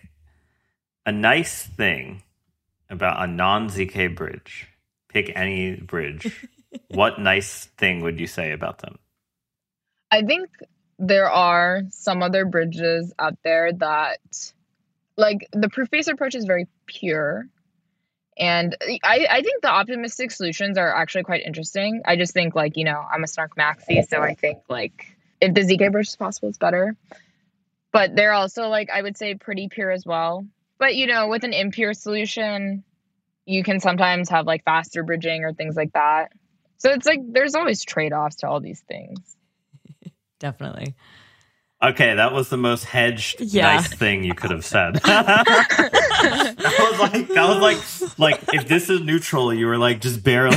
a 1.06 1.12
nice 1.12 1.64
thing 1.64 2.24
about 2.90 3.24
a 3.24 3.28
non 3.28 3.70
ZK 3.70 4.16
bridge, 4.16 4.68
pick 5.08 5.32
any 5.36 5.76
bridge, 5.76 6.48
what 6.90 7.20
nice 7.20 7.66
thing 7.78 8.02
would 8.02 8.20
you 8.20 8.28
say 8.28 8.52
about 8.52 8.80
them? 8.80 8.98
I 10.12 10.24
think 10.24 10.50
there 11.00 11.30
are 11.30 11.82
some 11.90 12.22
other 12.22 12.46
bridges 12.46 13.14
out 13.18 13.38
there 13.44 13.74
that 13.74 14.20
like 15.18 15.48
the 15.52 15.70
proof 15.70 15.90
based 15.90 16.10
approach 16.10 16.36
is 16.36 16.46
very 16.46 16.68
pure. 16.86 17.48
And 18.38 18.76
I, 19.04 19.28
I 19.30 19.42
think 19.42 19.62
the 19.62 19.70
optimistic 19.70 20.32
solutions 20.32 20.78
are 20.78 20.94
actually 20.94 21.24
quite 21.24 21.44
interesting. 21.44 22.02
I 22.06 22.16
just 22.16 22.34
think 22.34 22.56
like 22.56 22.78
you 22.78 22.84
know 22.84 23.04
i'm 23.12 23.24
a 23.24 23.28
snark 23.28 23.56
maxi 23.56 24.08
so 24.08 24.22
i 24.22 24.36
think 24.36 24.60
like 24.70 25.18
if 25.40 25.54
the 25.54 25.62
zk 25.62 25.92
bridge 25.92 26.08
is 26.08 26.16
possible 26.16 26.50
it's 26.50 26.58
better. 26.58 26.96
But 27.92 28.16
they're 28.16 28.34
also 28.34 28.68
like 28.68 28.90
i 28.90 29.02
would 29.02 29.18
say 29.18 29.36
pretty 29.36 29.70
pure 29.70 29.92
as 29.92 30.06
well. 30.06 30.46
But 30.78 30.96
you 30.96 31.08
know 31.08 31.28
with 31.28 31.44
an 31.44 31.54
impure 31.54 31.94
solution 31.94 32.84
you 33.46 33.64
can 33.64 33.80
sometimes 33.80 34.30
have 34.30 34.46
like 34.46 34.64
faster 34.64 35.04
bridging 35.04 35.44
or 35.44 35.54
things 35.54 35.76
like 35.76 35.94
that 35.94 36.32
so 36.82 36.90
it's 36.90 37.06
like 37.06 37.20
there's 37.32 37.54
always 37.54 37.84
trade-offs 37.84 38.38
to 38.38 38.48
all 38.48 38.60
these 38.60 38.82
things 38.82 39.38
definitely. 40.40 40.96
Okay, 41.84 42.14
that 42.14 42.32
was 42.32 42.50
the 42.50 42.58
most 42.58 42.86
hedged 42.86 43.42
yeah. 43.42 43.74
nice 43.74 43.92
thing 43.92 44.24
you 44.24 44.36
could 44.36 44.52
have 44.52 44.64
said. 44.64 44.96
that 45.04 46.56
was 46.56 47.00
like 47.00 47.28
that 47.30 47.48
was 47.48 47.58
like 47.60 48.20
like 48.20 48.54
if 48.54 48.68
this 48.68 48.88
is 48.92 49.02
neutral, 49.02 49.52
you 49.52 49.66
were 49.66 49.80
like 49.80 50.00
just 50.00 50.24
barely 50.24 50.56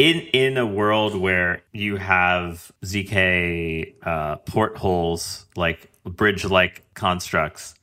in 0.00 0.20
in 0.32 0.56
a 0.56 0.64
world 0.64 1.14
where 1.14 1.60
you 1.72 1.96
have 1.96 2.72
zk 2.82 3.94
uh, 4.02 4.36
portholes 4.36 5.44
like 5.56 5.90
bridge 6.04 6.42
like 6.46 6.82
constructs 6.94 7.74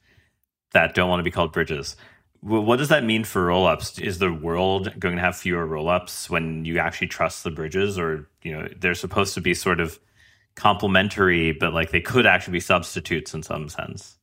that 0.72 0.96
don't 0.96 1.10
want 1.10 1.20
to 1.20 1.24
be 1.24 1.30
called 1.30 1.54
bridges 1.54 1.96
what 2.42 2.78
does 2.78 2.90
that 2.90 3.04
mean 3.04 3.24
for 3.24 3.48
rollups? 3.48 4.02
Is 4.02 4.20
the 4.20 4.32
world 4.32 4.94
going 5.00 5.16
to 5.16 5.22
have 5.22 5.36
fewer 5.36 5.68
rollups 5.68 6.30
when 6.30 6.66
you 6.66 6.80
actually 6.80 7.08
trust 7.08 7.44
the 7.44 7.52
bridges, 7.52 7.98
or 7.98 8.30
you 8.44 8.54
know 8.54 8.68
they're 8.80 8.96
supposed 8.96 9.34
to 9.36 9.42
be 9.42 9.54
sort 9.54 9.80
of 9.80 10.00
complementary, 10.56 11.52
but 11.52 11.74
like 11.74 11.92
they 11.92 12.02
could 12.02 12.26
actually 12.26 12.54
be 12.54 12.60
substitutes 12.60 13.34
in 13.34 13.44
some 13.44 13.70
sense? 13.70 14.18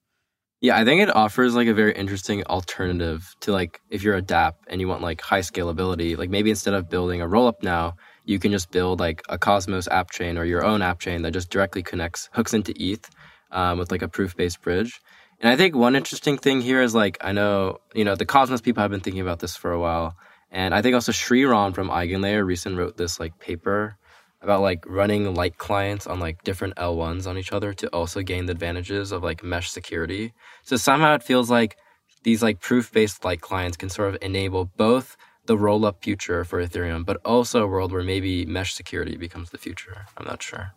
Yeah, 0.60 0.78
I 0.78 0.84
think 0.84 1.02
it 1.02 1.14
offers 1.14 1.54
like 1.54 1.68
a 1.68 1.74
very 1.74 1.92
interesting 1.94 2.42
alternative 2.44 3.34
to 3.40 3.52
like 3.52 3.80
if 3.90 4.02
you're 4.02 4.16
a 4.16 4.22
DApp 4.22 4.54
and 4.66 4.80
you 4.80 4.88
want 4.88 5.02
like 5.02 5.20
high 5.20 5.40
scalability, 5.40 6.16
like 6.16 6.30
maybe 6.30 6.50
instead 6.50 6.74
of 6.74 6.88
building 6.88 7.20
a 7.20 7.26
rollup 7.26 7.62
now, 7.62 7.96
you 8.24 8.38
can 8.38 8.50
just 8.50 8.70
build 8.70 8.98
like 8.98 9.22
a 9.28 9.36
Cosmos 9.36 9.88
app 9.88 10.10
chain 10.10 10.38
or 10.38 10.44
your 10.44 10.64
own 10.64 10.80
app 10.80 11.00
chain 11.00 11.22
that 11.22 11.32
just 11.32 11.50
directly 11.50 11.82
connects, 11.82 12.30
hooks 12.32 12.54
into 12.54 12.72
ETH 12.82 13.10
um, 13.50 13.78
with 13.78 13.90
like 13.90 14.02
a 14.02 14.08
proof 14.08 14.36
based 14.36 14.62
bridge. 14.62 15.00
And 15.40 15.52
I 15.52 15.56
think 15.56 15.74
one 15.74 15.96
interesting 15.96 16.38
thing 16.38 16.60
here 16.60 16.80
is 16.80 16.94
like 16.94 17.18
I 17.20 17.32
know 17.32 17.78
you 17.94 18.04
know 18.04 18.14
the 18.14 18.26
Cosmos 18.26 18.60
people 18.60 18.82
have 18.82 18.90
been 18.90 19.00
thinking 19.00 19.22
about 19.22 19.40
this 19.40 19.56
for 19.56 19.72
a 19.72 19.80
while, 19.80 20.16
and 20.50 20.74
I 20.74 20.82
think 20.82 20.94
also 20.94 21.12
Sreeram 21.12 21.74
from 21.74 21.88
EigenLayer 21.88 22.44
recent 22.44 22.78
wrote 22.78 22.96
this 22.96 23.20
like 23.20 23.38
paper 23.38 23.96
about 24.44 24.60
like 24.60 24.84
running 24.86 25.34
light 25.34 25.58
clients 25.58 26.06
on 26.06 26.20
like 26.20 26.44
different 26.44 26.76
L1s 26.76 27.26
on 27.26 27.38
each 27.38 27.52
other 27.52 27.72
to 27.72 27.88
also 27.88 28.22
gain 28.22 28.46
the 28.46 28.52
advantages 28.52 29.10
of 29.10 29.22
like 29.22 29.42
mesh 29.42 29.70
security. 29.70 30.32
So 30.62 30.76
somehow 30.76 31.14
it 31.14 31.22
feels 31.22 31.50
like 31.50 31.76
these 32.22 32.42
like 32.42 32.60
proof 32.60 32.92
based 32.92 33.24
light 33.24 33.40
clients 33.40 33.76
can 33.76 33.88
sort 33.88 34.14
of 34.14 34.18
enable 34.22 34.66
both 34.66 35.16
the 35.46 35.58
roll 35.58 35.84
up 35.84 36.02
future 36.02 36.44
for 36.44 36.64
Ethereum, 36.64 37.04
but 37.04 37.18
also 37.24 37.62
a 37.62 37.66
world 37.66 37.92
where 37.92 38.02
maybe 38.02 38.46
mesh 38.46 38.74
security 38.74 39.16
becomes 39.16 39.50
the 39.50 39.58
future. 39.58 40.06
I'm 40.16 40.26
not 40.26 40.42
sure. 40.42 40.72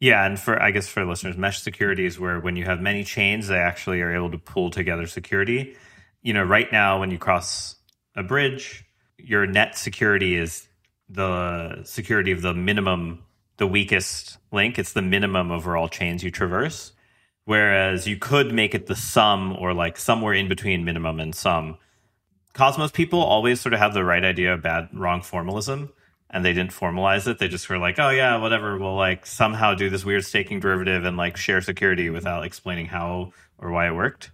Yeah, 0.00 0.26
and 0.26 0.38
for 0.38 0.60
I 0.60 0.70
guess 0.70 0.88
for 0.88 1.04
listeners, 1.04 1.36
mesh 1.36 1.62
security 1.62 2.04
is 2.04 2.18
where 2.18 2.40
when 2.40 2.56
you 2.56 2.64
have 2.64 2.80
many 2.80 3.04
chains, 3.04 3.48
they 3.48 3.58
actually 3.58 4.00
are 4.02 4.14
able 4.14 4.30
to 4.30 4.38
pull 4.38 4.70
together 4.70 5.06
security. 5.06 5.76
You 6.22 6.34
know, 6.34 6.42
right 6.42 6.70
now 6.70 7.00
when 7.00 7.10
you 7.10 7.18
cross 7.18 7.76
a 8.16 8.22
bridge, 8.22 8.84
your 9.18 9.46
net 9.46 9.76
security 9.76 10.36
is 10.36 10.66
the 11.08 11.84
security 11.84 12.32
of 12.32 12.42
the 12.42 12.54
minimum, 12.54 13.24
the 13.56 13.66
weakest 13.66 14.38
link. 14.52 14.78
It's 14.78 14.92
the 14.92 15.02
minimum 15.02 15.50
over 15.50 15.76
all 15.76 15.88
chains 15.88 16.22
you 16.22 16.30
traverse. 16.30 16.92
Whereas 17.46 18.06
you 18.06 18.16
could 18.16 18.52
make 18.54 18.74
it 18.74 18.86
the 18.86 18.96
sum 18.96 19.54
or 19.58 19.74
like 19.74 19.98
somewhere 19.98 20.32
in 20.32 20.48
between 20.48 20.84
minimum 20.84 21.20
and 21.20 21.34
sum. 21.34 21.76
Cosmos 22.54 22.90
people 22.90 23.20
always 23.20 23.60
sort 23.60 23.74
of 23.74 23.80
have 23.80 23.94
the 23.94 24.04
right 24.04 24.24
idea 24.24 24.54
of 24.54 24.62
bad, 24.62 24.88
wrong 24.92 25.22
formalism 25.22 25.92
and 26.34 26.44
they 26.44 26.52
didn't 26.52 26.72
formalize 26.72 27.28
it. 27.28 27.38
They 27.38 27.46
just 27.46 27.68
were 27.70 27.78
like, 27.78 28.00
oh 28.00 28.10
yeah, 28.10 28.36
whatever. 28.38 28.76
We'll 28.76 28.96
like 28.96 29.24
somehow 29.24 29.72
do 29.74 29.88
this 29.88 30.04
weird 30.04 30.24
staking 30.24 30.58
derivative 30.58 31.04
and 31.04 31.16
like 31.16 31.36
share 31.36 31.60
security 31.60 32.10
without 32.10 32.44
explaining 32.44 32.86
how 32.86 33.32
or 33.56 33.70
why 33.70 33.86
it 33.86 33.94
worked. 33.94 34.32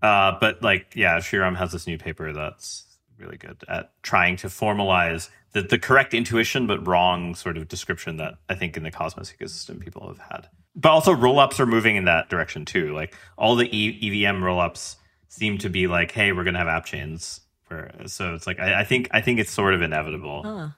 Uh, 0.00 0.38
but 0.40 0.62
like, 0.62 0.96
yeah, 0.96 1.18
Sreeram 1.18 1.54
has 1.56 1.70
this 1.70 1.86
new 1.86 1.98
paper 1.98 2.32
that's 2.32 2.86
really 3.18 3.36
good 3.36 3.62
at 3.68 3.92
trying 4.02 4.36
to 4.38 4.46
formalize 4.46 5.28
the, 5.52 5.60
the 5.60 5.78
correct 5.78 6.14
intuition 6.14 6.66
but 6.66 6.84
wrong 6.86 7.34
sort 7.34 7.58
of 7.58 7.68
description 7.68 8.16
that 8.16 8.36
I 8.48 8.54
think 8.54 8.78
in 8.78 8.82
the 8.82 8.90
Cosmos 8.90 9.30
ecosystem 9.30 9.78
people 9.78 10.08
have 10.08 10.18
had. 10.18 10.48
But 10.74 10.92
also 10.92 11.14
rollups 11.14 11.60
are 11.60 11.66
moving 11.66 11.96
in 11.96 12.06
that 12.06 12.30
direction 12.30 12.64
too. 12.64 12.94
Like 12.94 13.14
all 13.36 13.54
the 13.54 13.68
e- 13.70 14.24
EVM 14.24 14.42
rollups 14.42 14.96
seem 15.28 15.58
to 15.58 15.68
be 15.68 15.88
like, 15.88 16.10
hey, 16.10 16.32
we're 16.32 16.44
gonna 16.44 16.58
have 16.58 16.68
app 16.68 16.86
chains. 16.86 17.42
For, 17.64 17.90
so 18.06 18.34
it's 18.34 18.46
like 18.46 18.58
I, 18.60 18.80
I 18.80 18.84
think 18.84 19.08
I 19.10 19.20
think 19.20 19.40
it's 19.40 19.50
sort 19.50 19.74
of 19.74 19.82
inevitable. 19.82 20.42
Huh. 20.42 20.68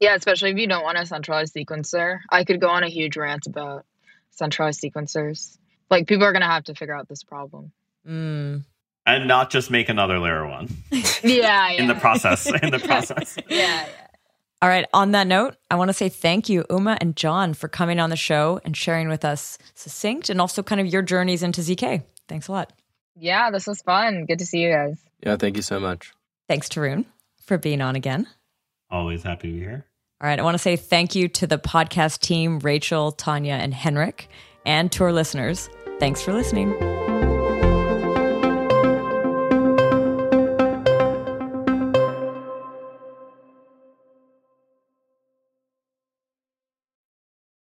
Yeah, 0.00 0.14
especially 0.14 0.50
if 0.50 0.58
you 0.58 0.66
don't 0.66 0.82
want 0.82 0.98
a 0.98 1.06
centralized 1.06 1.54
sequencer. 1.54 2.20
I 2.30 2.44
could 2.44 2.60
go 2.60 2.68
on 2.68 2.82
a 2.84 2.88
huge 2.88 3.16
rant 3.16 3.46
about 3.46 3.86
centralized 4.30 4.82
sequencers. 4.82 5.56
Like 5.90 6.06
people 6.06 6.24
are 6.24 6.32
gonna 6.32 6.50
have 6.50 6.64
to 6.64 6.74
figure 6.74 6.94
out 6.94 7.08
this 7.08 7.22
problem. 7.22 7.72
Mm. 8.06 8.64
And 9.06 9.28
not 9.28 9.50
just 9.50 9.70
make 9.70 9.88
another 9.88 10.18
layer 10.18 10.46
one. 10.46 10.68
Yeah, 10.90 11.02
yeah. 11.22 11.70
in 11.72 11.88
the 11.88 11.94
process. 11.94 12.46
In 12.46 12.70
the 12.70 12.78
process. 12.84 13.36
yeah, 13.48 13.56
yeah. 13.56 13.86
All 14.62 14.68
right. 14.70 14.86
On 14.94 15.10
that 15.10 15.26
note, 15.26 15.56
I 15.70 15.74
want 15.74 15.90
to 15.90 15.92
say 15.92 16.08
thank 16.08 16.48
you, 16.48 16.64
Uma 16.70 16.96
and 16.98 17.14
John, 17.16 17.52
for 17.52 17.68
coming 17.68 18.00
on 18.00 18.08
the 18.08 18.16
show 18.16 18.60
and 18.64 18.74
sharing 18.74 19.10
with 19.10 19.22
us 19.22 19.58
succinct 19.74 20.30
and 20.30 20.40
also 20.40 20.62
kind 20.62 20.80
of 20.80 20.86
your 20.86 21.02
journeys 21.02 21.42
into 21.42 21.60
ZK. 21.60 22.02
Thanks 22.28 22.48
a 22.48 22.52
lot. 22.52 22.72
Yeah, 23.14 23.50
this 23.50 23.66
was 23.66 23.82
fun. 23.82 24.24
Good 24.24 24.38
to 24.38 24.46
see 24.46 24.60
you 24.60 24.72
guys. 24.72 24.98
Yeah, 25.22 25.36
thank 25.36 25.56
you 25.56 25.62
so 25.62 25.78
much. 25.78 26.12
Thanks, 26.48 26.68
Tarun, 26.68 27.04
for 27.42 27.58
being 27.58 27.82
on 27.82 27.94
again. 27.94 28.26
Always 28.94 29.24
happy 29.24 29.48
to 29.48 29.54
be 29.54 29.58
here. 29.58 29.84
All 30.20 30.28
right. 30.28 30.38
I 30.38 30.42
want 30.42 30.54
to 30.54 30.58
say 30.60 30.76
thank 30.76 31.16
you 31.16 31.26
to 31.28 31.48
the 31.48 31.58
podcast 31.58 32.20
team, 32.20 32.60
Rachel, 32.60 33.10
Tanya, 33.10 33.54
and 33.54 33.74
Henrik, 33.74 34.28
and 34.64 34.90
to 34.92 35.02
our 35.02 35.12
listeners. 35.12 35.68
Thanks 35.98 36.22
for 36.22 36.32
listening. 36.32 36.72